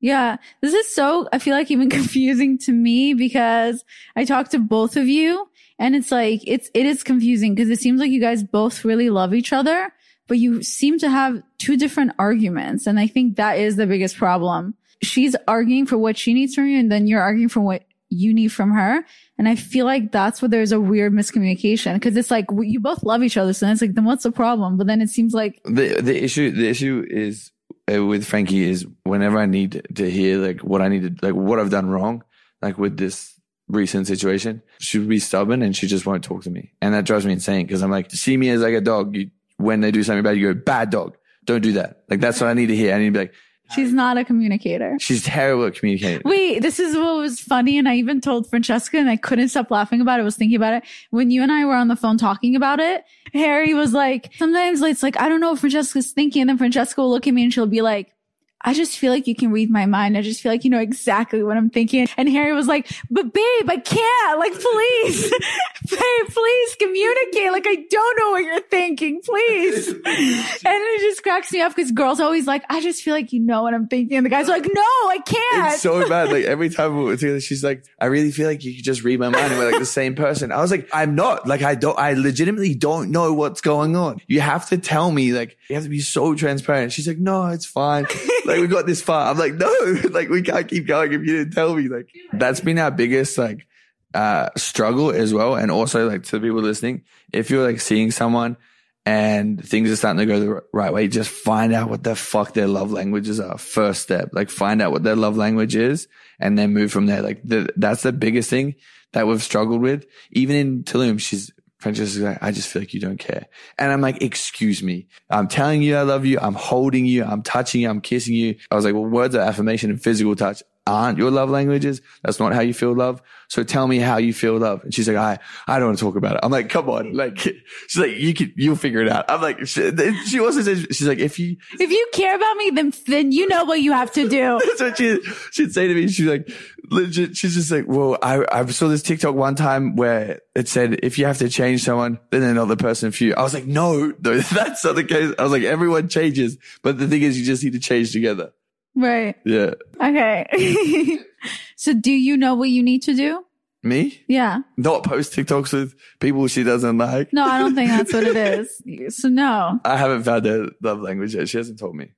Yeah. 0.00 0.36
This 0.60 0.74
is 0.74 0.94
so, 0.94 1.28
I 1.32 1.38
feel 1.38 1.54
like 1.54 1.70
even 1.70 1.90
confusing 2.00 2.58
to 2.58 2.72
me 2.72 3.14
because 3.14 3.84
I 4.16 4.24
talked 4.24 4.52
to 4.52 4.58
both 4.58 4.96
of 4.96 5.06
you 5.06 5.48
and 5.78 5.94
it's 5.94 6.10
like, 6.10 6.42
it's, 6.46 6.68
it 6.74 6.86
is 6.86 7.04
confusing 7.04 7.54
because 7.54 7.70
it 7.70 7.80
seems 7.80 8.00
like 8.00 8.10
you 8.10 8.20
guys 8.20 8.42
both 8.42 8.84
really 8.84 9.10
love 9.10 9.34
each 9.34 9.52
other, 9.52 9.92
but 10.28 10.38
you 10.38 10.62
seem 10.62 10.98
to 10.98 11.10
have 11.10 11.42
two 11.58 11.76
different 11.76 12.12
arguments. 12.18 12.86
And 12.86 13.00
I 13.00 13.06
think 13.06 13.36
that 13.36 13.58
is 13.58 13.76
the 13.76 13.86
biggest 13.86 14.16
problem. 14.16 14.74
She's 15.02 15.34
arguing 15.48 15.86
for 15.86 15.98
what 15.98 16.16
she 16.16 16.34
needs 16.34 16.54
from 16.54 16.68
you 16.68 16.78
and 16.78 16.92
then 16.92 17.06
you're 17.06 17.22
arguing 17.22 17.48
for 17.48 17.60
what 17.60 17.84
you 18.10 18.32
need 18.32 18.48
from 18.48 18.72
her. 18.72 19.04
And 19.36 19.48
I 19.48 19.54
feel 19.54 19.84
like 19.84 20.12
that's 20.12 20.40
where 20.40 20.48
there's 20.48 20.72
a 20.72 20.80
weird 20.80 21.12
miscommunication 21.12 21.94
because 21.94 22.16
it's 22.16 22.30
like 22.30 22.46
you 22.60 22.80
both 22.80 23.02
love 23.02 23.22
each 23.22 23.36
other. 23.36 23.52
So 23.52 23.66
then 23.66 23.72
it's 23.72 23.82
like, 23.82 23.94
then 23.94 24.04
what's 24.04 24.22
the 24.22 24.32
problem? 24.32 24.76
But 24.76 24.86
then 24.86 25.00
it 25.00 25.10
seems 25.10 25.34
like 25.34 25.60
the 25.64 26.00
the 26.00 26.22
issue 26.22 26.50
the 26.50 26.68
issue 26.68 27.06
is 27.08 27.50
uh, 27.92 28.04
with 28.04 28.24
Frankie 28.24 28.68
is 28.68 28.86
whenever 29.04 29.38
I 29.38 29.46
need 29.46 29.86
to 29.96 30.10
hear 30.10 30.38
like 30.38 30.60
what 30.60 30.82
I 30.82 30.88
need 30.88 31.20
to 31.20 31.26
like 31.26 31.34
what 31.34 31.58
I've 31.58 31.70
done 31.70 31.88
wrong, 31.88 32.24
like 32.62 32.78
with 32.78 32.96
this 32.96 33.38
recent 33.68 34.06
situation, 34.06 34.62
she 34.78 34.98
would 34.98 35.08
be 35.08 35.18
stubborn 35.18 35.62
and 35.62 35.76
she 35.76 35.86
just 35.86 36.06
won't 36.06 36.24
talk 36.24 36.42
to 36.44 36.50
me, 36.50 36.72
and 36.80 36.94
that 36.94 37.04
drives 37.04 37.26
me 37.26 37.32
insane 37.32 37.66
because 37.66 37.82
I'm 37.82 37.90
like, 37.90 38.10
see 38.10 38.36
me 38.36 38.48
as 38.50 38.62
like 38.62 38.74
a 38.74 38.80
dog. 38.80 39.14
You, 39.14 39.30
when 39.58 39.80
they 39.80 39.90
do 39.90 40.02
something 40.02 40.22
bad, 40.22 40.36
you 40.38 40.52
go 40.52 40.60
bad 40.60 40.90
dog. 40.90 41.16
Don't 41.44 41.60
do 41.60 41.72
that. 41.72 42.02
Like 42.08 42.20
that's 42.20 42.40
what 42.40 42.48
I 42.48 42.54
need 42.54 42.66
to 42.66 42.76
hear. 42.76 42.94
I 42.94 42.98
need 42.98 43.06
to 43.06 43.10
be 43.12 43.18
like, 43.18 43.34
she's 43.74 43.92
not 43.92 44.16
a 44.16 44.24
communicator. 44.24 44.96
she's 44.98 45.22
terrible 45.24 45.66
at 45.66 45.74
communicating. 45.74 46.22
Wait, 46.24 46.60
this 46.60 46.78
is 46.78 46.96
what 46.96 47.18
was 47.18 47.40
funny. 47.40 47.78
And 47.78 47.88
I 47.88 47.96
even 47.96 48.20
told 48.20 48.48
Francesca 48.48 48.98
and 48.98 49.10
I 49.10 49.16
couldn't 49.16 49.48
stop 49.48 49.70
laughing 49.70 50.00
about 50.00 50.20
it. 50.20 50.22
I 50.22 50.24
was 50.24 50.36
thinking 50.36 50.56
about 50.56 50.74
it. 50.74 50.84
When 51.10 51.30
you 51.30 51.42
and 51.42 51.52
I 51.52 51.64
were 51.64 51.74
on 51.74 51.88
the 51.88 51.96
phone 51.96 52.18
talking 52.18 52.56
about 52.56 52.80
it, 52.80 53.04
Harry 53.34 53.74
was 53.74 53.92
like, 53.92 54.32
sometimes 54.36 54.80
it's 54.82 55.02
like, 55.02 55.20
I 55.20 55.28
don't 55.28 55.40
know 55.40 55.50
what 55.50 55.60
Francesca's 55.60 56.12
thinking. 56.12 56.42
And 56.42 56.50
then 56.50 56.58
Francesca 56.58 57.00
will 57.00 57.10
look 57.10 57.26
at 57.26 57.34
me 57.34 57.44
and 57.44 57.52
she'll 57.52 57.66
be 57.66 57.82
like, 57.82 58.14
I 58.62 58.74
just 58.74 58.98
feel 58.98 59.12
like 59.12 59.26
you 59.26 59.34
can 59.34 59.52
read 59.52 59.70
my 59.70 59.86
mind. 59.86 60.16
I 60.16 60.22
just 60.22 60.40
feel 60.40 60.50
like 60.50 60.64
you 60.64 60.70
know 60.70 60.80
exactly 60.80 61.42
what 61.42 61.56
I'm 61.56 61.70
thinking. 61.70 62.08
And 62.16 62.28
Harry 62.28 62.52
was 62.52 62.66
like, 62.66 62.90
but 63.10 63.32
babe, 63.32 63.70
I 63.70 63.76
can't. 63.76 64.38
Like, 64.38 64.52
please, 64.52 65.30
babe, 65.90 66.28
please 66.28 66.74
communicate. 66.74 67.52
Like, 67.52 67.66
I 67.66 67.84
don't 67.88 68.18
know 68.18 68.30
what 68.32 68.44
you're 68.44 68.60
thinking. 68.62 69.20
Please. 69.22 69.88
and 69.88 70.02
it 70.04 71.00
just 71.00 71.22
cracks 71.22 71.52
me 71.52 71.60
up 71.60 71.74
because 71.74 71.92
girls 71.92 72.20
always 72.20 72.46
like, 72.46 72.64
I 72.68 72.80
just 72.80 73.02
feel 73.02 73.14
like 73.14 73.32
you 73.32 73.40
know 73.40 73.62
what 73.62 73.74
I'm 73.74 73.86
thinking. 73.86 74.16
And 74.16 74.26
the 74.26 74.30
guys 74.30 74.48
are 74.48 74.52
like, 74.52 74.68
no, 74.72 74.82
I 74.82 75.18
can't. 75.24 75.72
It's 75.72 75.82
so 75.82 76.08
bad. 76.08 76.30
Like 76.30 76.44
every 76.44 76.68
time 76.78 76.96
we 76.96 77.04
were 77.04 77.16
together, 77.16 77.40
she's 77.40 77.62
like, 77.62 77.84
I 78.00 78.06
really 78.06 78.32
feel 78.32 78.48
like 78.48 78.64
you 78.64 78.74
could 78.74 78.84
just 78.84 79.04
read 79.04 79.20
my 79.20 79.28
mind 79.28 79.52
and 79.52 79.58
we're 79.58 79.70
like 79.70 79.80
the 79.80 79.86
same 79.86 80.16
person. 80.16 80.50
I 80.50 80.60
was 80.60 80.70
like, 80.70 80.88
I'm 80.92 81.14
not. 81.14 81.46
Like 81.46 81.62
I 81.62 81.76
don't, 81.76 81.98
I 81.98 82.14
legitimately 82.14 82.74
don't 82.74 83.10
know 83.12 83.32
what's 83.32 83.60
going 83.60 83.94
on. 83.94 84.20
You 84.26 84.40
have 84.40 84.68
to 84.70 84.78
tell 84.78 85.10
me, 85.12 85.32
like, 85.32 85.56
you 85.68 85.76
have 85.76 85.84
to 85.84 85.90
be 85.90 86.00
so 86.00 86.34
transparent. 86.34 86.92
She's 86.92 87.06
like, 87.06 87.18
no, 87.18 87.46
it's 87.46 87.66
fine. 87.66 88.06
Like 88.48 88.60
we 88.60 88.66
got 88.66 88.86
this 88.86 89.02
far. 89.02 89.30
I'm 89.30 89.38
like, 89.38 89.54
no, 89.54 89.68
like 90.10 90.28
we 90.28 90.42
can't 90.42 90.66
keep 90.66 90.86
going 90.86 91.12
if 91.12 91.20
you 91.20 91.38
didn't 91.38 91.52
tell 91.52 91.74
me. 91.74 91.88
Like 91.88 92.08
that's 92.32 92.60
been 92.60 92.78
our 92.78 92.90
biggest 92.90 93.38
like 93.38 93.66
uh 94.14 94.48
struggle 94.56 95.10
as 95.10 95.32
well. 95.34 95.54
And 95.54 95.70
also 95.70 96.08
like 96.08 96.24
to 96.24 96.38
the 96.38 96.40
people 96.40 96.60
listening, 96.60 97.04
if 97.32 97.50
you're 97.50 97.66
like 97.66 97.80
seeing 97.80 98.10
someone 98.10 98.56
and 99.04 99.64
things 99.64 99.90
are 99.90 99.96
starting 99.96 100.18
to 100.18 100.26
go 100.26 100.40
the 100.40 100.62
right 100.72 100.92
way, 100.92 101.08
just 101.08 101.30
find 101.30 101.72
out 101.72 101.90
what 101.90 102.02
the 102.02 102.16
fuck 102.16 102.54
their 102.54 102.68
love 102.68 102.90
languages 102.90 103.38
are. 103.40 103.58
First 103.58 104.02
step, 104.02 104.30
like 104.32 104.50
find 104.50 104.82
out 104.82 104.92
what 104.92 105.02
their 105.02 105.16
love 105.16 105.36
language 105.36 105.76
is 105.76 106.08
and 106.40 106.58
then 106.58 106.74
move 106.74 106.90
from 106.90 107.06
there. 107.06 107.22
Like 107.22 107.42
the, 107.42 107.70
that's 107.76 108.02
the 108.02 108.12
biggest 108.12 108.50
thing 108.50 108.74
that 109.12 109.26
we've 109.26 109.42
struggled 109.42 109.80
with. 109.80 110.06
Even 110.32 110.56
in 110.56 110.84
Tulum, 110.84 111.20
she's, 111.20 111.50
Francesca's 111.78 112.20
like, 112.20 112.38
I 112.42 112.50
just 112.50 112.68
feel 112.68 112.82
like 112.82 112.92
you 112.92 113.00
don't 113.00 113.18
care. 113.18 113.46
And 113.78 113.92
I'm 113.92 114.00
like, 114.00 114.20
excuse 114.22 114.82
me. 114.82 115.06
I'm 115.30 115.46
telling 115.46 115.82
you 115.82 115.96
I 115.96 116.02
love 116.02 116.26
you. 116.26 116.38
I'm 116.40 116.54
holding 116.54 117.06
you. 117.06 117.24
I'm 117.24 117.42
touching 117.42 117.82
you. 117.82 117.90
I'm 117.90 118.00
kissing 118.00 118.34
you. 118.34 118.56
I 118.70 118.74
was 118.74 118.84
like, 118.84 118.94
well, 118.94 119.04
words 119.04 119.34
of 119.34 119.42
affirmation 119.42 119.90
and 119.90 120.02
physical 120.02 120.34
touch 120.34 120.62
aren't 120.88 121.18
your 121.18 121.30
love 121.30 121.50
languages. 121.50 122.00
That's 122.22 122.38
not 122.38 122.54
how 122.54 122.60
you 122.60 122.74
feel 122.74 122.94
love. 122.94 123.22
So 123.48 123.64
tell 123.64 123.86
me 123.86 123.98
how 123.98 124.18
you 124.18 124.32
feel 124.34 124.58
love. 124.58 124.84
And 124.84 124.92
she's 124.92 125.08
like, 125.08 125.16
I, 125.16 125.38
I 125.66 125.78
don't 125.78 125.88
want 125.88 125.98
to 125.98 126.04
talk 126.04 126.16
about 126.16 126.34
it. 126.34 126.40
I'm 126.42 126.52
like, 126.52 126.68
come 126.68 126.88
on. 126.90 127.14
Like, 127.14 127.38
she's 127.88 127.96
like, 127.96 128.16
you 128.16 128.34
can, 128.34 128.52
you'll 128.56 128.76
figure 128.76 129.00
it 129.00 129.08
out. 129.08 129.24
I'm 129.28 129.40
like, 129.40 129.66
she, 129.66 129.90
she 130.26 130.40
also 130.40 130.60
says, 130.60 130.86
she's 130.90 131.08
like, 131.08 131.18
if 131.18 131.38
you, 131.38 131.56
if 131.78 131.90
you 131.90 132.08
care 132.12 132.36
about 132.36 132.56
me, 132.56 132.70
then, 132.70 132.92
then 133.06 133.32
you 133.32 133.48
know 133.48 133.64
what 133.64 133.80
you 133.80 133.92
have 133.92 134.12
to 134.12 134.28
do. 134.28 134.60
that's 134.66 134.80
what 134.80 134.98
she, 134.98 135.20
she'd 135.52 135.72
say 135.72 135.88
to 135.88 135.94
me. 135.94 136.08
She's 136.08 136.26
like, 136.26 136.50
legit, 136.90 137.36
she's 137.36 137.54
just 137.54 137.70
like, 137.70 137.84
well, 137.86 138.18
I, 138.22 138.44
I 138.50 138.66
saw 138.66 138.88
this 138.88 139.02
TikTok 139.02 139.34
one 139.34 139.54
time 139.54 139.96
where 139.96 140.40
it 140.54 140.68
said, 140.68 141.00
if 141.02 141.18
you 141.18 141.24
have 141.26 141.38
to 141.38 141.48
change 141.48 141.84
someone, 141.84 142.18
then 142.30 142.42
they're 142.42 142.54
not 142.54 142.68
the 142.68 142.76
person 142.76 143.12
for 143.12 143.24
you. 143.24 143.34
I 143.34 143.42
was 143.42 143.54
like, 143.54 143.66
no, 143.66 144.12
no, 144.20 144.38
that's 144.52 144.84
not 144.84 144.94
the 144.94 145.04
case. 145.04 145.34
I 145.38 145.42
was 145.42 145.52
like, 145.52 145.62
everyone 145.62 146.08
changes. 146.08 146.58
But 146.82 146.98
the 146.98 147.08
thing 147.08 147.22
is, 147.22 147.38
you 147.38 147.46
just 147.46 147.64
need 147.64 147.72
to 147.72 147.80
change 147.80 148.12
together. 148.12 148.52
Right. 148.98 149.36
Yeah. 149.44 149.74
Okay. 150.02 151.18
so 151.76 151.94
do 151.94 152.10
you 152.12 152.36
know 152.36 152.54
what 152.54 152.68
you 152.70 152.82
need 152.82 153.02
to 153.04 153.14
do? 153.14 153.44
Me? 153.84 154.24
Yeah. 154.26 154.58
Not 154.76 155.04
post 155.04 155.32
TikToks 155.32 155.72
with 155.72 155.94
people 156.18 156.48
she 156.48 156.64
doesn't 156.64 156.98
like. 156.98 157.32
No, 157.32 157.44
I 157.44 157.60
don't 157.60 157.76
think 157.76 157.90
that's 157.90 158.12
what 158.12 158.24
it 158.24 158.36
is. 158.96 159.16
So 159.16 159.28
no, 159.28 159.78
I 159.84 159.96
haven't 159.96 160.24
found 160.24 160.44
her 160.46 160.68
love 160.82 161.00
language 161.00 161.34
yet. 161.36 161.48
She 161.48 161.58
hasn't 161.58 161.78
told 161.78 161.94
me. 161.94 162.10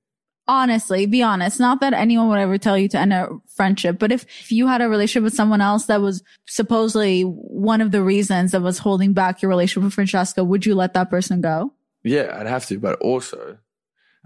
honestly, 0.49 1.05
be 1.07 1.23
honest. 1.23 1.61
Not 1.61 1.81
that 1.83 1.93
anyone 1.93 2.29
would 2.31 2.39
ever 2.39 2.57
tell 2.57 2.79
you 2.79 2.89
to 2.89 2.99
end 2.99 3.13
a 3.13 3.29
friendship, 3.55 3.99
but 3.99 4.11
if, 4.11 4.23
if 4.41 4.51
you 4.51 4.67
had 4.67 4.81
a 4.81 4.89
relationship 4.89 5.23
with 5.25 5.35
someone 5.35 5.61
else 5.61 5.85
that 5.87 6.01
was 6.01 6.23
supposedly 6.47 7.23
one 7.23 7.83
of 7.83 7.91
the 7.93 8.03
reasons 8.03 8.53
that 8.53 8.63
was 8.63 8.79
holding 8.79 9.13
back 9.13 9.43
your 9.43 9.51
relationship 9.51 9.85
with 9.85 9.93
Francesca, 9.95 10.43
would 10.43 10.65
you 10.65 10.75
let 10.75 10.95
that 10.95 11.11
person 11.11 11.43
go? 11.43 11.73
Yeah, 12.03 12.35
I'd 12.41 12.47
have 12.47 12.67
to. 12.69 12.79
But 12.81 12.99
also, 13.01 13.59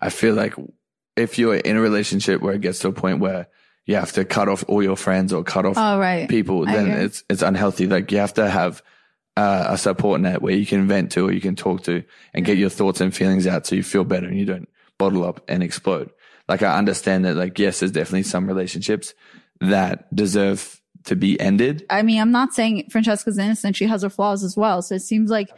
I 0.01 0.09
feel 0.11 0.35
like 0.35 0.55
if 1.17 1.39
you're 1.39 1.57
in 1.57 1.77
a 1.77 1.81
relationship 1.81 2.41
where 2.43 2.55
it 2.55 2.61
gets 2.61 2.79
to 2.81 2.89
a 2.89 2.93
point 2.93 3.21
where 3.21 3.47
you 3.87 3.97
have 3.97 4.13
to 4.13 4.25
cut 4.25 4.49
off 4.49 4.65
all 4.69 4.83
your 4.83 4.97
friends 4.97 5.33
or 5.33 5.45
cut 5.45 5.67
off 5.67 5.77
Oh, 5.77 5.99
right. 5.99 6.29
people, 6.29 6.65
then 6.65 6.91
it's 6.91 7.23
it's 7.29 7.43
unhealthy. 7.43 7.87
Like 7.87 8.11
you 8.13 8.19
have 8.19 8.35
to 8.35 8.49
have 8.49 8.83
uh, 9.37 9.67
a 9.71 9.79
support 9.79 10.21
net 10.21 10.41
where 10.43 10.55
you 10.55 10.65
can 10.65 10.87
vent 10.89 11.13
to 11.13 11.27
or 11.29 11.33
you 11.33 11.41
can 11.41 11.57
talk 11.57 11.83
to 11.85 12.03
and 12.33 12.45
get 12.45 12.57
your 12.57 12.71
thoughts 12.71 13.01
and 13.01 13.15
feelings 13.15 13.47
out 13.47 13.67
so 13.67 13.75
you 13.75 13.83
feel 13.83 14.05
better 14.05 14.27
and 14.27 14.39
you 14.39 14.45
don't 14.47 14.69
bottle 14.99 15.25
up 15.25 15.45
and 15.49 15.63
explode. 15.63 16.11
Like 16.49 16.63
I 16.63 16.77
understand 16.79 17.25
that 17.25 17.35
like 17.35 17.59
yes, 17.59 17.81
there's 17.81 17.93
definitely 17.93 18.23
some 18.25 18.47
relationships 18.47 19.13
that 19.61 20.15
deserve 20.15 20.81
to 21.05 21.17
be 21.17 21.39
ended. 21.39 21.85
I 21.91 22.03
mean, 22.03 22.21
I'm 22.21 22.31
not 22.33 22.55
saying 22.55 22.89
Francesca's 22.91 23.37
innocent. 23.39 23.77
She 23.77 23.85
has 23.87 24.03
her 24.03 24.09
flaws 24.09 24.43
as 24.43 24.57
well. 24.57 24.81
So 24.81 24.95
it 24.95 25.01
seems 25.03 25.31
like, 25.31 25.51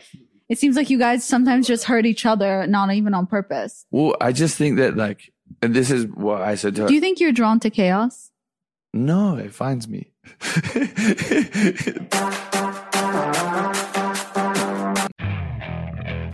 it 0.49 0.59
seems 0.59 0.75
like 0.75 0.91
you 0.91 0.99
guys 0.99 1.25
sometimes 1.25 1.69
just 1.69 1.85
hurt 1.85 2.05
each 2.05 2.27
other, 2.27 2.67
not 2.67 2.93
even 2.93 3.15
on 3.15 3.27
purpose. 3.29 3.87
Well, 3.93 4.17
I 4.21 4.33
just 4.33 4.57
think 4.59 4.79
that 4.79 4.97
like 4.97 5.33
and 5.63 5.75
this 5.75 5.91
is 5.91 6.07
what 6.07 6.43
I 6.43 6.55
said 6.55 6.75
to 6.77 6.83
her. 6.83 6.89
Do 6.89 6.95
you 6.95 7.01
think 7.01 7.21
you're 7.21 7.33
drawn 7.33 7.61
to 7.61 7.71
chaos? 7.71 8.31
no, 8.93 9.37
it 9.37 9.53
finds 9.53 9.89
me. 9.89 10.13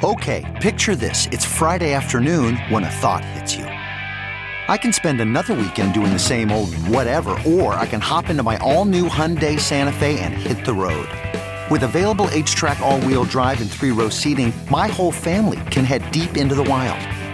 Okay, 0.04 0.44
picture 0.60 0.96
this. 0.96 1.28
It's 1.30 1.44
Friday 1.44 1.92
afternoon 1.92 2.56
when 2.70 2.82
a 2.82 2.90
thought 2.90 3.24
hits 3.24 3.54
you. 3.54 3.64
I 3.64 4.76
can 4.76 4.92
spend 4.92 5.20
another 5.20 5.54
weekend 5.54 5.94
doing 5.94 6.12
the 6.12 6.18
same 6.18 6.50
old 6.50 6.74
whatever, 6.88 7.38
or 7.46 7.74
I 7.74 7.86
can 7.86 8.00
hop 8.00 8.28
into 8.28 8.42
my 8.42 8.56
all 8.58 8.84
new 8.84 9.08
Hyundai 9.08 9.60
Santa 9.60 9.92
Fe 9.92 10.18
and 10.18 10.34
hit 10.34 10.64
the 10.64 10.74
road. 10.74 11.08
With 11.70 11.84
available 11.84 12.26
H 12.32 12.56
track, 12.56 12.80
all 12.80 13.00
wheel 13.02 13.22
drive, 13.24 13.60
and 13.60 13.70
three 13.70 13.92
row 13.92 14.08
seating, 14.08 14.52
my 14.70 14.88
whole 14.88 15.12
family 15.12 15.60
can 15.70 15.84
head 15.84 16.10
deep 16.10 16.36
into 16.36 16.56
the 16.56 16.64
wild. 16.64 17.00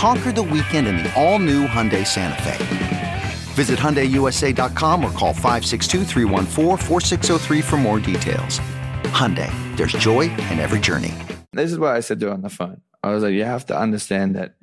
Conquer 0.00 0.32
the 0.32 0.42
weekend 0.42 0.88
in 0.88 0.96
the 0.96 1.12
all-new 1.14 1.66
Hyundai 1.66 2.06
Santa 2.06 2.42
Fe. 2.42 3.22
Visit 3.52 3.78
HyundaiUSA.com 3.78 5.04
or 5.04 5.10
call 5.10 5.34
562-314-4603 5.34 7.62
for 7.62 7.76
more 7.76 8.00
details. 8.00 8.60
Hyundai, 9.12 9.52
there's 9.76 9.92
joy 9.92 10.22
in 10.22 10.58
every 10.58 10.80
journey. 10.80 11.12
this 11.52 11.70
is 11.70 11.78
what 11.78 11.94
I 11.94 12.00
said 12.00 12.18
to 12.20 12.28
her 12.28 12.32
on 12.32 12.40
the 12.40 12.48
phone. 12.48 12.80
I 13.02 13.10
was 13.10 13.22
like, 13.22 13.34
you 13.34 13.44
have 13.44 13.66
to 13.66 13.78
understand 13.78 14.36
that 14.36 14.54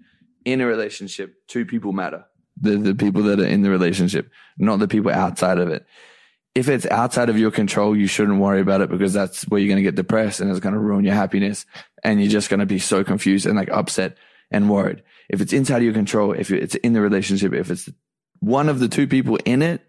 in 0.43 0.59
a 0.59 0.65
relationship, 0.65 1.35
two 1.47 1.67
people 1.67 1.93
matter. 1.93 2.25
The 2.59 2.77
the 2.77 2.95
people 2.95 3.21
that 3.21 3.39
are 3.39 3.45
in 3.45 3.61
the 3.61 3.69
relationship, 3.69 4.31
not 4.57 4.79
the 4.79 4.87
people 4.87 5.11
outside 5.11 5.59
of 5.59 5.69
it. 5.69 5.85
If 6.55 6.67
it's 6.67 6.87
outside 6.87 7.29
of 7.29 7.37
your 7.37 7.51
control, 7.51 7.95
you 7.95 8.07
shouldn't 8.07 8.39
worry 8.39 8.61
about 8.61 8.81
it 8.81 8.89
because 8.89 9.13
that's 9.13 9.43
where 9.43 9.61
you're 9.61 9.67
going 9.67 9.77
to 9.77 9.83
get 9.83 9.93
depressed 9.93 10.41
and 10.41 10.49
it's 10.49 10.61
going 10.61 10.73
to 10.73 10.79
ruin 10.79 11.05
your 11.05 11.13
happiness 11.13 11.67
and 12.03 12.19
you're 12.19 12.31
just 12.31 12.49
going 12.49 12.61
to 12.61 12.65
be 12.65 12.79
so 12.79 13.03
confused 13.03 13.45
and 13.45 13.55
like 13.55 13.69
upset 13.69 14.17
and 14.49 14.67
worried. 14.67 15.03
If 15.29 15.41
it's 15.41 15.53
inside 15.53 15.77
of 15.77 15.83
your 15.83 15.93
control, 15.93 16.31
if 16.31 16.51
it's 16.51 16.75
in 16.75 16.93
the 16.93 17.01
relationship, 17.01 17.53
if 17.53 17.69
it's 17.69 17.89
one 18.39 18.69
of 18.69 18.79
the 18.79 18.87
two 18.87 19.07
people 19.07 19.37
in 19.45 19.61
it, 19.61 19.81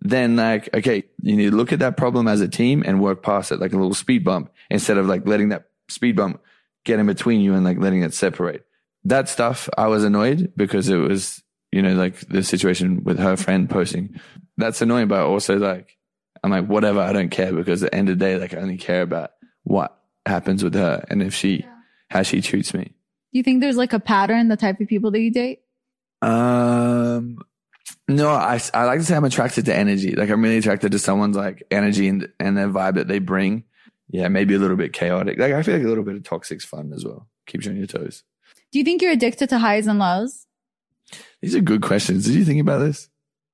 then 0.00 0.36
like, 0.36 0.68
okay, 0.74 1.04
you 1.22 1.36
need 1.36 1.50
to 1.50 1.56
look 1.56 1.72
at 1.72 1.78
that 1.78 1.96
problem 1.96 2.26
as 2.26 2.40
a 2.40 2.48
team 2.48 2.82
and 2.84 3.00
work 3.00 3.22
past 3.22 3.52
it 3.52 3.60
like 3.60 3.72
a 3.72 3.76
little 3.76 3.94
speed 3.94 4.24
bump 4.24 4.52
instead 4.68 4.98
of 4.98 5.06
like 5.06 5.26
letting 5.26 5.50
that 5.50 5.68
speed 5.88 6.16
bump 6.16 6.42
get 6.84 6.98
in 6.98 7.06
between 7.06 7.40
you 7.40 7.54
and 7.54 7.64
like 7.64 7.78
letting 7.78 8.02
it 8.02 8.12
separate. 8.12 8.66
That 9.04 9.28
stuff 9.28 9.68
I 9.78 9.86
was 9.86 10.04
annoyed 10.04 10.52
because 10.56 10.88
it 10.88 10.96
was, 10.96 11.42
you 11.70 11.82
know, 11.82 11.94
like 11.94 12.18
the 12.28 12.42
situation 12.42 13.04
with 13.04 13.18
her 13.18 13.36
friend 13.36 13.70
posting. 13.70 14.20
That's 14.56 14.82
annoying, 14.82 15.08
but 15.08 15.24
also 15.24 15.56
like, 15.56 15.96
I'm 16.42 16.50
like, 16.50 16.66
whatever, 16.66 17.00
I 17.00 17.12
don't 17.12 17.30
care 17.30 17.52
because 17.52 17.82
at 17.82 17.92
the 17.92 17.96
end 17.96 18.08
of 18.08 18.18
the 18.18 18.24
day, 18.24 18.36
like 18.38 18.54
I 18.54 18.58
only 18.58 18.78
care 18.78 19.02
about 19.02 19.30
what 19.62 19.96
happens 20.26 20.64
with 20.64 20.74
her 20.74 21.04
and 21.08 21.22
if 21.22 21.32
she, 21.32 21.64
how 22.10 22.22
she 22.22 22.42
treats 22.42 22.74
me. 22.74 22.92
Do 23.32 23.38
you 23.38 23.42
think 23.42 23.60
there's 23.60 23.76
like 23.76 23.92
a 23.92 24.00
pattern, 24.00 24.48
the 24.48 24.56
type 24.56 24.80
of 24.80 24.88
people 24.88 25.10
that 25.12 25.20
you 25.20 25.30
date? 25.30 25.62
Um, 26.20 27.38
no, 28.08 28.28
I, 28.28 28.60
I 28.74 28.84
like 28.84 29.00
to 29.00 29.04
say 29.04 29.16
I'm 29.16 29.24
attracted 29.24 29.64
to 29.66 29.74
energy. 29.74 30.14
Like 30.14 30.30
I'm 30.30 30.42
really 30.42 30.58
attracted 30.58 30.92
to 30.92 30.98
someone's 30.98 31.36
like 31.36 31.62
energy 31.70 32.08
and, 32.08 32.28
and 32.38 32.56
their 32.56 32.68
vibe 32.68 32.94
that 32.94 33.08
they 33.08 33.18
bring. 33.18 33.64
Yeah, 34.10 34.28
maybe 34.28 34.54
a 34.54 34.58
little 34.58 34.76
bit 34.76 34.92
chaotic. 34.92 35.38
Like 35.38 35.52
I 35.52 35.62
feel 35.62 35.76
like 35.76 35.84
a 35.84 35.88
little 35.88 36.04
bit 36.04 36.16
of 36.16 36.24
toxic's 36.24 36.64
fun 36.64 36.92
as 36.94 37.04
well. 37.04 37.28
Keeps 37.46 37.64
you 37.64 37.72
on 37.72 37.78
your 37.78 37.86
toes. 37.86 38.22
Do 38.70 38.78
you 38.78 38.84
think 38.84 39.00
you're 39.00 39.12
addicted 39.12 39.48
to 39.48 39.58
highs 39.58 39.86
and 39.86 39.98
lows? 39.98 40.46
These 41.40 41.54
are 41.54 41.60
good 41.60 41.82
questions. 41.82 42.26
Did 42.26 42.34
you 42.34 42.44
think 42.44 42.60
about 42.60 42.78
this? 42.78 43.08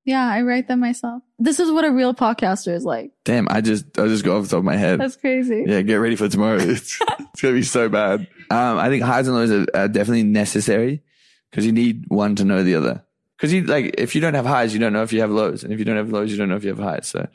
Yeah, 0.08 0.26
I 0.26 0.40
write 0.40 0.68
them 0.68 0.80
myself. 0.80 1.22
This 1.38 1.60
is 1.60 1.70
what 1.70 1.84
a 1.84 1.90
real 1.92 2.14
podcaster 2.14 2.74
is 2.74 2.82
like. 2.82 3.12
Damn, 3.26 3.46
I 3.50 3.60
just 3.60 3.84
I 3.98 4.06
just 4.06 4.24
got 4.24 4.38
off 4.38 4.44
the 4.44 4.48
top 4.48 4.60
of 4.60 4.64
my 4.64 4.74
head. 4.74 4.98
That's 4.98 5.16
crazy. 5.16 5.66
Yeah, 5.66 5.82
get 5.82 5.96
ready 5.96 6.16
for 6.16 6.30
tomorrow. 6.30 6.56
It's, 6.62 6.98
it's 6.98 7.42
gonna 7.42 7.52
be 7.52 7.62
so 7.62 7.90
bad. 7.90 8.20
Um, 8.50 8.78
I 8.78 8.88
think 8.88 9.02
highs 9.02 9.28
and 9.28 9.36
lows 9.36 9.50
are, 9.50 9.66
are 9.74 9.86
definitely 9.86 10.22
necessary 10.22 11.02
because 11.50 11.66
you 11.66 11.72
need 11.72 12.06
one 12.08 12.36
to 12.36 12.46
know 12.46 12.62
the 12.62 12.76
other. 12.76 13.04
Because 13.36 13.52
you 13.52 13.64
like 13.64 13.96
if 13.98 14.14
you 14.14 14.22
don't 14.22 14.32
have 14.32 14.46
highs, 14.46 14.72
you 14.72 14.80
don't 14.80 14.94
know 14.94 15.02
if 15.02 15.12
you 15.12 15.20
have 15.20 15.30
lows, 15.30 15.62
and 15.62 15.74
if 15.74 15.78
you 15.78 15.84
don't 15.84 15.98
have 15.98 16.10
lows, 16.10 16.32
you 16.32 16.38
don't 16.38 16.48
know 16.48 16.56
if 16.56 16.64
you 16.64 16.70
have 16.70 16.78
highs. 16.78 17.06
So 17.06 17.28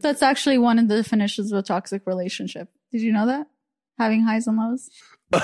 That's 0.00 0.22
actually 0.22 0.58
one 0.58 0.78
of 0.78 0.86
the 0.86 0.94
definitions 0.94 1.50
of 1.50 1.58
a 1.58 1.62
toxic 1.62 2.06
relationship. 2.06 2.68
Did 2.92 3.00
you 3.00 3.12
know 3.12 3.26
that? 3.26 3.48
Having 3.98 4.22
highs 4.22 4.46
and 4.46 4.56
lows? 4.56 4.88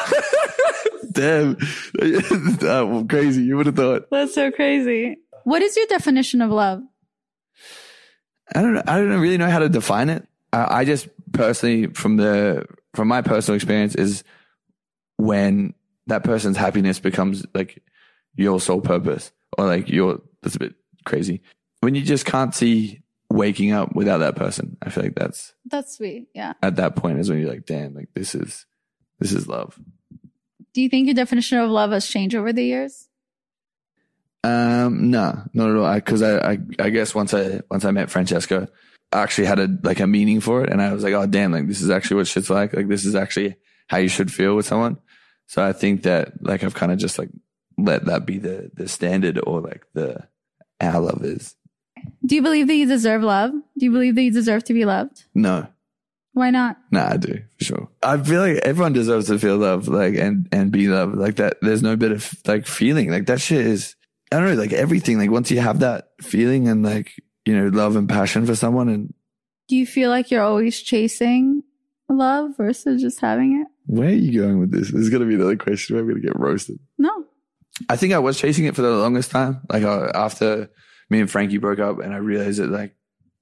damn, 1.11 1.57
uh, 2.63 3.05
crazy. 3.09 3.43
You 3.43 3.57
would 3.57 3.67
have 3.67 3.75
thought. 3.75 4.09
That's 4.13 4.35
so 4.35 4.53
crazy. 4.53 5.17
What 5.45 5.63
is 5.63 5.77
your 5.77 5.87
definition 5.87 6.43
of 6.43 6.51
love? 6.51 6.83
I 8.55 8.63
don't 8.63 8.75
know. 8.75 8.83
I 8.87 8.99
don't 8.99 9.21
really 9.21 9.39
know 9.39 9.51
how 9.51 9.61
to 9.61 9.69
define 9.69 10.09
it. 10.09 10.27
I, 10.53 10.81
I 10.81 10.85
just 10.85 11.09
personally, 11.33 11.87
from 11.89 12.17
the 12.17 12.67
from 12.95 13.09
my 13.09 13.23
personal 13.23 13.57
experience, 13.57 13.95
is 13.95 14.25
when 15.17 15.75
that 16.07 16.25
person's 16.25 16.57
happiness 16.57 16.99
becomes 16.99 17.47
like 17.55 17.83
your 18.35 18.61
sole 18.61 18.81
purpose, 18.81 19.33
or 19.57 19.67
like 19.67 19.89
your. 19.89 20.21
That's 20.43 20.57
a 20.57 20.59
bit 20.61 20.75
crazy. 21.05 21.43
When 21.81 21.95
you 21.95 22.03
just 22.03 22.25
can't 22.25 22.55
see 22.55 23.03
waking 23.31 23.73
up 23.73 23.95
without 23.95 24.19
that 24.19 24.37
person, 24.37 24.77
I 24.83 24.91
feel 24.91 25.05
like 25.05 25.15
that's 25.15 25.55
That's 25.67 25.97
sweet. 25.97 26.29
Yeah. 26.35 26.55
at 26.63 26.77
that 26.77 26.97
point 26.97 27.19
is 27.19 27.31
when 27.31 27.39
you're 27.39 27.51
like, 27.51 27.67
damn, 27.67 27.95
like 27.95 28.09
this 28.15 28.35
is 28.35 28.67
this 29.19 29.33
is 29.33 29.47
love. 29.47 29.79
Do 30.73 30.83
you 30.83 30.89
think 30.89 31.07
your 31.07 31.15
definition 31.15 31.59
of 31.59 31.71
love 31.71 31.91
has 31.93 32.07
changed 32.07 32.35
over 32.35 32.53
the 32.53 32.65
years? 32.65 33.09
Um, 34.43 35.11
no, 35.11 35.43
not 35.53 35.71
at 35.71 35.77
all. 35.77 35.95
Because 35.95 36.23
I, 36.23 36.53
I, 36.53 36.59
I, 36.79 36.91
guess 36.91 37.15
once 37.15 37.35
I 37.35 37.61
once 37.71 37.85
I 37.85 37.91
met 37.91 38.11
Francesca, 38.11 38.69
I 39.13 39.21
actually 39.23 39.47
had 39.47 39.59
a 39.59 39.69
like 39.83 40.01
a 40.01 40.07
meaning 40.07 40.41
for 40.41 40.65
it, 40.65 40.71
and 40.71 40.81
I 40.81 40.93
was 40.93 41.05
like, 41.05 41.15
oh 41.15 41.27
damn, 41.27 41.53
like 41.53 41.67
this 41.67 41.83
is 41.83 41.91
actually 41.91 42.19
what 42.19 42.27
shit's 42.27 42.51
like. 42.51 42.73
Like 42.73 42.89
this 42.89 43.05
is 43.05 43.15
actually 43.15 43.57
how 43.89 43.99
you 43.99 44.09
should 44.09 44.33
feel 44.33 44.57
with 44.57 44.67
someone. 44.67 44.99
So 45.47 45.65
I 45.65 45.73
think 45.73 46.05
that 46.05 46.43
like 46.43 46.65
I've 46.65 46.75
kind 46.75 46.93
of 46.93 46.99
just 46.99 47.19
like 47.19 47.31
let 47.77 48.07
that 48.07 48.25
be 48.25 48.39
the 48.39 48.71
the 48.75 48.89
standard 48.89 49.41
or 49.45 49.61
like 49.61 49.85
the 49.95 50.27
how 50.81 51.01
love 51.01 51.25
is. 51.25 51.57
Do 52.25 52.35
you 52.35 52.43
believe 52.43 52.67
that 52.69 52.75
you 52.75 52.87
deserve 52.87 53.23
love? 53.23 53.51
Do 53.51 53.85
you 53.85 53.91
believe 53.93 54.15
that 54.15 54.23
you 54.23 54.31
deserve 54.31 54.65
to 54.65 54.73
be 54.73 54.87
loved? 54.87 55.25
No, 55.35 55.67
Why 56.33 56.51
not? 56.51 56.79
Nah, 56.91 57.11
I 57.13 57.17
do 57.17 57.43
for 57.59 57.65
sure. 57.65 57.89
I 58.03 58.17
feel 58.17 58.41
like 58.41 58.59
everyone 58.59 58.93
deserves 58.93 59.27
to 59.27 59.39
feel 59.39 59.57
love, 59.57 59.89
like 59.89 60.15
and 60.15 60.49
and 60.53 60.71
be 60.71 60.89
loved, 60.89 61.17
like 61.17 61.37
that. 61.37 61.59
There's 61.61 61.83
no 61.83 61.97
better 61.97 62.19
like 62.47 62.67
feeling, 62.67 63.11
like 63.11 63.27
that 63.27 63.41
shit 63.41 63.67
is. 63.67 63.97
I 64.33 64.37
don't 64.39 64.47
know, 64.47 64.55
like 64.61 64.73
everything. 64.73 65.19
Like 65.19 65.31
once 65.31 65.51
you 65.51 65.61
have 65.61 65.81
that 65.81 66.11
feeling 66.21 66.69
and 66.69 66.83
like 66.85 67.13
you 67.45 67.57
know 67.57 67.69
love 67.69 67.97
and 67.97 68.09
passion 68.09 68.47
for 68.47 68.55
someone, 68.55 68.89
and 68.89 69.15
Do 69.69 69.77
you 69.77 69.87
feel 69.87 70.11
like 70.11 70.31
you're 70.31 70.43
always 70.43 70.81
chasing 70.81 71.63
love 72.09 72.57
versus 72.57 73.01
just 73.03 73.21
having 73.21 73.61
it? 73.61 73.67
where 73.87 74.09
are 74.09 74.13
you 74.13 74.41
going 74.41 74.61
with 74.61 74.71
this? 74.71 74.93
This 74.93 75.01
is 75.03 75.11
gonna 75.11 75.27
be 75.27 75.35
another 75.35 75.57
question. 75.57 75.97
where 75.97 76.03
I'm 76.05 76.09
gonna 76.09 76.21
get 76.21 76.39
roasted. 76.39 76.79
No. 76.99 77.25
I 77.89 77.97
think 77.97 78.13
I 78.13 78.19
was 78.19 78.39
chasing 78.39 78.67
it 78.67 78.77
for 78.77 78.83
the 78.83 78.91
longest 78.91 79.31
time. 79.31 79.63
Like 79.69 79.83
uh, 79.83 80.11
after 80.15 80.71
me 81.09 81.21
and 81.21 81.31
Frankie 81.31 81.59
broke 81.59 81.79
up, 81.81 81.99
and 81.99 82.13
I 82.15 82.19
realized 82.19 82.61
that 82.61 82.71
like 82.71 82.95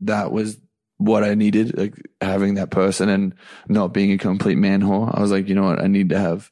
that 0.02 0.32
was 0.32 0.58
what 0.96 1.22
I 1.24 1.34
needed, 1.34 1.76
like 1.76 1.94
having 2.20 2.54
that 2.54 2.70
person 2.70 3.08
and 3.08 3.34
not 3.68 3.92
being 3.92 4.12
a 4.12 4.18
complete 4.18 4.56
man 4.58 4.80
whore. 4.80 5.14
I 5.16 5.20
was 5.20 5.30
like, 5.30 5.48
you 5.48 5.54
know 5.54 5.64
what, 5.64 5.82
I 5.82 5.86
need 5.86 6.08
to 6.10 6.18
have 6.18 6.50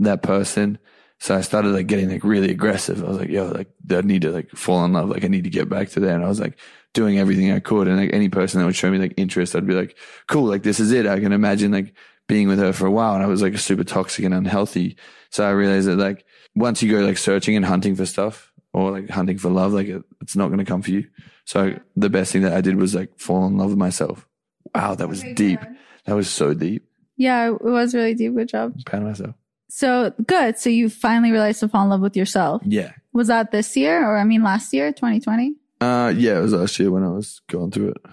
that 0.00 0.22
person. 0.22 0.78
So 1.20 1.34
I 1.34 1.40
started 1.40 1.70
like 1.70 1.88
getting 1.88 2.10
like 2.10 2.22
really 2.22 2.50
aggressive. 2.50 3.02
I 3.02 3.08
was 3.08 3.18
like, 3.18 3.28
yo, 3.28 3.46
like 3.46 3.68
I 3.90 4.00
need 4.02 4.22
to 4.22 4.30
like 4.30 4.50
fall 4.50 4.84
in 4.84 4.92
love. 4.92 5.08
Like 5.08 5.24
I 5.24 5.28
need 5.28 5.44
to 5.44 5.50
get 5.50 5.68
back 5.68 5.88
to 5.90 6.00
that. 6.00 6.14
And 6.14 6.24
I 6.24 6.28
was 6.28 6.38
like 6.40 6.58
doing 6.94 7.18
everything 7.18 7.50
I 7.50 7.58
could. 7.58 7.88
And 7.88 7.96
like 7.96 8.12
any 8.12 8.28
person 8.28 8.60
that 8.60 8.66
would 8.66 8.76
show 8.76 8.90
me 8.90 8.98
like 8.98 9.14
interest, 9.16 9.56
I'd 9.56 9.66
be 9.66 9.74
like, 9.74 9.96
cool, 10.28 10.44
like 10.44 10.62
this 10.62 10.78
is 10.78 10.92
it. 10.92 11.06
I 11.06 11.18
can 11.18 11.32
imagine 11.32 11.72
like 11.72 11.94
being 12.28 12.46
with 12.46 12.60
her 12.60 12.72
for 12.72 12.86
a 12.86 12.90
while. 12.90 13.14
And 13.14 13.22
I 13.22 13.26
was 13.26 13.42
like 13.42 13.58
super 13.58 13.84
toxic 13.84 14.24
and 14.24 14.34
unhealthy. 14.34 14.96
So 15.30 15.44
I 15.44 15.50
realized 15.50 15.88
that 15.88 15.96
like 15.96 16.24
once 16.54 16.82
you 16.82 16.90
go 16.90 17.04
like 17.04 17.18
searching 17.18 17.56
and 17.56 17.64
hunting 17.64 17.96
for 17.96 18.06
stuff 18.06 18.52
or 18.72 18.92
like 18.92 19.10
hunting 19.10 19.38
for 19.38 19.50
love, 19.50 19.72
like 19.72 19.88
it, 19.88 20.04
it's 20.20 20.36
not 20.36 20.48
going 20.48 20.58
to 20.58 20.64
come 20.64 20.82
for 20.82 20.92
you. 20.92 21.08
So 21.46 21.78
the 21.96 22.10
best 22.10 22.32
thing 22.32 22.42
that 22.42 22.52
I 22.52 22.60
did 22.60 22.76
was 22.76 22.94
like 22.94 23.18
fall 23.18 23.46
in 23.46 23.56
love 23.56 23.70
with 23.70 23.78
myself. 23.78 24.28
Wow, 24.74 24.94
that 24.94 25.08
was 25.08 25.24
deep. 25.34 25.60
That 26.04 26.14
was 26.14 26.30
so 26.30 26.54
deep. 26.54 26.84
Yeah, 27.16 27.48
it 27.48 27.62
was 27.62 27.94
really 27.94 28.14
deep. 28.14 28.34
Good 28.34 28.48
job. 28.48 28.74
I'm 28.76 28.82
proud 28.82 29.02
of 29.02 29.08
myself. 29.08 29.34
So 29.68 30.12
good. 30.26 30.58
So 30.58 30.70
you 30.70 30.88
finally 30.88 31.30
realized 31.30 31.60
to 31.60 31.68
fall 31.68 31.84
in 31.84 31.90
love 31.90 32.00
with 32.00 32.16
yourself. 32.16 32.62
Yeah. 32.64 32.92
Was 33.12 33.28
that 33.28 33.50
this 33.50 33.76
year 33.76 34.04
or 34.04 34.16
I 34.16 34.24
mean 34.24 34.42
last 34.42 34.72
year, 34.72 34.92
2020? 34.92 35.54
Uh, 35.80 36.12
yeah, 36.16 36.38
it 36.38 36.42
was 36.42 36.52
last 36.52 36.78
year 36.78 36.90
when 36.90 37.04
I 37.04 37.10
was 37.10 37.40
going 37.48 37.70
through 37.70 37.90
it. 37.90 38.06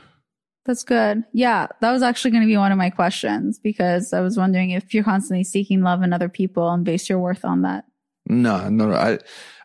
That's 0.65 0.83
good. 0.83 1.23
Yeah, 1.31 1.67
that 1.81 1.91
was 1.91 2.01
actually 2.01 2.31
going 2.31 2.43
to 2.43 2.47
be 2.47 2.57
one 2.57 2.71
of 2.71 2.77
my 2.77 2.89
questions 2.89 3.59
because 3.59 4.13
I 4.13 4.21
was 4.21 4.35
wondering 4.35 4.71
if 4.71 4.93
you're 4.93 5.03
constantly 5.03 5.43
seeking 5.43 5.81
love 5.81 6.01
in 6.01 6.11
other 6.11 6.29
people 6.29 6.69
and 6.71 6.83
base 6.83 7.07
your 7.07 7.19
worth 7.19 7.45
on 7.45 7.61
that. 7.61 7.85
No, 8.27 8.67
no, 8.69 8.89
no. 8.89 8.95
I, 8.95 9.19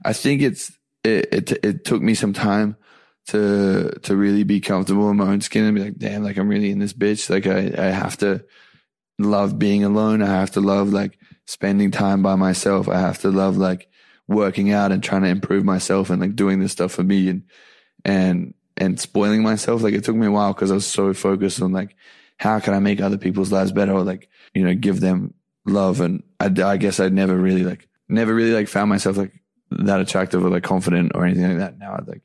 I 0.04 0.12
think 0.12 0.42
it's, 0.42 0.72
it, 1.02 1.32
it, 1.32 1.64
it 1.64 1.84
took 1.86 2.02
me 2.02 2.14
some 2.14 2.34
time 2.34 2.76
to, 3.28 3.90
to 4.02 4.14
really 4.16 4.44
be 4.44 4.60
comfortable 4.60 5.08
in 5.10 5.16
my 5.16 5.28
own 5.28 5.40
skin 5.40 5.64
and 5.64 5.74
be 5.74 5.84
like, 5.84 5.96
damn, 5.96 6.22
like 6.22 6.36
I'm 6.36 6.48
really 6.48 6.70
in 6.70 6.78
this 6.78 6.92
bitch. 6.92 7.30
Like 7.30 7.46
I, 7.46 7.72
I 7.82 7.90
have 7.90 8.18
to 8.18 8.44
love 9.18 9.58
being 9.58 9.84
alone. 9.84 10.22
I 10.22 10.26
have 10.26 10.50
to 10.52 10.60
love 10.60 10.92
like 10.92 11.18
spending 11.50 11.90
time 11.90 12.22
by 12.22 12.36
myself. 12.36 12.88
I 12.88 13.00
have 13.00 13.18
to 13.22 13.28
love 13.28 13.56
like 13.56 13.88
working 14.28 14.70
out 14.70 14.92
and 14.92 15.02
trying 15.02 15.22
to 15.22 15.28
improve 15.28 15.64
myself 15.64 16.08
and 16.08 16.20
like 16.22 16.36
doing 16.36 16.60
this 16.60 16.70
stuff 16.70 16.92
for 16.92 17.02
me 17.02 17.28
and, 17.28 17.42
and, 18.04 18.54
and 18.76 19.00
spoiling 19.00 19.42
myself. 19.42 19.82
Like 19.82 19.94
it 19.94 20.04
took 20.04 20.14
me 20.14 20.28
a 20.28 20.30
while 20.30 20.54
because 20.54 20.70
I 20.70 20.74
was 20.74 20.86
so 20.86 21.12
focused 21.12 21.60
on 21.60 21.72
like, 21.72 21.96
how 22.36 22.60
can 22.60 22.72
I 22.72 22.78
make 22.78 23.00
other 23.00 23.18
people's 23.18 23.50
lives 23.50 23.72
better 23.72 23.92
or 23.92 24.04
like, 24.04 24.28
you 24.54 24.62
know, 24.62 24.76
give 24.76 25.00
them 25.00 25.34
love. 25.66 26.00
And 26.00 26.22
I, 26.38 26.54
I 26.62 26.76
guess 26.76 27.00
I'd 27.00 27.12
never 27.12 27.36
really 27.36 27.64
like, 27.64 27.88
never 28.08 28.32
really 28.32 28.52
like 28.52 28.68
found 28.68 28.88
myself 28.88 29.16
like 29.16 29.32
that 29.72 30.00
attractive 30.00 30.44
or 30.44 30.50
like 30.50 30.62
confident 30.62 31.12
or 31.16 31.26
anything 31.26 31.48
like 31.48 31.58
that. 31.58 31.78
Now 31.78 31.94
I 31.94 32.02
like, 32.06 32.22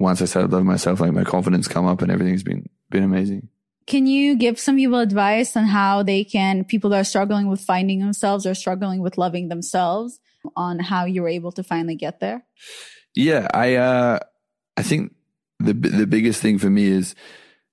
once 0.00 0.20
I 0.20 0.24
started 0.24 0.50
loving 0.50 0.66
myself, 0.66 0.98
like 0.98 1.12
my 1.12 1.22
confidence 1.22 1.68
come 1.68 1.86
up 1.86 2.02
and 2.02 2.10
everything's 2.10 2.42
been, 2.42 2.68
been 2.90 3.04
amazing. 3.04 3.50
Can 3.86 4.06
you 4.06 4.36
give 4.36 4.58
some 4.58 4.76
people 4.76 4.98
advice 4.98 5.56
on 5.56 5.64
how 5.64 6.02
they 6.02 6.24
can, 6.24 6.64
people 6.64 6.90
that 6.90 7.00
are 7.00 7.04
struggling 7.04 7.48
with 7.48 7.60
finding 7.60 8.00
themselves 8.00 8.46
or 8.46 8.54
struggling 8.54 9.00
with 9.00 9.18
loving 9.18 9.48
themselves 9.48 10.20
on 10.56 10.78
how 10.78 11.04
you 11.04 11.22
were 11.22 11.28
able 11.28 11.52
to 11.52 11.62
finally 11.62 11.94
get 11.94 12.20
there? 12.20 12.44
Yeah. 13.14 13.48
I, 13.52 13.74
uh, 13.76 14.18
I 14.76 14.82
think 14.82 15.14
the, 15.58 15.72
the 15.72 16.06
biggest 16.06 16.40
thing 16.40 16.58
for 16.58 16.70
me 16.70 16.86
is 16.86 17.14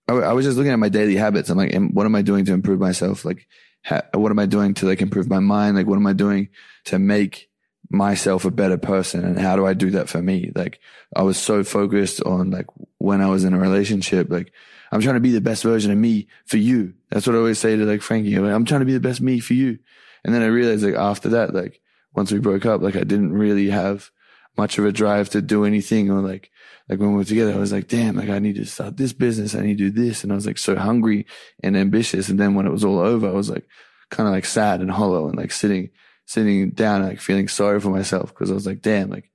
I, 0.08 0.34
was 0.34 0.46
just 0.46 0.58
looking 0.58 0.74
at 0.74 0.80
my 0.80 0.90
daily 0.90 1.16
habits. 1.16 1.50
I'm 1.50 1.58
like, 1.58 1.74
what 1.74 2.06
am 2.06 2.16
I 2.16 2.22
doing 2.22 2.46
to 2.46 2.54
improve 2.54 2.80
myself? 2.80 3.24
Like, 3.24 3.48
ha- 3.86 4.04
what 4.14 4.32
am 4.32 4.40
I 4.40 4.46
doing 4.46 4.74
to 4.76 4.88
like 4.88 5.02
improve 5.02 5.30
my 5.30 5.40
mind? 5.40 5.78
Like, 5.78 5.88
what 5.88 5.96
am 5.96 6.08
I 6.08 6.14
doing 6.14 6.50
to 6.86 7.00
make 7.00 7.50
myself 7.92 8.46
a 8.46 8.52
better 8.52 8.78
person? 8.78 9.24
And 9.24 9.40
how 9.40 9.56
do 9.56 9.66
I 9.66 9.74
do 9.74 9.92
that 9.92 10.10
for 10.10 10.22
me? 10.22 10.52
Like, 10.56 10.80
I 11.16 11.24
was 11.24 11.38
so 11.38 11.64
focused 11.64 12.24
on 12.24 12.52
like 12.52 12.68
when 12.98 13.22
I 13.22 13.28
was 13.28 13.44
in 13.44 13.54
a 13.54 13.60
relationship, 13.60 14.30
like, 14.30 14.52
I'm 14.92 15.02
trying 15.02 15.16
to 15.16 15.22
be 15.22 15.32
the 15.32 15.42
best 15.42 15.64
version 15.64 15.92
of 15.92 15.98
me 15.98 16.28
for 16.46 16.58
you. 16.58 16.94
That's 17.10 17.26
what 17.26 17.36
I 17.36 17.40
always 17.40 17.60
say 17.60 17.76
to 17.76 17.86
like 17.86 18.02
Frankie. 18.02 18.36
I'm, 18.36 18.44
like, 18.44 18.54
I'm 18.54 18.66
trying 18.66 18.82
to 18.82 18.86
be 18.86 18.94
the 18.94 19.00
best 19.00 19.22
me 19.22 19.40
for 19.40 19.54
you. 19.54 19.80
And 20.24 20.34
then 20.34 20.42
I 20.42 20.48
realized 20.48 20.84
like 20.84 20.96
after 20.96 21.30
that, 21.30 21.54
like 21.54 21.82
once 22.14 22.32
we 22.32 22.40
broke 22.40 22.66
up, 22.66 22.82
like 22.82 22.96
I 22.96 23.04
didn't 23.04 23.34
really 23.34 23.70
have 23.70 24.12
much 24.58 24.78
of 24.78 24.86
a 24.86 24.92
drive 24.92 25.30
to 25.30 25.42
do 25.42 25.64
anything 25.64 26.12
or 26.12 26.20
like, 26.22 26.52
like 26.90 27.00
when 27.00 27.12
we 27.12 27.18
were 27.18 27.24
together, 27.24 27.54
I 27.54 27.58
was 27.58 27.72
like, 27.72 27.88
damn, 27.88 28.18
like 28.18 28.30
I 28.30 28.40
need 28.40 28.56
to 28.56 28.66
start 28.66 28.98
this 28.98 29.14
business. 29.14 29.56
I 29.56 29.62
need 29.62 29.78
to 29.78 29.90
do 29.90 30.06
this. 30.06 30.24
And 30.24 30.32
I 30.32 30.36
was 30.36 30.46
like 30.46 30.58
so 30.58 30.76
hungry 30.76 31.26
and 31.64 31.78
ambitious. 31.78 32.28
And 32.28 32.40
then 32.40 32.54
when 32.54 32.66
it 32.66 32.72
was 32.72 32.84
all 32.84 33.00
over, 33.00 33.30
I 33.30 33.34
was 33.34 33.50
like 33.50 33.66
kind 34.10 34.28
of 34.28 34.34
like 34.34 34.46
sad 34.46 34.82
and 34.82 34.92
hollow 34.92 35.28
and 35.28 35.38
like 35.38 35.52
sitting, 35.52 35.90
sitting 36.32 36.70
down, 36.72 37.04
like 37.04 37.20
feeling 37.20 37.48
sorry 37.48 37.80
for 37.82 37.90
myself 37.90 38.30
because 38.30 38.50
I 38.50 38.54
was 38.54 38.66
like, 38.66 38.82
damn, 38.82 39.10
like 39.10 39.30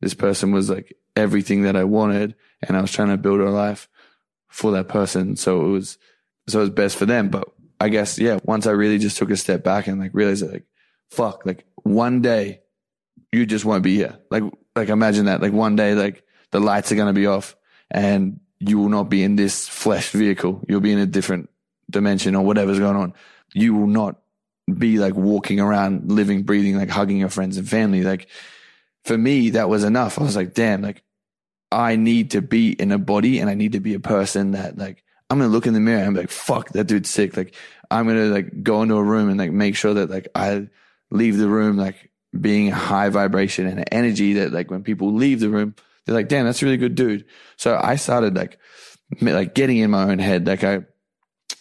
this 0.00 0.14
person 0.14 0.50
was 0.50 0.68
like 0.68 0.96
everything 1.14 1.62
that 1.62 1.76
I 1.76 1.84
wanted 1.84 2.34
and 2.62 2.76
I 2.76 2.80
was 2.80 2.90
trying 2.90 3.08
to 3.08 3.16
build 3.16 3.40
a 3.40 3.50
life 3.50 3.88
for 4.48 4.72
that 4.72 4.88
person. 4.88 5.36
So 5.36 5.64
it 5.64 5.68
was, 5.68 5.98
so 6.48 6.58
it 6.58 6.62
was 6.62 6.70
best 6.70 6.96
for 6.96 7.06
them. 7.06 7.28
But 7.28 7.48
I 7.78 7.88
guess, 7.88 8.18
yeah, 8.18 8.40
once 8.42 8.66
I 8.66 8.72
really 8.72 8.98
just 8.98 9.16
took 9.16 9.30
a 9.30 9.36
step 9.36 9.62
back 9.62 9.86
and 9.86 10.00
like 10.00 10.12
realized 10.12 10.42
that 10.42 10.52
like, 10.52 10.66
fuck, 11.10 11.46
like 11.46 11.64
one 11.76 12.20
day 12.20 12.62
you 13.30 13.46
just 13.46 13.64
won't 13.64 13.84
be 13.84 13.94
here. 13.94 14.18
Like, 14.30 14.42
like 14.74 14.88
imagine 14.88 15.26
that, 15.26 15.40
like 15.40 15.52
one 15.52 15.76
day, 15.76 15.94
like 15.94 16.24
the 16.50 16.60
lights 16.60 16.90
are 16.90 16.96
going 16.96 17.14
to 17.14 17.20
be 17.20 17.26
off 17.26 17.54
and 17.92 18.40
you 18.58 18.78
will 18.78 18.88
not 18.88 19.08
be 19.08 19.22
in 19.22 19.36
this 19.36 19.68
flesh 19.68 20.10
vehicle. 20.10 20.64
You'll 20.68 20.80
be 20.80 20.92
in 20.92 20.98
a 20.98 21.06
different 21.06 21.48
dimension 21.88 22.34
or 22.34 22.44
whatever's 22.44 22.80
going 22.80 22.96
on. 22.96 23.14
You 23.54 23.74
will 23.74 23.86
not 23.86 24.19
be 24.78 24.98
like 24.98 25.14
walking 25.14 25.60
around, 25.60 26.10
living, 26.10 26.42
breathing, 26.42 26.76
like 26.76 26.90
hugging 26.90 27.18
your 27.18 27.28
friends 27.28 27.56
and 27.56 27.68
family. 27.68 28.02
Like 28.02 28.28
for 29.04 29.16
me, 29.16 29.50
that 29.50 29.68
was 29.68 29.84
enough. 29.84 30.18
I 30.18 30.22
was 30.22 30.36
like, 30.36 30.54
damn, 30.54 30.82
like 30.82 31.02
I 31.72 31.96
need 31.96 32.32
to 32.32 32.42
be 32.42 32.72
in 32.72 32.92
a 32.92 32.98
body 32.98 33.38
and 33.38 33.48
I 33.48 33.54
need 33.54 33.72
to 33.72 33.80
be 33.80 33.94
a 33.94 34.00
person 34.00 34.52
that 34.52 34.76
like, 34.76 35.04
I'm 35.28 35.38
to 35.38 35.46
look 35.46 35.66
in 35.66 35.74
the 35.74 35.80
mirror 35.80 36.02
and 36.02 36.14
be 36.14 36.22
like, 36.22 36.30
fuck, 36.30 36.70
that 36.70 36.88
dude's 36.88 37.08
sick. 37.08 37.36
Like 37.36 37.54
I'm 37.90 38.08
to 38.08 38.26
like 38.26 38.62
go 38.62 38.82
into 38.82 38.96
a 38.96 39.02
room 39.02 39.28
and 39.28 39.38
like 39.38 39.52
make 39.52 39.76
sure 39.76 39.94
that 39.94 40.10
like 40.10 40.28
I 40.34 40.68
leave 41.10 41.38
the 41.38 41.48
room 41.48 41.76
like 41.76 42.10
being 42.38 42.70
high 42.70 43.08
vibration 43.08 43.66
and 43.66 43.84
energy 43.92 44.34
that 44.34 44.52
like 44.52 44.70
when 44.70 44.82
people 44.82 45.12
leave 45.12 45.40
the 45.40 45.48
room, 45.48 45.74
they're 46.04 46.14
like, 46.14 46.28
damn, 46.28 46.46
that's 46.46 46.62
a 46.62 46.64
really 46.64 46.76
good 46.76 46.94
dude. 46.94 47.26
So 47.56 47.78
I 47.80 47.96
started 47.96 48.36
like, 48.36 48.58
like 49.20 49.54
getting 49.54 49.78
in 49.78 49.90
my 49.90 50.10
own 50.10 50.18
head. 50.18 50.46
Like 50.46 50.64
I 50.64 50.80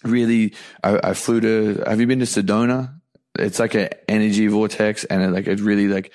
really, 0.04 0.56
I, 0.84 1.10
I 1.10 1.14
flew 1.14 1.42
to, 1.42 1.84
have 1.86 2.00
you 2.00 2.08
been 2.08 2.20
to 2.20 2.26
Sedona? 2.26 2.99
It's 3.38 3.60
like 3.60 3.76
an 3.76 3.90
energy 4.08 4.48
vortex 4.48 5.04
and 5.06 5.22
it 5.22 5.30
like, 5.30 5.48
it 5.48 5.60
really 5.60 5.88
like 5.88 6.12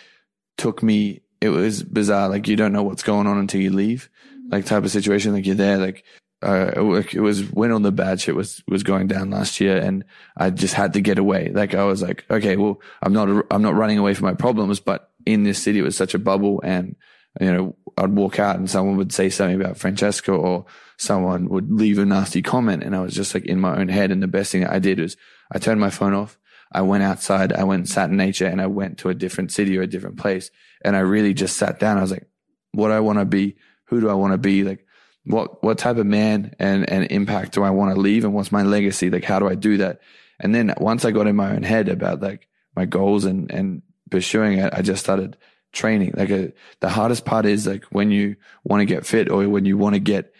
took 0.59 0.83
me, 0.83 1.23
it 1.41 1.51
was 1.51 1.83
bizarre. 1.83 2.29
Like 2.29 2.49
you 2.49 2.57
don't 2.57 2.73
know 2.73 2.83
what's 2.83 3.03
going 3.03 3.27
on 3.27 3.39
until 3.39 3.61
you 3.61 3.71
leave, 3.71 4.11
like 4.51 4.67
type 4.67 4.85
of 4.85 4.91
situation. 4.91 5.33
Like 5.33 5.47
you're 5.47 5.55
there, 5.55 5.79
like, 5.79 6.05
uh, 6.43 6.73
it 6.77 7.21
was 7.21 7.51
when 7.53 7.73
all 7.73 7.81
the 7.81 7.93
bad 7.93 8.21
shit 8.21 8.35
was, 8.35 8.63
was 8.69 8.83
going 8.83 9.07
down 9.07 9.31
last 9.31 9.61
year 9.61 9.79
and 9.79 10.05
I 10.37 10.51
just 10.51 10.75
had 10.75 10.93
to 10.93 11.01
get 11.01 11.19
away. 11.19 11.51
Like 11.55 11.75
I 11.75 11.85
was 11.85 12.03
like, 12.03 12.27
okay, 12.31 12.57
well, 12.57 12.81
I'm 13.01 13.13
not, 13.13 13.47
I'm 13.51 13.63
not 13.63 13.75
running 13.75 13.99
away 13.99 14.13
from 14.13 14.27
my 14.27 14.35
problems, 14.35 14.81
but 14.81 15.11
in 15.25 15.45
this 15.45 15.63
city, 15.63 15.79
it 15.79 15.83
was 15.83 15.97
such 15.97 16.13
a 16.15 16.19
bubble 16.19 16.61
and, 16.63 16.97
you 17.41 17.53
know, 17.53 17.77
I'd 17.97 18.15
walk 18.15 18.39
out 18.39 18.57
and 18.57 18.69
someone 18.69 18.97
would 18.97 19.13
say 19.13 19.31
something 19.31 19.61
about 19.61 19.79
Francesca 19.79 20.33
or 20.33 20.67
someone 20.99 21.49
would 21.49 21.71
leave 21.71 21.99
a 21.99 22.05
nasty 22.05 22.43
comment. 22.43 22.83
And 22.83 22.95
I 22.95 23.01
was 23.01 23.15
just 23.15 23.35
like 23.35 23.47
in 23.47 23.61
my 23.61 23.77
own 23.79 23.89
head. 23.89 24.11
And 24.11 24.23
the 24.23 24.29
best 24.29 24.53
thing 24.53 24.63
that 24.63 24.73
I 24.73 24.79
did 24.79 25.01
was 25.01 25.17
I 25.53 25.59
turned 25.59 25.81
my 25.81 25.91
phone 25.91 26.15
off. 26.15 26.39
I 26.75 26.83
went 26.83 27.05
outside. 27.05 27.53
I 27.53 27.63
went 27.65 27.81
and 27.81 27.89
sat 27.89 28.11
in 28.11 28.17
nature 28.17 28.47
and 28.47 28.61
I 28.61 28.67
went 28.67 28.99
to 28.99 29.09
a 29.09 29.15
different 29.15 29.53
city 29.53 29.79
or 29.79 29.83
a 29.83 29.87
different 29.87 30.19
place. 30.19 30.51
And 30.85 30.97
I 30.97 31.01
really 31.01 31.33
just 31.33 31.57
sat 31.57 31.79
down. 31.79 31.97
I 31.97 32.03
was 32.03 32.11
like, 32.11 32.27
what 32.73 32.89
do 32.89 32.95
I 32.95 33.01
want 33.01 33.21
to 33.21 33.25
be? 33.25 33.57
Who 33.87 34.01
do 34.01 34.11
I 34.11 34.15
want 34.15 34.33
to 34.33 34.39
be? 34.39 34.65
Like, 34.65 34.85
what, 35.25 35.63
what 35.63 35.79
type 35.79 35.97
of 35.97 36.07
man 36.07 36.55
and, 36.59 36.91
and 36.91 37.11
impact 37.11 37.53
do 37.53 37.63
I 37.63 37.71
want 37.71 37.95
to 37.95 38.01
leave? 38.01 38.25
And 38.25 38.35
what's 38.35 38.53
my 38.53 38.65
legacy? 38.65 39.09
Like, 39.09 39.25
how 39.25 39.39
do 39.39 39.49
I 39.49 39.55
do 39.55 39.77
that? 39.79 40.01
And 40.41 40.53
then 40.53 40.75
once 40.79 41.05
I 41.05 41.13
got 41.13 41.29
in 41.29 41.37
my 41.37 41.55
own 41.55 41.63
head 41.63 41.89
about 41.89 42.21
like 42.21 42.49
my 42.75 42.85
goals 42.85 43.25
and, 43.25 43.51
and 43.53 43.83
pursuing 44.11 44.59
it, 44.59 44.75
I 44.75 44.83
just 44.83 45.03
started 45.03 45.37
training. 45.73 46.15
Like 46.17 46.31
a, 46.31 46.53
the 46.81 46.89
hardest 46.89 47.25
part 47.25 47.47
is 47.47 47.69
like 47.69 47.85
when 47.85 48.11
you 48.11 48.35
want 48.65 48.81
to 48.81 48.87
get 48.87 49.07
fit 49.07 49.31
or 49.31 49.49
when 49.49 49.65
you 49.65 49.79
want 49.79 49.95
to 49.95 50.01
get, 50.01 50.34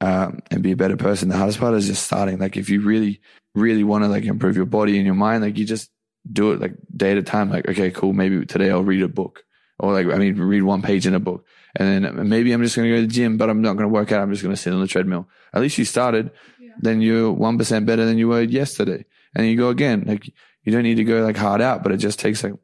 um, 0.00 0.40
and 0.50 0.62
be 0.62 0.72
a 0.72 0.76
better 0.76 0.96
person. 0.96 1.28
The 1.28 1.36
hardest 1.36 1.60
part 1.60 1.74
is 1.74 1.86
just 1.86 2.04
starting. 2.04 2.38
Like 2.38 2.56
if 2.56 2.68
you 2.68 2.80
really, 2.80 3.20
really 3.54 3.84
want 3.84 4.04
to 4.04 4.08
like 4.08 4.24
improve 4.24 4.56
your 4.56 4.66
body 4.66 4.96
and 4.96 5.06
your 5.06 5.14
mind, 5.14 5.42
like 5.42 5.58
you 5.58 5.64
just 5.64 5.90
do 6.30 6.52
it 6.52 6.60
like 6.60 6.74
day 6.94 7.12
at 7.12 7.18
a 7.18 7.22
time. 7.22 7.50
Like, 7.50 7.68
okay, 7.68 7.90
cool. 7.90 8.12
Maybe 8.12 8.44
today 8.46 8.70
I'll 8.70 8.82
read 8.82 9.02
a 9.02 9.08
book 9.08 9.44
or 9.78 9.92
like, 9.92 10.06
I 10.06 10.18
mean, 10.18 10.36
read 10.38 10.62
one 10.62 10.82
page 10.82 11.06
in 11.06 11.14
a 11.14 11.20
book. 11.20 11.44
And 11.76 12.04
then 12.04 12.28
maybe 12.28 12.52
I'm 12.52 12.62
just 12.62 12.76
going 12.76 12.88
to 12.88 12.96
go 12.96 13.00
to 13.00 13.06
the 13.06 13.12
gym, 13.12 13.36
but 13.36 13.48
I'm 13.48 13.62
not 13.62 13.74
going 13.74 13.88
to 13.88 13.94
work 13.94 14.10
out. 14.10 14.22
I'm 14.22 14.32
just 14.32 14.42
going 14.42 14.54
to 14.54 14.60
sit 14.60 14.72
on 14.72 14.80
the 14.80 14.88
treadmill. 14.88 15.28
At 15.52 15.60
least 15.60 15.78
you 15.78 15.84
started. 15.84 16.30
Yeah. 16.58 16.72
Then 16.80 17.00
you're 17.00 17.34
1% 17.34 17.86
better 17.86 18.04
than 18.04 18.18
you 18.18 18.28
were 18.28 18.42
yesterday. 18.42 19.04
And 19.36 19.46
you 19.46 19.56
go 19.56 19.68
again. 19.68 20.04
Like 20.06 20.26
you 20.64 20.72
don't 20.72 20.82
need 20.82 20.96
to 20.96 21.04
go 21.04 21.22
like 21.22 21.36
hard 21.36 21.60
out, 21.60 21.82
but 21.82 21.92
it 21.92 21.98
just 21.98 22.18
takes 22.18 22.42
like 22.42 22.54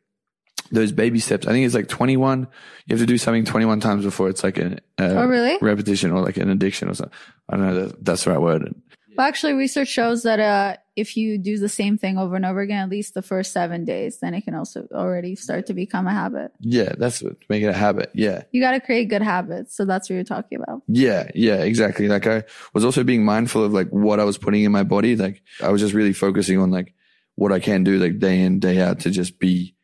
those 0.71 0.93
baby 0.93 1.19
steps. 1.19 1.47
I 1.47 1.53
think 1.53 1.67
it's 1.67 1.75
like 1.75 1.89
21. 1.89 2.41
You 2.87 2.95
have 2.95 3.01
to 3.01 3.07
do 3.07 3.19
something 3.19 3.45
21 3.45 3.81
times 3.81 4.05
before 4.05 4.29
it's 4.29 4.45
like 4.45 4.59
a, 4.59 4.79
a 4.99 5.17
oh, 5.17 5.27
really? 5.27 5.59
repetition 5.61 6.13
or 6.13 6.21
like 6.21 6.37
an 6.37 6.51
addiction 6.51 6.89
or 6.89 6.95
something. 6.95 7.17
I 7.49 7.57
don't 7.57 7.67
know 7.67 7.87
that 7.87 8.05
that's 8.05 8.25
the 8.25 8.31
right 8.31 8.41
word. 8.41 8.75
Well, 9.17 9.27
actually, 9.27 9.55
research 9.55 9.89
shows 9.89 10.25
that 10.25 10.41
uh, 10.41 10.77
if 10.95 11.17
you 11.17 11.39
do 11.39 11.59
the 11.59 11.71
same 11.71 11.97
thing 11.97 12.19
over 12.19 12.37
and 12.37 12.45
over 12.45 12.61
again, 12.61 12.83
at 12.83 12.91
least 12.91 13.15
the 13.15 13.23
first 13.23 13.51
seven 13.51 13.85
days, 13.85 14.19
then 14.19 14.35
it 14.35 14.43
can 14.43 14.55
also 14.55 14.87
already 14.93 15.35
start 15.37 15.67
to 15.67 15.75
become 15.75 16.07
a 16.07 16.13
habit. 16.13 16.53
Yeah, 16.61 16.93
that's 16.99 17.23
what 17.23 17.37
make 17.49 17.63
it 17.63 17.69
a 17.69 17.73
habit. 17.73 18.11
Yeah, 18.15 18.43
you 18.53 18.61
got 18.61 18.73
to 18.73 18.81
create 18.81 19.09
good 19.09 19.23
habits. 19.23 19.75
So 19.75 19.87
that's 19.87 20.11
what 20.11 20.17
you're 20.17 20.25
talking 20.25 20.61
about. 20.61 20.83
Yeah, 20.87 21.31
yeah, 21.35 21.63
exactly. 21.63 22.09
Like 22.09 22.27
I 22.27 22.45
was 22.75 22.85
also 22.85 23.05
being 23.05 23.25
mindful 23.25 23.65
of 23.65 23.73
like 23.73 23.89
what 23.89 24.21
I 24.21 24.25
was 24.25 24.37
putting 24.37 24.65
in 24.65 24.73
my 24.73 24.83
body. 24.83 25.17
Like 25.17 25.43
I 25.63 25.71
was 25.71 25.81
just 25.81 25.95
really 25.95 26.13
focusing 26.13 26.59
on 26.59 26.71
like 26.71 26.95
what 27.37 27.53
I 27.53 27.61
can 27.61 27.85
do 27.85 27.99
like 27.99 28.19
day 28.19 28.43
in 28.43 28.61
day 28.61 28.81
out 28.81 29.01
to 29.01 29.11
just 29.11 29.39
be 29.39 29.76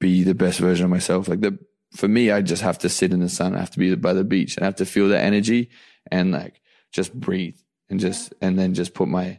be 0.00 0.24
the 0.24 0.34
best 0.34 0.58
version 0.58 0.84
of 0.84 0.90
myself. 0.90 1.28
Like 1.28 1.40
the, 1.40 1.58
for 1.94 2.08
me, 2.08 2.30
I 2.30 2.42
just 2.42 2.62
have 2.62 2.78
to 2.78 2.88
sit 2.88 3.12
in 3.12 3.20
the 3.20 3.28
sun. 3.28 3.54
I 3.54 3.60
have 3.60 3.70
to 3.72 3.78
be 3.78 3.94
by 3.94 4.12
the 4.12 4.24
beach 4.24 4.56
and 4.56 4.64
I 4.64 4.66
have 4.66 4.76
to 4.76 4.86
feel 4.86 5.08
that 5.08 5.22
energy 5.22 5.70
and 6.10 6.32
like 6.32 6.60
just 6.92 7.14
breathe 7.14 7.58
and 7.88 8.00
just, 8.00 8.34
and 8.40 8.58
then 8.58 8.74
just 8.74 8.94
put 8.94 9.08
my 9.08 9.38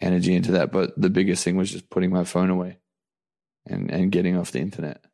energy 0.00 0.34
into 0.34 0.52
that. 0.52 0.72
But 0.72 1.00
the 1.00 1.10
biggest 1.10 1.44
thing 1.44 1.56
was 1.56 1.70
just 1.70 1.90
putting 1.90 2.10
my 2.10 2.24
phone 2.24 2.50
away 2.50 2.78
and, 3.66 3.90
and 3.90 4.10
getting 4.10 4.36
off 4.36 4.52
the 4.52 4.60
internet. 4.60 5.04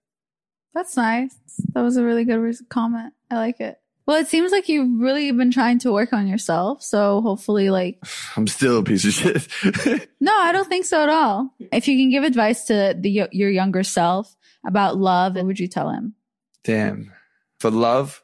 That's 0.74 0.96
nice. 0.96 1.36
That 1.74 1.82
was 1.82 1.96
a 1.96 2.04
really 2.04 2.24
good 2.24 2.56
comment. 2.68 3.12
I 3.30 3.36
like 3.36 3.60
it. 3.60 3.78
Well, 4.06 4.20
it 4.20 4.28
seems 4.28 4.52
like 4.52 4.68
you've 4.68 5.00
really 5.00 5.32
been 5.32 5.50
trying 5.50 5.78
to 5.80 5.92
work 5.92 6.12
on 6.12 6.26
yourself. 6.26 6.82
So 6.82 7.22
hopefully, 7.22 7.70
like, 7.70 7.98
I'm 8.36 8.46
still 8.46 8.78
a 8.78 8.82
piece 8.82 9.04
of 9.04 9.12
shit. 9.12 10.08
no, 10.20 10.36
I 10.36 10.52
don't 10.52 10.68
think 10.68 10.84
so 10.84 11.02
at 11.02 11.08
all. 11.08 11.54
If 11.72 11.88
you 11.88 11.96
can 11.96 12.10
give 12.10 12.24
advice 12.24 12.64
to 12.66 12.94
the, 12.98 13.28
your 13.32 13.50
younger 13.50 13.82
self 13.82 14.36
about 14.66 14.96
love, 14.96 15.34
what 15.34 15.46
would 15.46 15.60
you 15.60 15.68
tell 15.68 15.90
him? 15.90 16.14
Damn. 16.62 17.12
For 17.58 17.70
love 17.70 18.22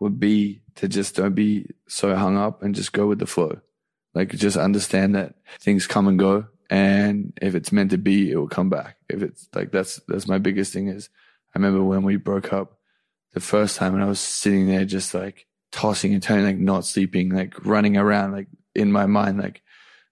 would 0.00 0.18
be 0.18 0.62
to 0.76 0.88
just 0.88 1.16
don't 1.16 1.34
be 1.34 1.66
so 1.88 2.14
hung 2.14 2.36
up 2.36 2.62
and 2.62 2.74
just 2.74 2.92
go 2.92 3.06
with 3.06 3.18
the 3.18 3.26
flow. 3.26 3.60
Like 4.14 4.30
just 4.30 4.56
understand 4.56 5.14
that 5.14 5.34
things 5.60 5.86
come 5.86 6.08
and 6.08 6.18
go. 6.18 6.46
And 6.68 7.32
if 7.40 7.54
it's 7.54 7.72
meant 7.72 7.90
to 7.90 7.98
be, 7.98 8.30
it 8.30 8.36
will 8.36 8.48
come 8.48 8.70
back. 8.70 8.96
If 9.08 9.22
it's 9.22 9.48
like, 9.54 9.72
that's, 9.72 10.00
that's 10.08 10.28
my 10.28 10.38
biggest 10.38 10.72
thing 10.72 10.88
is 10.88 11.10
I 11.54 11.58
remember 11.58 11.82
when 11.82 12.02
we 12.02 12.16
broke 12.16 12.52
up 12.52 12.78
the 13.32 13.40
first 13.40 13.76
time 13.76 13.94
and 13.94 14.02
I 14.02 14.06
was 14.06 14.20
sitting 14.20 14.66
there 14.66 14.84
just 14.84 15.14
like 15.14 15.46
tossing 15.72 16.14
and 16.14 16.22
turning, 16.22 16.44
like 16.44 16.58
not 16.58 16.86
sleeping, 16.86 17.30
like 17.30 17.64
running 17.64 17.96
around, 17.96 18.32
like 18.32 18.48
in 18.74 18.92
my 18.92 19.06
mind, 19.06 19.38
like 19.38 19.62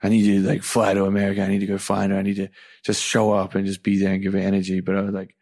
I 0.02 0.08
need 0.08 0.24
to 0.24 0.40
like 0.42 0.62
fly 0.62 0.94
to 0.94 1.04
America. 1.04 1.42
I 1.42 1.48
need 1.48 1.60
to 1.60 1.66
go 1.66 1.78
find 1.78 2.12
her. 2.12 2.18
I 2.18 2.22
need 2.22 2.36
to 2.36 2.48
just 2.84 3.02
show 3.02 3.32
up 3.32 3.54
and 3.54 3.66
just 3.66 3.82
be 3.82 3.98
there 3.98 4.12
and 4.12 4.22
give 4.22 4.34
her 4.34 4.38
energy. 4.38 4.80
But 4.80 4.96
I 4.96 5.00
was 5.02 5.14
like, 5.14 5.34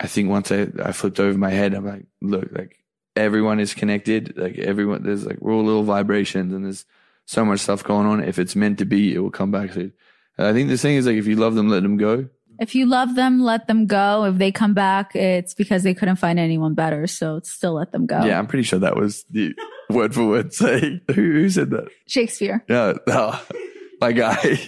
I 0.00 0.06
think 0.06 0.30
once 0.30 0.50
I, 0.50 0.68
I 0.82 0.92
flipped 0.92 1.20
over 1.20 1.36
my 1.36 1.50
head, 1.50 1.74
I'm 1.74 1.86
like, 1.86 2.06
look, 2.22 2.48
like 2.52 2.78
everyone 3.16 3.60
is 3.60 3.74
connected. 3.74 4.36
Like 4.36 4.58
everyone, 4.58 5.02
there's 5.02 5.26
like, 5.26 5.38
we're 5.40 5.52
all 5.52 5.64
little 5.64 5.82
vibrations 5.82 6.52
and 6.54 6.64
there's 6.64 6.86
so 7.26 7.44
much 7.44 7.60
stuff 7.60 7.84
going 7.84 8.06
on. 8.06 8.24
If 8.24 8.38
it's 8.38 8.56
meant 8.56 8.78
to 8.78 8.86
be, 8.86 9.14
it 9.14 9.18
will 9.18 9.30
come 9.30 9.50
back 9.50 9.72
to 9.74 9.92
I 10.38 10.52
think 10.52 10.68
the 10.68 10.78
thing 10.78 10.96
is 10.96 11.06
like, 11.06 11.16
if 11.16 11.26
you 11.26 11.36
love 11.36 11.54
them, 11.54 11.68
let 11.68 11.82
them 11.82 11.96
go. 11.96 12.28
If 12.58 12.74
you 12.74 12.86
love 12.86 13.14
them, 13.14 13.42
let 13.42 13.66
them 13.66 13.86
go. 13.86 14.24
If 14.24 14.36
they 14.36 14.52
come 14.52 14.74
back, 14.74 15.16
it's 15.16 15.54
because 15.54 15.82
they 15.82 15.94
couldn't 15.94 16.16
find 16.16 16.38
anyone 16.38 16.74
better. 16.74 17.06
So 17.06 17.40
still 17.42 17.74
let 17.74 17.92
them 17.92 18.06
go. 18.06 18.22
Yeah, 18.24 18.38
I'm 18.38 18.46
pretty 18.46 18.64
sure 18.64 18.78
that 18.80 18.96
was 18.96 19.24
the 19.30 19.54
word 19.88 20.14
for 20.14 20.26
word 20.26 20.52
say. 20.52 21.00
Who, 21.08 21.12
who 21.14 21.50
said 21.50 21.70
that? 21.70 21.88
Shakespeare. 22.06 22.64
Yeah, 22.68 22.94
oh, 23.06 23.46
my 24.00 24.12
guy. 24.12 24.58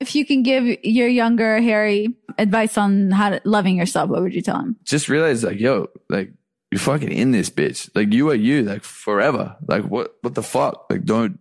If 0.00 0.14
you 0.14 0.26
can 0.26 0.42
give 0.42 0.64
your 0.84 1.08
younger 1.08 1.60
Harry 1.60 2.08
advice 2.38 2.76
on 2.76 3.10
how 3.10 3.30
to 3.30 3.40
loving 3.44 3.76
yourself, 3.76 4.10
what 4.10 4.22
would 4.22 4.34
you 4.34 4.42
tell 4.42 4.58
him? 4.58 4.76
Just 4.84 5.08
realize 5.08 5.42
like, 5.42 5.58
yo, 5.58 5.88
like 6.08 6.32
you're 6.70 6.78
fucking 6.78 7.12
in 7.12 7.30
this 7.30 7.50
bitch. 7.50 7.90
Like 7.94 8.12
you 8.12 8.30
are 8.30 8.34
you, 8.34 8.62
like 8.62 8.84
forever. 8.84 9.56
Like 9.66 9.84
what, 9.84 10.14
what 10.22 10.34
the 10.34 10.42
fuck? 10.42 10.86
Like 10.90 11.04
don't 11.04 11.38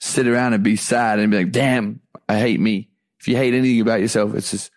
sit 0.00 0.28
around 0.28 0.52
and 0.52 0.62
be 0.62 0.76
sad 0.76 1.18
and 1.18 1.30
be 1.30 1.38
like, 1.38 1.52
damn, 1.52 2.00
I 2.28 2.38
hate 2.38 2.60
me. 2.60 2.90
If 3.20 3.28
you 3.28 3.36
hate 3.36 3.54
anything 3.54 3.80
about 3.80 4.00
yourself, 4.00 4.34
it's 4.34 4.50
just 4.50 4.70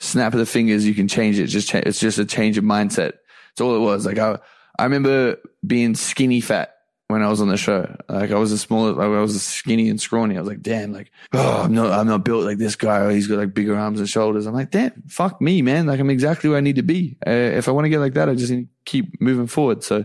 snap 0.00 0.32
of 0.32 0.40
the 0.40 0.46
fingers. 0.46 0.86
You 0.86 0.94
can 0.94 1.08
change 1.08 1.38
it. 1.38 1.46
Just, 1.46 1.68
cha- 1.68 1.82
it's 1.84 2.00
just 2.00 2.18
a 2.18 2.24
change 2.24 2.58
of 2.58 2.64
mindset. 2.64 3.12
It's 3.52 3.60
all 3.60 3.76
it 3.76 3.80
was. 3.80 4.06
Like 4.06 4.18
I, 4.18 4.38
I 4.78 4.84
remember 4.84 5.36
being 5.64 5.94
skinny 5.94 6.40
fat 6.40 6.74
when 7.12 7.22
I 7.22 7.28
was 7.28 7.40
on 7.40 7.48
the 7.48 7.56
show. 7.56 7.94
Like 8.08 8.30
I 8.30 8.38
was 8.38 8.50
a 8.50 8.58
smaller, 8.58 8.92
like 8.92 9.06
I 9.06 9.20
was 9.20 9.40
skinny 9.42 9.88
and 9.88 10.00
scrawny. 10.00 10.36
I 10.36 10.40
was 10.40 10.48
like, 10.48 10.62
damn, 10.62 10.92
like, 10.92 11.12
oh, 11.32 11.62
I'm 11.62 11.74
not, 11.74 11.92
I'm 11.92 12.06
not 12.06 12.24
built 12.24 12.44
like 12.44 12.58
this 12.58 12.74
guy. 12.74 13.12
He's 13.12 13.28
got 13.28 13.38
like 13.38 13.54
bigger 13.54 13.76
arms 13.76 14.00
and 14.00 14.08
shoulders. 14.08 14.46
I'm 14.46 14.54
like, 14.54 14.70
damn, 14.70 15.02
fuck 15.08 15.40
me, 15.40 15.62
man. 15.62 15.86
Like 15.86 16.00
I'm 16.00 16.10
exactly 16.10 16.50
where 16.50 16.58
I 16.58 16.62
need 16.62 16.76
to 16.76 16.82
be. 16.82 17.16
Uh, 17.26 17.30
if 17.30 17.68
I 17.68 17.72
want 17.72 17.84
to 17.84 17.90
get 17.90 18.00
like 18.00 18.14
that, 18.14 18.28
I 18.28 18.34
just 18.34 18.50
need 18.50 18.64
to 18.64 18.70
keep 18.84 19.20
moving 19.20 19.46
forward. 19.46 19.84
So 19.84 20.04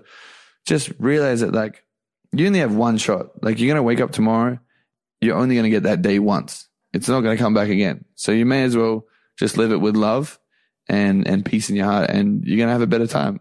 just 0.65 0.91
realize 0.99 1.39
that 1.39 1.53
like 1.53 1.83
you 2.33 2.45
only 2.45 2.59
have 2.59 2.75
one 2.75 2.97
shot. 2.97 3.43
Like 3.43 3.59
you're 3.59 3.67
going 3.67 3.77
to 3.77 3.83
wake 3.83 4.01
up 4.01 4.11
tomorrow. 4.11 4.59
You're 5.21 5.37
only 5.37 5.55
going 5.55 5.63
to 5.63 5.69
get 5.69 5.83
that 5.83 6.01
day 6.01 6.19
once. 6.19 6.67
It's 6.93 7.07
not 7.07 7.21
going 7.21 7.35
to 7.35 7.41
come 7.41 7.53
back 7.53 7.69
again. 7.69 8.05
So 8.15 8.31
you 8.31 8.45
may 8.45 8.63
as 8.63 8.75
well 8.75 9.05
just 9.39 9.57
live 9.57 9.71
it 9.71 9.81
with 9.81 9.95
love 9.95 10.39
and, 10.87 11.27
and 11.27 11.45
peace 11.45 11.69
in 11.69 11.75
your 11.75 11.85
heart 11.85 12.09
and 12.09 12.43
you're 12.43 12.57
going 12.57 12.67
to 12.67 12.73
have 12.73 12.81
a 12.81 12.87
better 12.87 13.07
time. 13.07 13.39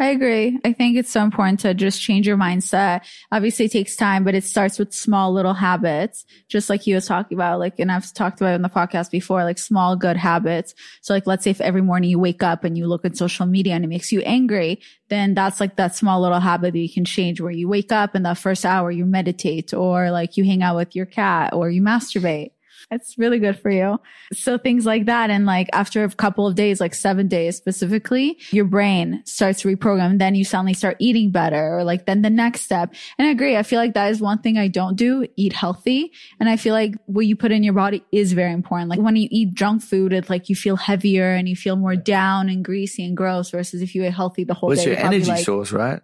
I 0.00 0.10
agree. 0.10 0.56
I 0.64 0.72
think 0.72 0.96
it's 0.96 1.10
so 1.10 1.24
important 1.24 1.58
to 1.60 1.74
just 1.74 2.00
change 2.00 2.24
your 2.24 2.36
mindset. 2.36 3.00
Obviously 3.32 3.64
it 3.64 3.72
takes 3.72 3.96
time, 3.96 4.22
but 4.22 4.36
it 4.36 4.44
starts 4.44 4.78
with 4.78 4.92
small 4.92 5.32
little 5.32 5.54
habits, 5.54 6.24
just 6.48 6.70
like 6.70 6.86
you 6.86 6.94
was 6.94 7.06
talking 7.06 7.36
about, 7.36 7.58
like, 7.58 7.80
and 7.80 7.90
I've 7.90 8.14
talked 8.14 8.40
about 8.40 8.54
in 8.54 8.62
the 8.62 8.68
podcast 8.68 9.10
before, 9.10 9.42
like 9.42 9.58
small 9.58 9.96
good 9.96 10.16
habits. 10.16 10.72
So 11.00 11.14
like, 11.14 11.26
let's 11.26 11.42
say 11.42 11.50
if 11.50 11.60
every 11.60 11.82
morning 11.82 12.10
you 12.10 12.20
wake 12.20 12.44
up 12.44 12.62
and 12.62 12.78
you 12.78 12.86
look 12.86 13.04
at 13.04 13.16
social 13.16 13.44
media 13.44 13.74
and 13.74 13.84
it 13.84 13.88
makes 13.88 14.12
you 14.12 14.20
angry, 14.20 14.80
then 15.08 15.34
that's 15.34 15.58
like 15.58 15.74
that 15.74 15.96
small 15.96 16.20
little 16.20 16.38
habit 16.38 16.74
that 16.74 16.78
you 16.78 16.92
can 16.92 17.04
change 17.04 17.40
where 17.40 17.50
you 17.50 17.68
wake 17.68 17.90
up 17.90 18.14
in 18.14 18.22
that 18.22 18.38
first 18.38 18.64
hour, 18.64 18.92
you 18.92 19.04
meditate 19.04 19.74
or 19.74 20.12
like 20.12 20.36
you 20.36 20.44
hang 20.44 20.62
out 20.62 20.76
with 20.76 20.94
your 20.94 21.06
cat 21.06 21.52
or 21.52 21.70
you 21.70 21.82
masturbate. 21.82 22.52
It's 22.90 23.18
really 23.18 23.38
good 23.38 23.58
for 23.58 23.70
you. 23.70 24.00
So 24.32 24.56
things 24.56 24.86
like 24.86 25.06
that. 25.06 25.28
And 25.30 25.44
like 25.44 25.68
after 25.72 26.04
a 26.04 26.10
couple 26.10 26.46
of 26.46 26.54
days, 26.54 26.80
like 26.80 26.94
seven 26.94 27.28
days 27.28 27.56
specifically, 27.56 28.38
your 28.50 28.64
brain 28.64 29.22
starts 29.26 29.60
to 29.60 29.68
reprogram. 29.68 30.18
Then 30.18 30.34
you 30.34 30.44
suddenly 30.44 30.74
start 30.74 30.96
eating 30.98 31.30
better 31.30 31.76
or 31.78 31.84
like 31.84 32.06
then 32.06 32.22
the 32.22 32.30
next 32.30 32.62
step. 32.62 32.94
And 33.18 33.28
I 33.28 33.30
agree. 33.30 33.56
I 33.56 33.62
feel 33.62 33.78
like 33.78 33.94
that 33.94 34.10
is 34.10 34.20
one 34.20 34.38
thing 34.38 34.56
I 34.56 34.68
don't 34.68 34.96
do, 34.96 35.26
eat 35.36 35.52
healthy. 35.52 36.12
And 36.40 36.48
I 36.48 36.56
feel 36.56 36.72
like 36.72 36.94
what 37.06 37.26
you 37.26 37.36
put 37.36 37.52
in 37.52 37.62
your 37.62 37.74
body 37.74 38.02
is 38.10 38.32
very 38.32 38.52
important. 38.52 38.88
Like 38.88 39.00
when 39.00 39.16
you 39.16 39.28
eat 39.30 39.54
junk 39.54 39.82
food, 39.82 40.12
it's 40.12 40.30
like 40.30 40.48
you 40.48 40.56
feel 40.56 40.76
heavier 40.76 41.32
and 41.32 41.48
you 41.48 41.56
feel 41.56 41.76
more 41.76 41.96
down 41.96 42.48
and 42.48 42.64
greasy 42.64 43.04
and 43.04 43.16
gross 43.16 43.50
versus 43.50 43.82
if 43.82 43.94
you 43.94 44.04
ate 44.04 44.14
healthy 44.14 44.44
the 44.44 44.54
whole 44.54 44.70
What's 44.70 44.80
day. 44.82 44.90
your 44.90 44.94
you're 44.94 45.02
probably 45.02 45.16
energy 45.16 45.30
like, 45.30 45.44
source, 45.44 45.72
right? 45.72 46.00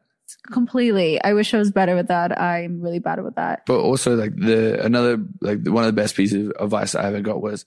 Completely. 0.52 1.22
I 1.22 1.32
wish 1.32 1.54
I 1.54 1.58
was 1.58 1.70
better 1.70 1.94
with 1.94 2.08
that. 2.08 2.38
I'm 2.40 2.80
really 2.80 2.98
bad 2.98 3.22
with 3.22 3.36
that. 3.36 3.62
But 3.66 3.78
also 3.80 4.14
like 4.14 4.36
the 4.36 4.84
another 4.84 5.18
like 5.40 5.66
one 5.66 5.84
of 5.84 5.88
the 5.88 6.00
best 6.00 6.16
pieces 6.16 6.50
of 6.50 6.64
advice 6.64 6.94
I 6.94 7.06
ever 7.06 7.20
got 7.20 7.40
was 7.40 7.64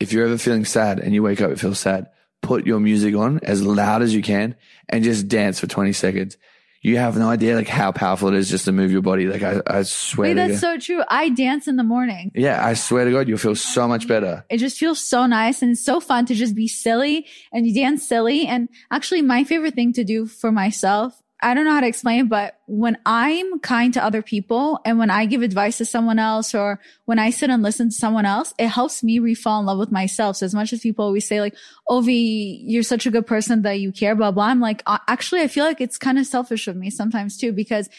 if 0.00 0.12
you're 0.12 0.26
ever 0.26 0.38
feeling 0.38 0.64
sad 0.64 0.98
and 0.98 1.14
you 1.14 1.22
wake 1.22 1.40
up 1.40 1.50
and 1.50 1.60
feel 1.60 1.74
sad, 1.74 2.08
put 2.42 2.66
your 2.66 2.80
music 2.80 3.14
on 3.14 3.40
as 3.42 3.64
loud 3.64 4.02
as 4.02 4.14
you 4.14 4.22
can 4.22 4.54
and 4.88 5.02
just 5.04 5.28
dance 5.28 5.60
for 5.60 5.66
20 5.66 5.92
seconds. 5.92 6.36
You 6.82 6.98
have 6.98 7.16
no 7.16 7.30
idea 7.30 7.54
like 7.54 7.68
how 7.68 7.92
powerful 7.92 8.28
it 8.28 8.34
is 8.34 8.50
just 8.50 8.66
to 8.66 8.72
move 8.72 8.92
your 8.92 9.00
body. 9.00 9.26
Like 9.26 9.42
I, 9.42 9.62
I 9.66 9.82
swear 9.84 10.28
Wait, 10.28 10.34
to 10.34 10.40
that's 10.48 10.60
God. 10.60 10.74
so 10.74 10.78
true. 10.78 11.02
I 11.08 11.30
dance 11.30 11.66
in 11.66 11.76
the 11.76 11.82
morning. 11.84 12.30
yeah, 12.34 12.62
I 12.62 12.74
swear 12.74 13.06
to 13.06 13.10
God, 13.10 13.26
you'll 13.26 13.38
feel 13.38 13.54
so 13.54 13.88
much 13.88 14.06
better. 14.06 14.44
It 14.50 14.58
just 14.58 14.76
feels 14.76 15.00
so 15.00 15.24
nice 15.24 15.62
and 15.62 15.70
it's 15.70 15.82
so 15.82 15.98
fun 15.98 16.26
to 16.26 16.34
just 16.34 16.54
be 16.54 16.68
silly 16.68 17.26
and 17.54 17.66
you 17.66 17.74
dance 17.74 18.06
silly. 18.06 18.46
And 18.46 18.68
actually 18.90 19.22
my 19.22 19.44
favorite 19.44 19.74
thing 19.74 19.94
to 19.94 20.04
do 20.04 20.26
for 20.26 20.52
myself, 20.52 21.22
I 21.44 21.52
don't 21.52 21.66
know 21.66 21.72
how 21.72 21.80
to 21.80 21.86
explain 21.86 22.28
but 22.28 22.58
when 22.66 22.96
I'm 23.04 23.60
kind 23.60 23.92
to 23.94 24.02
other 24.02 24.22
people 24.22 24.80
and 24.84 24.98
when 24.98 25.10
I 25.10 25.26
give 25.26 25.42
advice 25.42 25.76
to 25.78 25.84
someone 25.84 26.18
else 26.18 26.54
or 26.54 26.80
when 27.04 27.18
I 27.18 27.30
sit 27.30 27.50
and 27.50 27.62
listen 27.62 27.90
to 27.90 27.94
someone 27.94 28.24
else, 28.24 28.54
it 28.58 28.68
helps 28.68 29.04
me 29.04 29.18
re-fall 29.18 29.60
in 29.60 29.66
love 29.66 29.78
with 29.78 29.92
myself. 29.92 30.36
So 30.36 30.46
as 30.46 30.54
much 30.54 30.72
as 30.72 30.80
people 30.80 31.04
always 31.04 31.28
say 31.28 31.42
like, 31.42 31.54
Ovi, 31.90 32.60
you're 32.62 32.82
such 32.82 33.04
a 33.04 33.10
good 33.10 33.26
person 33.26 33.60
that 33.62 33.78
you 33.78 33.92
care, 33.92 34.14
blah, 34.14 34.30
blah. 34.30 34.46
I'm 34.46 34.60
like, 34.60 34.82
uh, 34.86 34.98
actually, 35.06 35.42
I 35.42 35.48
feel 35.48 35.66
like 35.66 35.82
it's 35.82 35.98
kind 35.98 36.18
of 36.18 36.26
selfish 36.26 36.66
of 36.66 36.76
me 36.76 36.88
sometimes 36.88 37.36
too, 37.36 37.52
because 37.52 37.90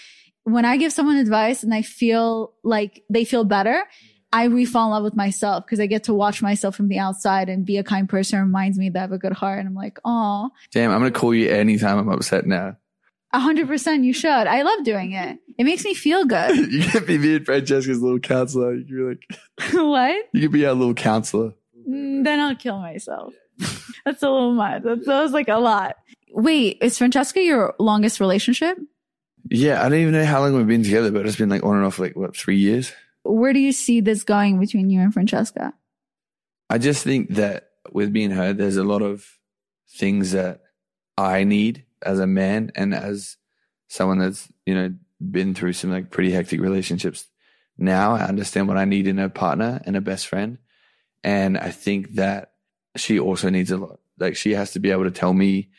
when 0.43 0.65
I 0.65 0.77
give 0.77 0.91
someone 0.91 1.17
advice 1.17 1.61
and 1.61 1.73
I 1.73 1.83
feel 1.83 2.53
like 2.63 3.03
they 3.11 3.25
feel 3.25 3.43
better, 3.43 3.85
I 4.33 4.45
re-fall 4.45 4.87
in 4.87 4.91
love 4.91 5.03
with 5.03 5.15
myself 5.15 5.65
because 5.65 5.79
I 5.79 5.85
get 5.85 6.05
to 6.05 6.13
watch 6.13 6.41
myself 6.41 6.75
from 6.75 6.87
the 6.87 6.99
outside 6.99 7.47
and 7.47 7.65
be 7.65 7.77
a 7.77 7.83
kind 7.83 8.09
person 8.09 8.39
reminds 8.39 8.77
me 8.77 8.89
that 8.89 8.99
I 8.99 9.01
have 9.01 9.11
a 9.11 9.17
good 9.17 9.33
heart. 9.33 9.59
And 9.59 9.67
I'm 9.67 9.75
like, 9.75 9.99
oh, 10.03 10.49
Damn, 10.71 10.91
I'm 10.91 10.99
going 10.99 11.13
to 11.13 11.19
call 11.19 11.33
you 11.33 11.49
anytime 11.49 11.99
I'm 11.99 12.09
upset 12.09 12.45
now. 12.45 12.75
A 13.35 13.39
hundred 13.39 13.67
percent 13.67 14.03
you 14.05 14.13
should. 14.13 14.29
I 14.29 14.61
love 14.61 14.83
doing 14.83 15.11
it. 15.11 15.39
It 15.57 15.63
makes 15.65 15.83
me 15.83 15.93
feel 15.93 16.25
good. 16.25 16.55
you 16.71 16.87
could 16.89 17.05
be 17.05 17.17
me 17.17 17.35
and 17.35 17.45
Francesca's 17.45 18.01
little 18.01 18.19
counselor. 18.19 18.73
You 18.75 18.85
could 18.85 18.95
be 18.95 19.03
like, 19.03 19.73
what? 19.73 20.15
you 20.33 20.41
could 20.41 20.51
be 20.51 20.65
our 20.65 20.73
little 20.73 20.93
counselor. 20.93 21.53
Mm, 21.87 22.23
Then 22.23 22.39
I'll 22.39 22.55
kill 22.55 22.79
myself. 22.79 23.33
That's 24.05 24.23
a 24.23 24.29
little 24.29 24.53
much. 24.53 24.83
That, 24.83 25.05
that 25.05 25.21
was 25.21 25.31
like 25.31 25.49
a 25.49 25.57
lot. 25.57 25.97
Wait, 26.31 26.77
is 26.81 26.97
Francesca 26.97 27.41
your 27.41 27.73
longest 27.79 28.19
relationship? 28.19 28.77
Yeah, 29.49 29.81
I 29.85 29.89
don't 29.89 29.99
even 29.99 30.13
know 30.13 30.25
how 30.25 30.41
long 30.41 30.55
we've 30.55 30.67
been 30.67 30.83
together, 30.83 31.11
but 31.11 31.25
it's 31.25 31.37
been 31.37 31.49
like 31.49 31.63
on 31.63 31.75
and 31.77 31.85
off 31.85 31.99
like 31.99 32.15
what, 32.15 32.35
three 32.35 32.57
years? 32.57 32.91
Where 33.23 33.53
do 33.53 33.59
you 33.59 33.71
see 33.71 34.01
this 34.01 34.23
going 34.23 34.59
between 34.59 34.89
you 34.89 34.99
and 35.01 35.13
Francesca? 35.13 35.73
I 36.69 36.77
just 36.77 37.03
think 37.03 37.35
that 37.35 37.69
with 37.91 38.11
being 38.11 38.31
her, 38.31 38.53
there's 38.53 38.77
a 38.77 38.83
lot 38.83 39.01
of 39.01 39.25
things 39.89 40.31
that 40.31 40.61
I 41.17 41.43
need 41.43 41.84
as 42.05 42.19
a 42.19 42.27
man 42.27 42.71
and 42.75 42.93
as 42.93 43.37
someone 43.87 44.19
that's, 44.19 44.47
you 44.65 44.75
know, 44.75 44.93
been 45.31 45.53
through 45.53 45.73
some 45.73 45.91
like 45.91 46.11
pretty 46.11 46.31
hectic 46.31 46.61
relationships. 46.61 47.27
Now 47.77 48.15
I 48.15 48.21
understand 48.21 48.67
what 48.67 48.77
I 48.77 48.85
need 48.85 49.07
in 49.07 49.19
a 49.19 49.29
partner 49.29 49.81
and 49.85 49.95
a 49.95 50.01
best 50.01 50.27
friend. 50.27 50.59
And 51.23 51.57
I 51.57 51.71
think 51.71 52.13
that 52.15 52.51
she 52.95 53.19
also 53.19 53.49
needs 53.49 53.71
a 53.71 53.77
lot. 53.77 53.99
Like 54.19 54.35
she 54.35 54.53
has 54.53 54.71
to 54.73 54.79
be 54.79 54.91
able 54.91 55.05
to 55.05 55.11
tell 55.11 55.33
me 55.33 55.69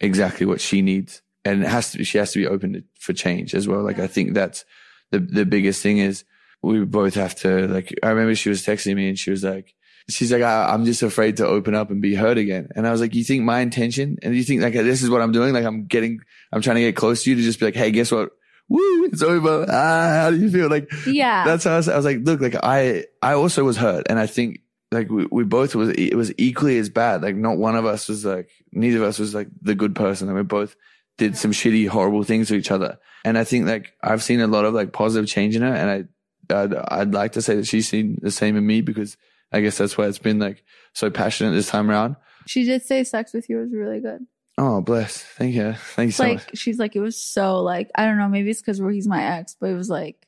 exactly 0.00 0.44
what 0.44 0.60
she 0.60 0.82
needs. 0.82 1.22
And 1.44 1.62
it 1.62 1.68
has 1.68 1.92
to 1.92 1.98
be, 1.98 2.04
she 2.04 2.18
has 2.18 2.32
to 2.32 2.38
be 2.38 2.46
open 2.46 2.72
to, 2.72 2.84
for 2.98 3.12
change 3.12 3.54
as 3.54 3.68
well. 3.68 3.82
Like 3.82 4.00
I 4.00 4.08
think 4.08 4.34
that's 4.34 4.64
the, 5.12 5.20
the 5.20 5.46
biggest 5.46 5.82
thing 5.82 5.98
is 5.98 6.24
we 6.62 6.84
both 6.84 7.14
have 7.14 7.36
to 7.36 7.68
like, 7.68 7.94
I 8.02 8.08
remember 8.08 8.34
she 8.34 8.48
was 8.48 8.66
texting 8.66 8.96
me 8.96 9.08
and 9.08 9.18
she 9.18 9.30
was 9.30 9.44
like, 9.44 9.75
she's 10.08 10.30
like, 10.32 10.42
I, 10.42 10.72
I'm 10.72 10.84
just 10.84 11.02
afraid 11.02 11.38
to 11.38 11.46
open 11.46 11.74
up 11.74 11.90
and 11.90 12.00
be 12.00 12.14
hurt 12.14 12.38
again. 12.38 12.68
And 12.76 12.86
I 12.86 12.92
was 12.92 13.00
like, 13.00 13.14
you 13.14 13.24
think 13.24 13.42
my 13.44 13.60
intention 13.60 14.18
and 14.22 14.34
you 14.36 14.44
think 14.44 14.62
like, 14.62 14.72
this 14.74 15.02
is 15.02 15.10
what 15.10 15.20
I'm 15.22 15.32
doing? 15.32 15.52
Like 15.52 15.64
I'm 15.64 15.86
getting, 15.86 16.20
I'm 16.52 16.62
trying 16.62 16.76
to 16.76 16.82
get 16.82 16.96
close 16.96 17.24
to 17.24 17.30
you 17.30 17.36
to 17.36 17.42
just 17.42 17.58
be 17.58 17.66
like, 17.66 17.74
Hey, 17.74 17.90
guess 17.90 18.12
what? 18.12 18.30
Woo, 18.68 19.04
it's 19.06 19.22
over. 19.22 19.66
Ah, 19.68 20.20
how 20.22 20.30
do 20.30 20.38
you 20.38 20.50
feel? 20.50 20.68
Like, 20.68 20.90
Yeah. 21.06 21.44
that's 21.44 21.64
how 21.64 21.74
I 21.74 21.76
was, 21.76 21.88
I 21.88 21.96
was 21.96 22.04
like, 22.04 22.18
look, 22.22 22.40
like 22.40 22.56
I, 22.62 23.04
I 23.22 23.34
also 23.34 23.64
was 23.64 23.76
hurt. 23.76 24.06
And 24.08 24.18
I 24.18 24.26
think 24.26 24.60
like 24.92 25.10
we, 25.10 25.26
we 25.30 25.44
both 25.44 25.74
was, 25.74 25.88
it 25.90 26.14
was 26.14 26.32
equally 26.38 26.78
as 26.78 26.88
bad. 26.88 27.22
Like 27.22 27.36
not 27.36 27.58
one 27.58 27.76
of 27.76 27.84
us 27.84 28.08
was 28.08 28.24
like, 28.24 28.48
neither 28.72 28.98
of 28.98 29.04
us 29.04 29.18
was 29.18 29.34
like 29.34 29.48
the 29.60 29.74
good 29.74 29.94
person. 29.94 30.28
And 30.28 30.36
we 30.36 30.42
both 30.44 30.76
did 31.18 31.36
some 31.36 31.50
shitty, 31.52 31.88
horrible 31.88 32.22
things 32.24 32.48
to 32.48 32.54
each 32.54 32.70
other. 32.70 32.98
And 33.24 33.36
I 33.36 33.42
think 33.44 33.66
like 33.66 33.92
I've 34.02 34.22
seen 34.22 34.40
a 34.40 34.46
lot 34.46 34.64
of 34.64 34.74
like 34.74 34.92
positive 34.92 35.28
change 35.28 35.56
in 35.56 35.62
her. 35.62 35.74
And 35.74 36.08
I, 36.50 36.54
I'd, 36.62 36.74
I'd 36.74 37.14
like 37.14 37.32
to 37.32 37.42
say 37.42 37.56
that 37.56 37.66
she's 37.66 37.88
seen 37.88 38.18
the 38.22 38.30
same 38.30 38.56
in 38.56 38.64
me 38.66 38.80
because 38.80 39.16
I 39.52 39.60
guess 39.60 39.78
that's 39.78 39.96
why 39.96 40.06
it's 40.06 40.18
been 40.18 40.38
like 40.38 40.64
so 40.92 41.10
passionate 41.10 41.52
this 41.52 41.68
time 41.68 41.90
around. 41.90 42.16
She 42.46 42.64
did 42.64 42.82
say 42.82 43.04
sex 43.04 43.32
with 43.32 43.48
you 43.48 43.58
was 43.58 43.72
really 43.72 44.00
good. 44.00 44.26
Oh, 44.58 44.80
bless. 44.80 45.22
Thank 45.22 45.54
you. 45.54 45.72
Thank 45.72 46.08
you 46.08 46.12
so 46.12 46.24
like 46.24 46.36
much. 46.36 46.58
she's 46.58 46.78
like 46.78 46.96
it 46.96 47.00
was 47.00 47.20
so 47.20 47.60
like 47.62 47.90
I 47.94 48.04
don't 48.06 48.18
know 48.18 48.28
maybe 48.28 48.50
it's 48.50 48.60
because 48.62 48.78
he's 48.78 49.06
my 49.06 49.22
ex 49.22 49.54
but 49.60 49.68
it 49.70 49.74
was 49.74 49.90
like 49.90 50.26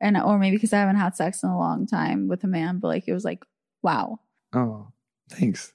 and 0.00 0.16
or 0.18 0.38
maybe 0.38 0.56
because 0.56 0.72
I 0.72 0.78
haven't 0.80 0.96
had 0.96 1.16
sex 1.16 1.42
in 1.42 1.48
a 1.48 1.58
long 1.58 1.86
time 1.86 2.28
with 2.28 2.44
a 2.44 2.48
man 2.48 2.78
but 2.80 2.88
like 2.88 3.08
it 3.08 3.12
was 3.14 3.24
like 3.24 3.44
wow 3.82 4.18
Oh, 4.54 4.88
thanks. 5.30 5.72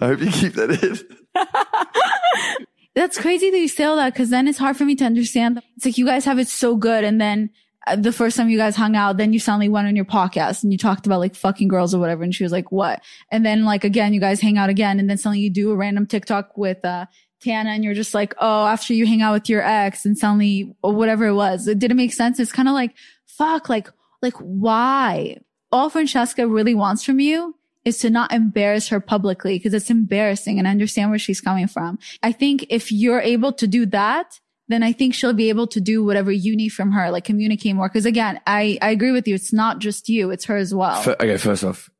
I 0.00 0.06
hope 0.06 0.20
you 0.20 0.30
keep 0.30 0.54
that 0.54 0.70
in. 0.82 2.56
that's 2.94 3.18
crazy 3.18 3.50
that 3.50 3.58
you 3.58 3.68
say 3.68 3.84
all 3.84 3.96
that 3.96 4.12
because 4.12 4.30
then 4.30 4.48
it's 4.48 4.58
hard 4.58 4.76
for 4.76 4.84
me 4.84 4.96
to 4.96 5.04
understand 5.04 5.62
it's 5.76 5.84
like 5.84 5.98
you 5.98 6.06
guys 6.06 6.24
have 6.24 6.38
it 6.38 6.48
so 6.48 6.76
good 6.76 7.04
and 7.04 7.20
then 7.20 7.50
the 7.96 8.12
first 8.12 8.36
time 8.36 8.48
you 8.48 8.58
guys 8.58 8.74
hung 8.74 8.96
out 8.96 9.16
then 9.16 9.32
you 9.32 9.38
suddenly 9.38 9.68
went 9.68 9.86
on 9.86 9.94
your 9.94 10.04
podcast 10.04 10.62
and 10.62 10.72
you 10.72 10.78
talked 10.78 11.06
about 11.06 11.20
like 11.20 11.34
fucking 11.34 11.68
girls 11.68 11.94
or 11.94 11.98
whatever 11.98 12.24
and 12.24 12.34
she 12.34 12.42
was 12.42 12.52
like 12.52 12.72
what 12.72 13.02
and 13.30 13.46
then 13.46 13.64
like 13.64 13.84
again 13.84 14.12
you 14.12 14.20
guys 14.20 14.40
hang 14.40 14.58
out 14.58 14.68
again 14.68 14.98
and 14.98 15.08
then 15.08 15.16
suddenly 15.16 15.40
you 15.40 15.50
do 15.50 15.70
a 15.70 15.76
random 15.76 16.06
TikTok 16.06 16.56
with 16.56 16.84
uh 16.84 17.06
Tana 17.40 17.70
and 17.70 17.84
you're 17.84 17.94
just 17.94 18.14
like, 18.14 18.34
oh, 18.38 18.66
after 18.66 18.94
you 18.94 19.06
hang 19.06 19.22
out 19.22 19.34
with 19.34 19.48
your 19.48 19.62
ex 19.62 20.04
and 20.04 20.16
suddenly 20.16 20.74
or 20.82 20.92
whatever 20.92 21.26
it 21.26 21.34
was, 21.34 21.68
it 21.68 21.78
didn't 21.78 21.96
make 21.96 22.12
sense. 22.12 22.40
It's 22.40 22.52
kind 22.52 22.68
of 22.68 22.74
like, 22.74 22.94
fuck, 23.26 23.68
like, 23.68 23.88
like 24.22 24.34
why? 24.38 25.38
All 25.70 25.90
Francesca 25.90 26.46
really 26.46 26.74
wants 26.74 27.04
from 27.04 27.20
you 27.20 27.54
is 27.84 27.98
to 27.98 28.10
not 28.10 28.32
embarrass 28.32 28.88
her 28.88 29.00
publicly 29.00 29.58
because 29.58 29.74
it's 29.74 29.90
embarrassing 29.90 30.58
and 30.58 30.66
I 30.66 30.70
understand 30.70 31.10
where 31.10 31.18
she's 31.18 31.40
coming 31.40 31.68
from. 31.68 31.98
I 32.22 32.32
think 32.32 32.66
if 32.68 32.90
you're 32.90 33.20
able 33.20 33.52
to 33.54 33.66
do 33.66 33.86
that, 33.86 34.40
then 34.68 34.82
I 34.82 34.92
think 34.92 35.14
she'll 35.14 35.32
be 35.32 35.48
able 35.48 35.66
to 35.68 35.80
do 35.80 36.04
whatever 36.04 36.32
you 36.32 36.56
need 36.56 36.70
from 36.70 36.92
her, 36.92 37.10
like 37.10 37.24
communicate 37.24 37.76
more. 37.76 37.88
Cause 37.88 38.06
again, 38.06 38.40
I, 38.46 38.78
I 38.82 38.90
agree 38.90 39.12
with 39.12 39.28
you. 39.28 39.34
It's 39.34 39.52
not 39.52 39.78
just 39.78 40.08
you. 40.08 40.30
It's 40.30 40.46
her 40.46 40.56
as 40.56 40.74
well. 40.74 41.02
Fir- 41.02 41.16
okay, 41.20 41.36
first 41.36 41.64
off, 41.64 41.90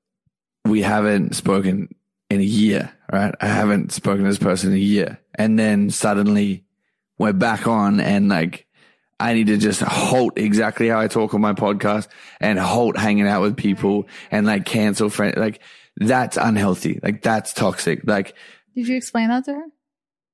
we 0.65 0.83
haven't 0.83 1.37
spoken 1.37 1.95
in 2.29 2.41
a 2.41 2.45
year, 2.45 2.93
right? 3.13 3.35
I 3.41 3.47
haven't 3.47 3.93
spoken 3.93 4.25
to 4.25 4.31
this 4.31 4.39
person 4.39 4.71
in 4.71 4.77
a 4.77 4.81
year. 4.81 5.19
And 5.35 5.59
then 5.59 5.91
suddenly 5.91 6.65
we're 7.19 7.33
back 7.33 7.67
on 7.67 8.01
and 8.01 8.29
like, 8.29 8.67
I 9.19 9.33
need 9.33 9.47
to 9.47 9.57
just 9.57 9.81
halt 9.81 10.37
exactly 10.37 10.89
how 10.89 11.01
I 11.01 11.09
talk 11.09 11.33
on 11.35 11.41
my 11.41 11.55
podcast 11.55 12.09
and 12.41 12.59
halt 12.59 12.99
hanging 12.99 13.27
out 13.27 13.43
with 13.43 13.57
people 13.57 14.09
and 14.31 14.47
like 14.47 14.67
cancel 14.67 15.09
friends. 15.09 15.37
Like 15.37 15.61
that's 15.97 16.37
unhealthy. 16.37 17.01
Like 17.03 17.23
that's 17.23 17.55
toxic. 17.55 18.01
Like, 18.05 18.35
Did 18.75 18.89
you 18.89 18.97
explain 18.97 19.29
that 19.29 19.45
to 19.47 19.55
her? 19.55 19.65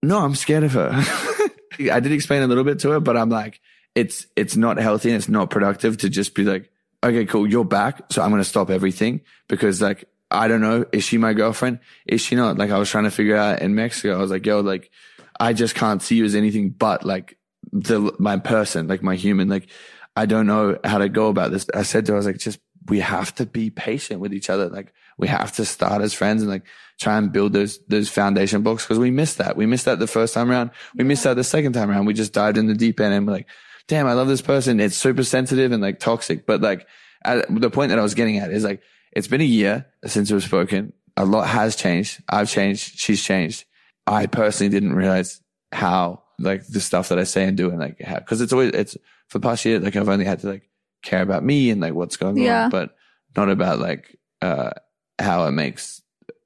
No, 0.02 0.18
I'm 0.18 0.34
scared 0.34 0.64
of 0.64 0.72
her. 0.72 0.90
I 1.92 2.00
did 2.00 2.12
explain 2.12 2.42
a 2.42 2.46
little 2.46 2.64
bit 2.64 2.80
to 2.80 2.90
her, 2.90 3.00
but 3.00 3.16
I'm 3.16 3.30
like, 3.30 3.60
it's, 3.94 4.26
it's 4.36 4.56
not 4.56 4.78
healthy 4.78 5.10
and 5.10 5.16
it's 5.16 5.28
not 5.28 5.50
productive 5.50 5.98
to 5.98 6.08
just 6.08 6.34
be 6.34 6.44
like, 6.44 6.70
okay, 7.04 7.24
cool. 7.24 7.46
You're 7.46 7.64
back. 7.64 8.00
So 8.10 8.22
I'm 8.22 8.30
going 8.30 8.42
to 8.42 8.48
stop 8.48 8.70
everything 8.70 9.22
because 9.48 9.80
like, 9.82 10.04
I 10.30 10.48
don't 10.48 10.60
know. 10.60 10.86
Is 10.92 11.04
she 11.04 11.18
my 11.18 11.34
girlfriend? 11.34 11.80
Is 12.06 12.20
she 12.20 12.34
not? 12.34 12.56
Like 12.56 12.70
I 12.70 12.78
was 12.78 12.88
trying 12.88 13.04
to 13.04 13.10
figure 13.10 13.36
out 13.36 13.60
in 13.60 13.74
Mexico. 13.74 14.14
I 14.14 14.18
was 14.18 14.30
like, 14.30 14.46
yo, 14.46 14.60
like 14.60 14.90
I 15.38 15.52
just 15.52 15.74
can't 15.74 16.02
see 16.02 16.16
you 16.16 16.24
as 16.24 16.34
anything 16.34 16.70
but 16.70 17.04
like 17.04 17.36
the, 17.70 18.14
my 18.18 18.38
person, 18.38 18.88
like 18.88 19.02
my 19.02 19.14
human. 19.14 19.48
Like 19.48 19.68
I 20.16 20.26
don't 20.26 20.46
know 20.46 20.78
how 20.84 20.98
to 20.98 21.08
go 21.08 21.28
about 21.28 21.50
this. 21.50 21.66
I 21.74 21.82
said 21.82 22.06
to 22.06 22.12
her, 22.12 22.16
I 22.16 22.18
was 22.18 22.26
like, 22.26 22.38
just 22.38 22.60
we 22.88 23.00
have 23.00 23.34
to 23.36 23.46
be 23.46 23.70
patient 23.70 24.20
with 24.20 24.32
each 24.32 24.50
other. 24.50 24.68
Like 24.68 24.92
we 25.18 25.28
have 25.28 25.52
to 25.52 25.64
start 25.64 26.02
as 26.02 26.14
friends 26.14 26.42
and 26.42 26.50
like 26.50 26.64
try 27.02 27.18
and 27.18 27.32
build 27.32 27.52
those, 27.52 27.78
those 27.88 28.08
foundation 28.08 28.62
blocks 28.62 28.84
because 28.84 28.98
we 28.98 29.10
missed 29.10 29.38
that. 29.38 29.56
We 29.56 29.66
missed 29.66 29.84
that 29.84 29.98
the 29.98 30.06
first 30.06 30.34
time 30.34 30.50
around. 30.50 30.70
We 30.96 31.04
missed 31.04 31.24
that 31.24 31.34
the 31.34 31.44
second 31.44 31.72
time 31.72 31.90
around. 31.90 32.06
We 32.06 32.14
just 32.14 32.32
dived 32.32 32.56
in 32.58 32.66
the 32.66 32.74
deep 32.74 33.00
end 33.00 33.12
and 33.14 33.26
we're 33.26 33.32
like, 33.34 33.48
damn, 33.88 34.06
I 34.06 34.12
love 34.14 34.28
this 34.28 34.42
person. 34.42 34.80
It's 34.80 34.96
super 34.96 35.24
sensitive 35.24 35.72
and 35.72 35.82
like 35.82 35.98
toxic. 36.00 36.46
But 36.46 36.60
like 36.60 36.86
at, 37.24 37.46
the 37.54 37.70
point 37.70 37.90
that 37.90 37.98
I 37.98 38.02
was 38.02 38.14
getting 38.14 38.38
at 38.38 38.50
is 38.50 38.64
like, 38.64 38.80
it's 39.12 39.28
been 39.28 39.40
a 39.40 39.44
year 39.44 39.86
since 40.06 40.30
we've 40.30 40.42
spoken. 40.42 40.92
A 41.16 41.24
lot 41.24 41.46
has 41.48 41.76
changed. 41.76 42.22
I've 42.28 42.48
changed. 42.50 42.98
She's 42.98 43.22
changed. 43.22 43.64
I 44.06 44.26
personally 44.26 44.70
didn't 44.70 44.94
realize 44.94 45.40
how 45.72 46.22
like 46.38 46.66
the 46.66 46.80
stuff 46.80 47.08
that 47.10 47.18
I 47.18 47.24
say 47.24 47.44
and 47.44 47.56
do 47.56 47.70
and 47.70 47.78
like 47.78 48.00
how, 48.00 48.18
cause 48.20 48.40
it's 48.40 48.52
always, 48.52 48.72
it's 48.72 48.96
for 49.28 49.38
the 49.38 49.46
past 49.48 49.64
year, 49.64 49.78
like 49.78 49.96
I've 49.96 50.08
only 50.08 50.24
had 50.24 50.40
to 50.40 50.48
like 50.48 50.68
care 51.02 51.22
about 51.22 51.44
me 51.44 51.70
and 51.70 51.80
like 51.80 51.94
what's 51.94 52.16
going 52.16 52.36
Yeah. 52.38 52.64
on, 52.64 52.70
but 52.70 52.94
not 53.36 53.48
about 53.48 53.78
like, 53.78 54.18
uh, 54.40 54.70
how 55.18 55.46
it 55.46 55.52
makes 55.52 56.01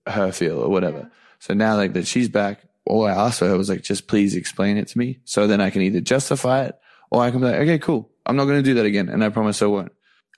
her 0.06 0.32
feel 0.32 0.58
or 0.58 0.68
whatever. 0.68 1.10
So 1.38 1.54
now 1.54 1.76
like 1.76 1.92
that 1.94 2.06
she's 2.06 2.28
back, 2.28 2.60
all 2.84 3.06
I 3.06 3.12
asked 3.12 3.40
for 3.40 3.48
her 3.48 3.56
was 3.58 3.68
like, 3.68 3.82
just 3.82 4.06
please 4.06 4.34
explain 4.34 4.76
it 4.76 4.88
to 4.88 4.98
me. 4.98 5.20
So 5.24 5.46
then 5.46 5.60
I 5.60 5.70
can 5.70 5.82
either 5.82 6.00
justify 6.00 6.64
it 6.64 6.78
or 7.10 7.22
I 7.22 7.30
can 7.30 7.40
be 7.40 7.46
like, 7.46 7.56
okay, 7.56 7.78
cool. 7.78 8.10
I'm 8.24 8.36
not 8.36 8.44
going 8.44 8.58
to 8.58 8.62
do 8.62 8.74
that 8.74 8.86
again. 8.86 9.08
And 9.08 9.22
I 9.22 9.28
promise 9.28 9.60
I 9.62 9.66
won't. 9.66 9.92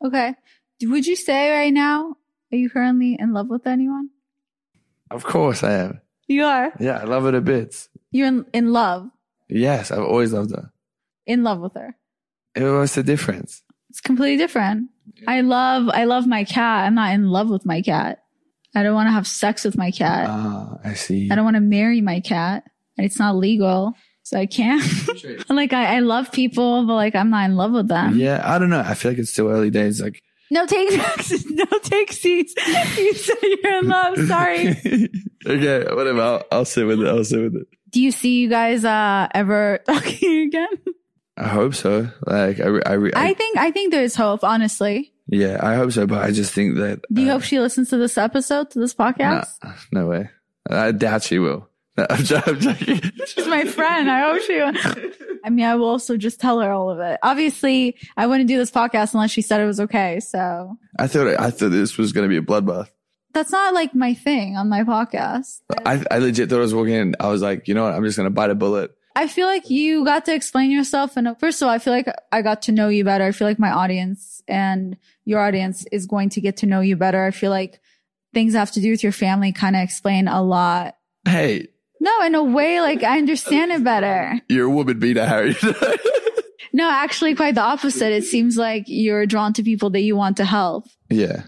Okay. 0.05 0.35
Would 0.83 1.07
you 1.07 1.17
say 1.17 1.51
right 1.51 1.73
now, 1.73 2.17
are 2.53 2.57
you 2.57 2.71
currently 2.71 3.17
in 3.19 3.33
love 3.33 3.49
with 3.49 3.67
anyone? 3.67 4.11
Of 5.11 5.25
course 5.25 5.63
I 5.63 5.73
am. 5.73 6.01
You 6.27 6.45
are. 6.45 6.73
Yeah. 6.79 6.99
I 6.99 7.05
love 7.05 7.25
her 7.25 7.33
to 7.33 7.41
bits. 7.41 7.89
You're 8.11 8.29
in, 8.29 8.47
in 8.53 8.73
love. 8.73 9.11
Yes. 9.49 9.91
I've 9.91 10.05
always 10.05 10.33
loved 10.33 10.51
her. 10.51 10.71
In 11.27 11.43
love 11.43 11.61
with 11.61 11.75
her. 11.75 11.97
What's 12.57 12.95
the 12.95 13.03
difference? 13.03 13.63
It's 13.91 14.01
completely 14.01 14.37
different. 14.37 14.91
I 15.27 15.41
love 15.41 15.89
I 15.89 16.05
love 16.05 16.27
my 16.27 16.45
cat. 16.45 16.87
I'm 16.87 16.95
not 16.95 17.13
in 17.15 17.29
love 17.29 17.49
with 17.49 17.65
my 17.65 17.83
cat. 17.83 18.23
I 18.75 18.83
don't 18.83 18.95
want 18.95 19.09
to 19.09 19.13
have 19.13 19.27
sex 19.27 19.65
with 19.65 19.77
my 19.77 19.91
cat. 19.91 20.27
Ah, 20.29 20.77
I 20.85 20.95
see. 20.95 21.31
I 21.31 21.35
don't 21.35 21.45
want 21.45 21.57
to 21.57 21.61
marry 21.61 22.01
my 22.01 22.21
cat. 22.21 22.65
And 22.97 23.05
it's 23.07 23.19
not 23.19 23.37
legal. 23.37 23.95
So 24.25 24.39
I 24.39 24.47
can't. 24.47 24.83
like 25.49 25.73
I, 25.73 25.97
I 25.97 25.99
love 26.01 26.33
people, 26.33 26.87
but 26.87 26.95
like 26.95 27.15
I'm 27.15 27.31
not 27.31 27.49
in 27.49 27.57
love 27.57 27.73
with 27.73 27.89
them. 27.89 28.17
Yeah. 28.19 28.43
I 28.45 28.59
don't 28.59 28.71
know. 28.71 28.81
I 28.81 28.95
feel 28.95 29.13
like 29.13 29.19
it's 29.19 29.31
still 29.31 29.49
early 29.49 29.71
days. 29.71 30.01
Like, 30.03 30.21
No 30.51 30.67
take 30.67 30.91
no 31.51 31.65
take 31.83 32.13
seats. 32.13 32.55
You 32.99 33.15
said 33.15 33.37
you're 33.43 33.79
in 33.79 33.89
love. 33.89 34.19
Sorry. 34.27 34.69
okay, 35.47 35.95
whatever. 35.95 36.21
I'll, 36.21 36.43
I'll 36.53 36.65
sit 36.65 36.87
with 36.87 37.01
it. 37.01 37.07
I'll 37.09 37.25
sit 37.25 37.41
with 37.43 37.55
it. 37.57 37.69
Do 37.91 38.03
you 38.03 38.11
see 38.11 38.41
you 38.41 38.49
guys 38.51 38.85
uh 38.85 39.29
ever 39.35 39.79
talking 39.87 40.49
again? 40.49 40.69
I 41.39 41.47
hope 41.49 41.75
so. 41.75 42.11
Like, 42.27 42.59
I, 42.61 42.67
re- 42.67 42.83
I, 42.85 42.93
re- 42.95 43.13
I, 43.15 43.29
I 43.29 43.35
think 43.35 43.57
I 43.57 43.71
think 43.71 43.93
there's 43.93 44.15
hope, 44.17 44.43
honestly. 44.43 45.13
Yeah, 45.29 45.59
I 45.63 45.75
hope 45.75 45.93
so. 45.93 46.07
But 46.07 46.25
I 46.25 46.31
just 46.31 46.53
think 46.53 46.77
that. 46.77 47.03
Do 47.13 47.23
you 47.23 47.29
uh, 47.29 47.33
hope 47.33 47.43
she 47.43 47.61
listens 47.61 47.91
to 47.91 47.97
this 47.99 48.17
episode, 48.19 48.71
to 48.71 48.79
this 48.79 48.95
podcast? 48.95 49.49
nah, 49.63 49.75
no 49.93 50.07
way. 50.07 50.31
I 50.69 50.93
doubt 50.93 51.23
she 51.23 51.39
will. 51.39 51.69
I'm, 52.11 52.25
joking. 52.25 53.01
She's 53.27 53.47
my 53.47 53.65
friend. 53.65 54.11
I 54.11 54.21
hope 54.21 54.43
she. 54.43 54.61
I 55.45 55.51
mean, 55.51 55.65
I 55.65 55.75
will 55.75 55.89
also 55.89 56.17
just 56.17 56.41
tell 56.41 56.61
her 56.61 56.71
all 56.71 56.91
of 56.91 57.01
it. 57.01 57.19
Obviously, 57.23 57.97
I 58.17 58.27
wouldn't 58.27 58.49
do 58.49 58.57
this 58.57 58.71
podcast 58.71 59.15
unless 59.15 59.31
she 59.31 59.43
said 59.43 59.61
it 59.61 59.67
was 59.67 59.81
okay. 59.81 60.21
So 60.21 60.77
I 60.99 61.07
thought 61.09 61.41
I 61.41 61.51
thought 61.51 61.71
this 61.71 61.99
was 61.99 62.13
going 62.13 62.25
to 62.25 62.29
be 62.29 62.37
a 62.37 62.43
bloodbath. 62.43 62.89
that's 63.33 63.51
not 63.51 63.75
like 63.75 63.95
my 63.95 64.15
thing 64.15 64.57
on 64.57 64.69
my 64.69 64.85
podcast. 64.85 65.61
I, 65.85 66.05
I 66.11 66.19
legit 66.19 66.51
thought 66.51 66.59
I 66.59 66.63
was 66.63 66.75
walking 66.75 66.95
in. 66.95 67.15
I 67.19 67.29
was 67.29 67.43
like, 67.43 67.69
you 67.69 67.75
know 67.75 67.85
what? 67.85 67.95
I'm 67.95 68.05
just 68.05 68.17
going 68.17 68.27
to 68.27 68.35
bite 68.35 68.51
a 68.51 68.55
bullet. 68.55 68.93
I 69.19 69.27
feel 69.27 69.49
like 69.49 69.69
you 69.69 70.05
got 70.05 70.25
to 70.27 70.35
explain 70.35 70.71
yourself. 70.71 71.17
And 71.17 71.37
first 71.41 71.61
of 71.61 71.67
all, 71.67 71.75
I 71.75 71.81
feel 71.81 71.93
like 71.93 72.07
I 72.31 72.41
got 72.41 72.63
to 72.63 72.73
know 72.73 72.89
you 72.89 73.03
better. 73.03 73.25
I 73.25 73.33
feel 73.33 73.49
like 73.49 73.59
my 73.59 73.73
audience 73.73 74.43
and 74.47 74.97
your 75.25 75.41
audience 75.41 75.85
is 75.91 76.07
going 76.07 76.29
to 76.31 76.41
get 76.41 76.59
to 76.59 76.67
know 76.67 76.81
you 76.81 76.95
better. 76.95 77.25
I 77.25 77.33
feel 77.33 77.51
like 77.51 77.81
things 78.33 78.55
have 78.55 78.71
to 78.73 78.81
do 78.81 78.93
with 78.93 79.03
your 79.03 79.11
family 79.11 79.51
kind 79.51 79.75
of 79.75 79.83
explain 79.83 80.29
a 80.29 80.41
lot. 80.41 80.97
Hey, 81.25 81.67
No, 82.01 82.23
in 82.23 82.37
a 82.37 82.45
way, 82.45 82.81
like 82.81 83.03
I 83.03 83.19
understand 83.19 83.73
it 83.73 83.83
better. 83.83 84.41
you're 84.49 84.67
a 84.67 84.71
woman 84.71 85.01
beater, 85.01 85.27
Harry. 85.27 85.57
No, 86.73 86.89
actually 86.89 87.35
quite 87.35 87.57
the 87.57 87.63
opposite. 87.63 88.13
It 88.13 88.25
seems 88.25 88.57
like 88.57 88.85
you're 88.87 89.27
drawn 89.27 89.53
to 89.55 89.65
people 89.65 89.91
that 89.91 90.03
you 90.03 90.15
want 90.15 90.37
to 90.37 90.45
help 90.45 90.87
yeah, 91.11 91.45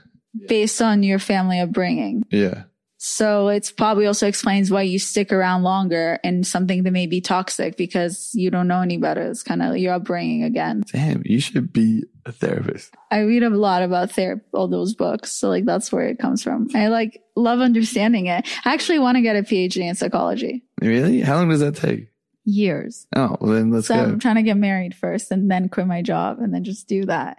based 0.48 0.82
on 0.82 1.04
your 1.04 1.18
family 1.20 1.60
upbringing. 1.60 2.24
yeah. 2.32 2.64
So 3.02 3.48
it's 3.48 3.72
probably 3.72 4.04
also 4.04 4.28
explains 4.28 4.70
why 4.70 4.82
you 4.82 4.98
stick 4.98 5.32
around 5.32 5.62
longer 5.62 6.18
in 6.22 6.44
something 6.44 6.82
that 6.82 6.90
may 6.90 7.06
be 7.06 7.22
toxic 7.22 7.78
because 7.78 8.30
you 8.34 8.50
don't 8.50 8.68
know 8.68 8.82
any 8.82 8.98
better. 8.98 9.22
It's 9.22 9.42
kind 9.42 9.62
of 9.62 9.78
your 9.78 9.94
upbringing 9.94 10.44
again. 10.44 10.84
Damn, 10.92 11.22
you 11.24 11.40
should 11.40 11.72
be 11.72 12.04
a 12.26 12.32
therapist. 12.32 12.94
I 13.10 13.20
read 13.20 13.42
a 13.42 13.48
lot 13.48 13.82
about 13.82 14.12
therapy, 14.12 14.44
all 14.52 14.68
those 14.68 14.92
books. 14.92 15.32
So 15.32 15.48
like 15.48 15.64
that's 15.64 15.90
where 15.90 16.08
it 16.08 16.18
comes 16.18 16.42
from. 16.42 16.68
I 16.74 16.88
like 16.88 17.22
love 17.36 17.60
understanding 17.60 18.26
it. 18.26 18.46
I 18.66 18.74
actually 18.74 18.98
want 18.98 19.16
to 19.16 19.22
get 19.22 19.34
a 19.34 19.42
PhD 19.42 19.78
in 19.78 19.94
psychology. 19.94 20.62
Really? 20.82 21.22
How 21.22 21.36
long 21.36 21.48
does 21.48 21.60
that 21.60 21.76
take? 21.76 22.08
Years. 22.44 23.06
Oh, 23.16 23.38
well 23.40 23.54
then 23.54 23.70
let's 23.70 23.86
so 23.86 23.94
go. 23.94 24.02
I'm 24.02 24.20
trying 24.20 24.36
to 24.36 24.42
get 24.42 24.58
married 24.58 24.94
first 24.94 25.30
and 25.30 25.50
then 25.50 25.70
quit 25.70 25.86
my 25.86 26.02
job 26.02 26.38
and 26.38 26.52
then 26.52 26.64
just 26.64 26.86
do 26.86 27.06
that. 27.06 27.38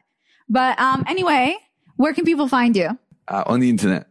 But 0.50 0.80
um 0.80 1.06
anyway, 1.08 1.56
where 1.98 2.16
can 2.16 2.26
people 2.26 2.48
find 2.48 2.76
you? 2.76 2.98
Uh, 3.28 3.44
on 3.46 3.60
the 3.60 3.70
internet. 3.70 4.08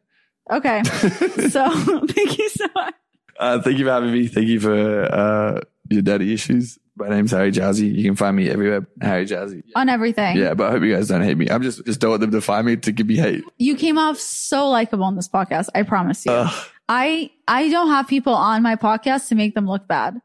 Okay. 0.51 0.83
so 1.49 1.71
thank 2.07 2.39
you 2.39 2.49
so 2.51 2.67
much. 2.75 2.95
Uh, 3.39 3.61
thank 3.63 3.79
you 3.79 3.85
for 3.85 3.91
having 3.91 4.13
me. 4.13 4.27
Thank 4.27 4.49
you 4.49 4.61
for 4.61 5.03
uh, 5.13 5.61
your 5.89 6.03
daddy 6.03 6.33
issues. 6.35 6.79
My 6.97 7.09
name's 7.09 7.31
Harry 7.31 7.51
Jowsey. 7.51 7.95
You 7.95 8.05
can 8.05 8.17
find 8.17 8.37
me 8.37 8.51
everywhere, 8.51 8.87
Harry 9.01 9.25
Jowsey. 9.25 9.63
On 9.75 9.89
everything. 9.89 10.37
Yeah, 10.37 10.53
but 10.53 10.69
I 10.69 10.71
hope 10.73 10.83
you 10.83 10.95
guys 10.95 11.09
don't 11.09 11.23
hate 11.23 11.39
me. 11.39 11.49
I'm 11.49 11.63
just 11.63 11.85
just 11.87 12.01
don't 12.01 12.11
want 12.11 12.21
them 12.21 12.33
to 12.33 12.43
find 12.43 12.67
me 12.67 12.77
to 12.77 12.93
give 12.93 13.07
me 13.07 13.17
hate. 13.17 13.43
You 13.57 13.75
came 13.77 13.97
off 13.97 14.19
so 14.19 14.69
likable 14.69 15.05
on 15.05 15.17
this 15.17 15.29
podcast. 15.29 15.69
I 15.75 15.83
promise 15.85 16.27
you. 16.27 16.45
I 16.89 17.31
I 17.49 17.71
don't 17.71 17.89
have 17.89 18.07
people 18.09 18.35
on 18.35 18.63
my 18.63 18.77
podcast 18.77 19.29
to 19.29 19.35
make 19.35 19.55
them 19.55 19.67
look 19.67 19.89
bad. 19.89 20.21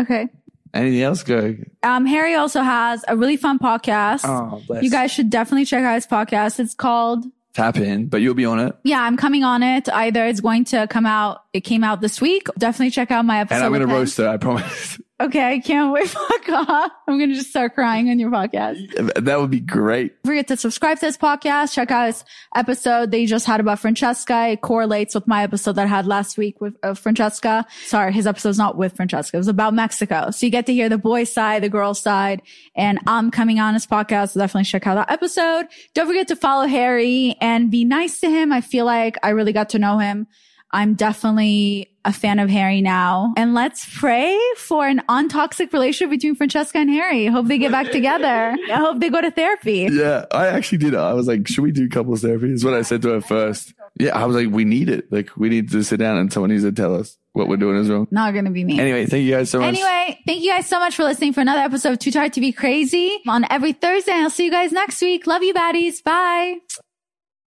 Okay. 0.00 0.28
anything 0.74 1.00
else? 1.00 1.22
Go. 1.22 1.56
Um, 1.82 2.04
Harry 2.06 2.34
also 2.34 2.60
has 2.60 3.04
a 3.08 3.16
really 3.16 3.36
fun 3.38 3.58
podcast. 3.58 4.22
Oh, 4.24 4.62
bless. 4.66 4.82
You 4.82 4.90
guys 4.90 5.12
should 5.12 5.30
definitely 5.30 5.64
check 5.64 5.84
out 5.84 5.94
his 5.94 6.06
podcast. 6.06 6.58
It's 6.60 6.74
called 6.74 7.24
tap 7.54 7.76
in, 7.76 8.06
but 8.06 8.20
you'll 8.22 8.34
be 8.34 8.44
on 8.46 8.58
it, 8.58 8.74
Yeah, 8.84 9.02
I'm 9.02 9.16
coming 9.16 9.44
on 9.44 9.62
it. 9.62 9.88
Either 9.88 10.24
it's 10.26 10.40
going 10.40 10.64
to 10.66 10.86
come 10.88 11.06
out. 11.06 11.44
It 11.52 11.60
came 11.62 11.84
out 11.84 12.00
this 12.00 12.20
week. 12.20 12.46
Definitely 12.58 12.90
check 12.90 13.10
out 13.10 13.24
my 13.24 13.40
episode. 13.40 13.56
and 13.56 13.64
I'm 13.64 13.72
gonna 13.72 13.86
roast 13.92 14.18
it. 14.18 14.26
I 14.26 14.36
promise. 14.38 14.98
Okay, 15.22 15.52
I 15.52 15.58
can't 15.60 15.92
wait. 15.92 16.08
Fuck 16.08 16.48
off. 16.48 16.90
I'm 17.06 17.18
gonna 17.18 17.34
just 17.34 17.50
start 17.50 17.74
crying 17.74 18.10
on 18.10 18.18
your 18.18 18.30
podcast. 18.30 19.24
that 19.24 19.40
would 19.40 19.50
be 19.50 19.60
great. 19.60 20.20
Don't 20.24 20.32
forget 20.32 20.48
to 20.48 20.56
subscribe 20.56 20.98
to 20.98 21.06
this 21.06 21.16
podcast. 21.16 21.74
Check 21.74 21.92
out 21.92 22.06
his 22.08 22.24
episode 22.56 23.12
that 23.12 23.20
you 23.20 23.28
just 23.28 23.46
had 23.46 23.60
about 23.60 23.78
Francesca. 23.78 24.48
It 24.48 24.62
correlates 24.62 25.14
with 25.14 25.28
my 25.28 25.44
episode 25.44 25.72
that 25.72 25.84
I 25.84 25.88
had 25.88 26.08
last 26.08 26.36
week 26.36 26.60
with 26.60 26.76
uh, 26.82 26.94
Francesca. 26.94 27.64
Sorry, 27.84 28.12
his 28.12 28.26
episode's 28.26 28.58
not 28.58 28.76
with 28.76 28.96
Francesca. 28.96 29.36
It 29.36 29.38
was 29.38 29.48
about 29.48 29.74
Mexico. 29.74 30.32
So 30.32 30.44
you 30.44 30.50
get 30.50 30.66
to 30.66 30.74
hear 30.74 30.88
the 30.88 30.98
boy 30.98 31.22
side, 31.22 31.62
the 31.62 31.68
girl 31.68 31.94
side, 31.94 32.42
and 32.74 32.98
I'm 33.06 33.30
coming 33.30 33.60
on 33.60 33.74
his 33.74 33.86
podcast. 33.86 34.30
So 34.30 34.40
definitely 34.40 34.64
check 34.64 34.88
out 34.88 34.96
that 34.96 35.10
episode. 35.12 35.66
Don't 35.94 36.08
forget 36.08 36.26
to 36.28 36.36
follow 36.36 36.66
Harry 36.66 37.36
and 37.40 37.70
be 37.70 37.84
nice 37.84 38.18
to 38.20 38.28
him. 38.28 38.52
I 38.52 38.60
feel 38.60 38.86
like 38.86 39.18
I 39.22 39.30
really 39.30 39.52
got 39.52 39.68
to 39.70 39.78
know 39.78 39.98
him. 39.98 40.26
I'm 40.72 40.94
definitely 40.94 41.91
a 42.04 42.12
fan 42.12 42.38
of 42.38 42.50
Harry 42.50 42.80
now. 42.80 43.32
And 43.36 43.54
let's 43.54 43.86
pray 43.98 44.38
for 44.56 44.86
an 44.86 45.02
untoxic 45.08 45.72
relationship 45.72 46.10
between 46.10 46.34
Francesca 46.34 46.78
and 46.78 46.90
Harry. 46.90 47.26
Hope 47.26 47.46
they 47.46 47.58
get 47.58 47.72
back 47.72 47.90
together. 47.90 48.56
I 48.70 48.76
hope 48.76 49.00
they 49.00 49.08
go 49.08 49.20
to 49.20 49.30
therapy. 49.30 49.88
Yeah, 49.90 50.26
I 50.30 50.48
actually 50.48 50.78
did. 50.78 50.94
I 50.94 51.12
was 51.14 51.26
like, 51.26 51.46
should 51.48 51.62
we 51.62 51.72
do 51.72 51.88
couples 51.88 52.22
therapy? 52.22 52.52
Is 52.52 52.64
what 52.64 52.74
I 52.74 52.82
said 52.82 53.02
to 53.02 53.10
her 53.10 53.20
first. 53.20 53.74
Yeah, 53.98 54.18
I 54.18 54.24
was 54.24 54.34
like, 54.34 54.48
we 54.48 54.64
need 54.64 54.88
it. 54.88 55.12
Like, 55.12 55.36
we 55.36 55.48
need 55.48 55.70
to 55.72 55.82
sit 55.82 55.98
down 55.98 56.16
and 56.16 56.32
someone 56.32 56.50
needs 56.50 56.64
to 56.64 56.72
tell 56.72 56.94
us 56.94 57.18
what 57.32 57.48
we're 57.48 57.56
doing 57.56 57.76
is 57.76 57.88
wrong. 57.88 58.08
Not 58.10 58.34
gonna 58.34 58.50
be 58.50 58.64
me. 58.64 58.80
Anyway, 58.80 59.06
thank 59.06 59.24
you 59.24 59.30
guys 59.30 59.50
so 59.50 59.60
much. 59.60 59.68
Anyway, 59.68 60.18
thank 60.26 60.42
you 60.42 60.50
guys 60.50 60.66
so 60.66 60.78
much 60.78 60.94
for 60.96 61.04
listening 61.04 61.32
for 61.32 61.40
another 61.40 61.60
episode 61.60 61.92
of 61.92 61.98
Too 61.98 62.10
Tired 62.10 62.32
to 62.34 62.40
Be 62.40 62.52
Crazy 62.52 63.18
on 63.26 63.46
every 63.50 63.72
Thursday. 63.72 64.12
I'll 64.12 64.30
see 64.30 64.44
you 64.44 64.50
guys 64.50 64.72
next 64.72 65.00
week. 65.00 65.26
Love 65.26 65.42
you, 65.42 65.54
baddies. 65.54 66.02
Bye. 66.02 66.58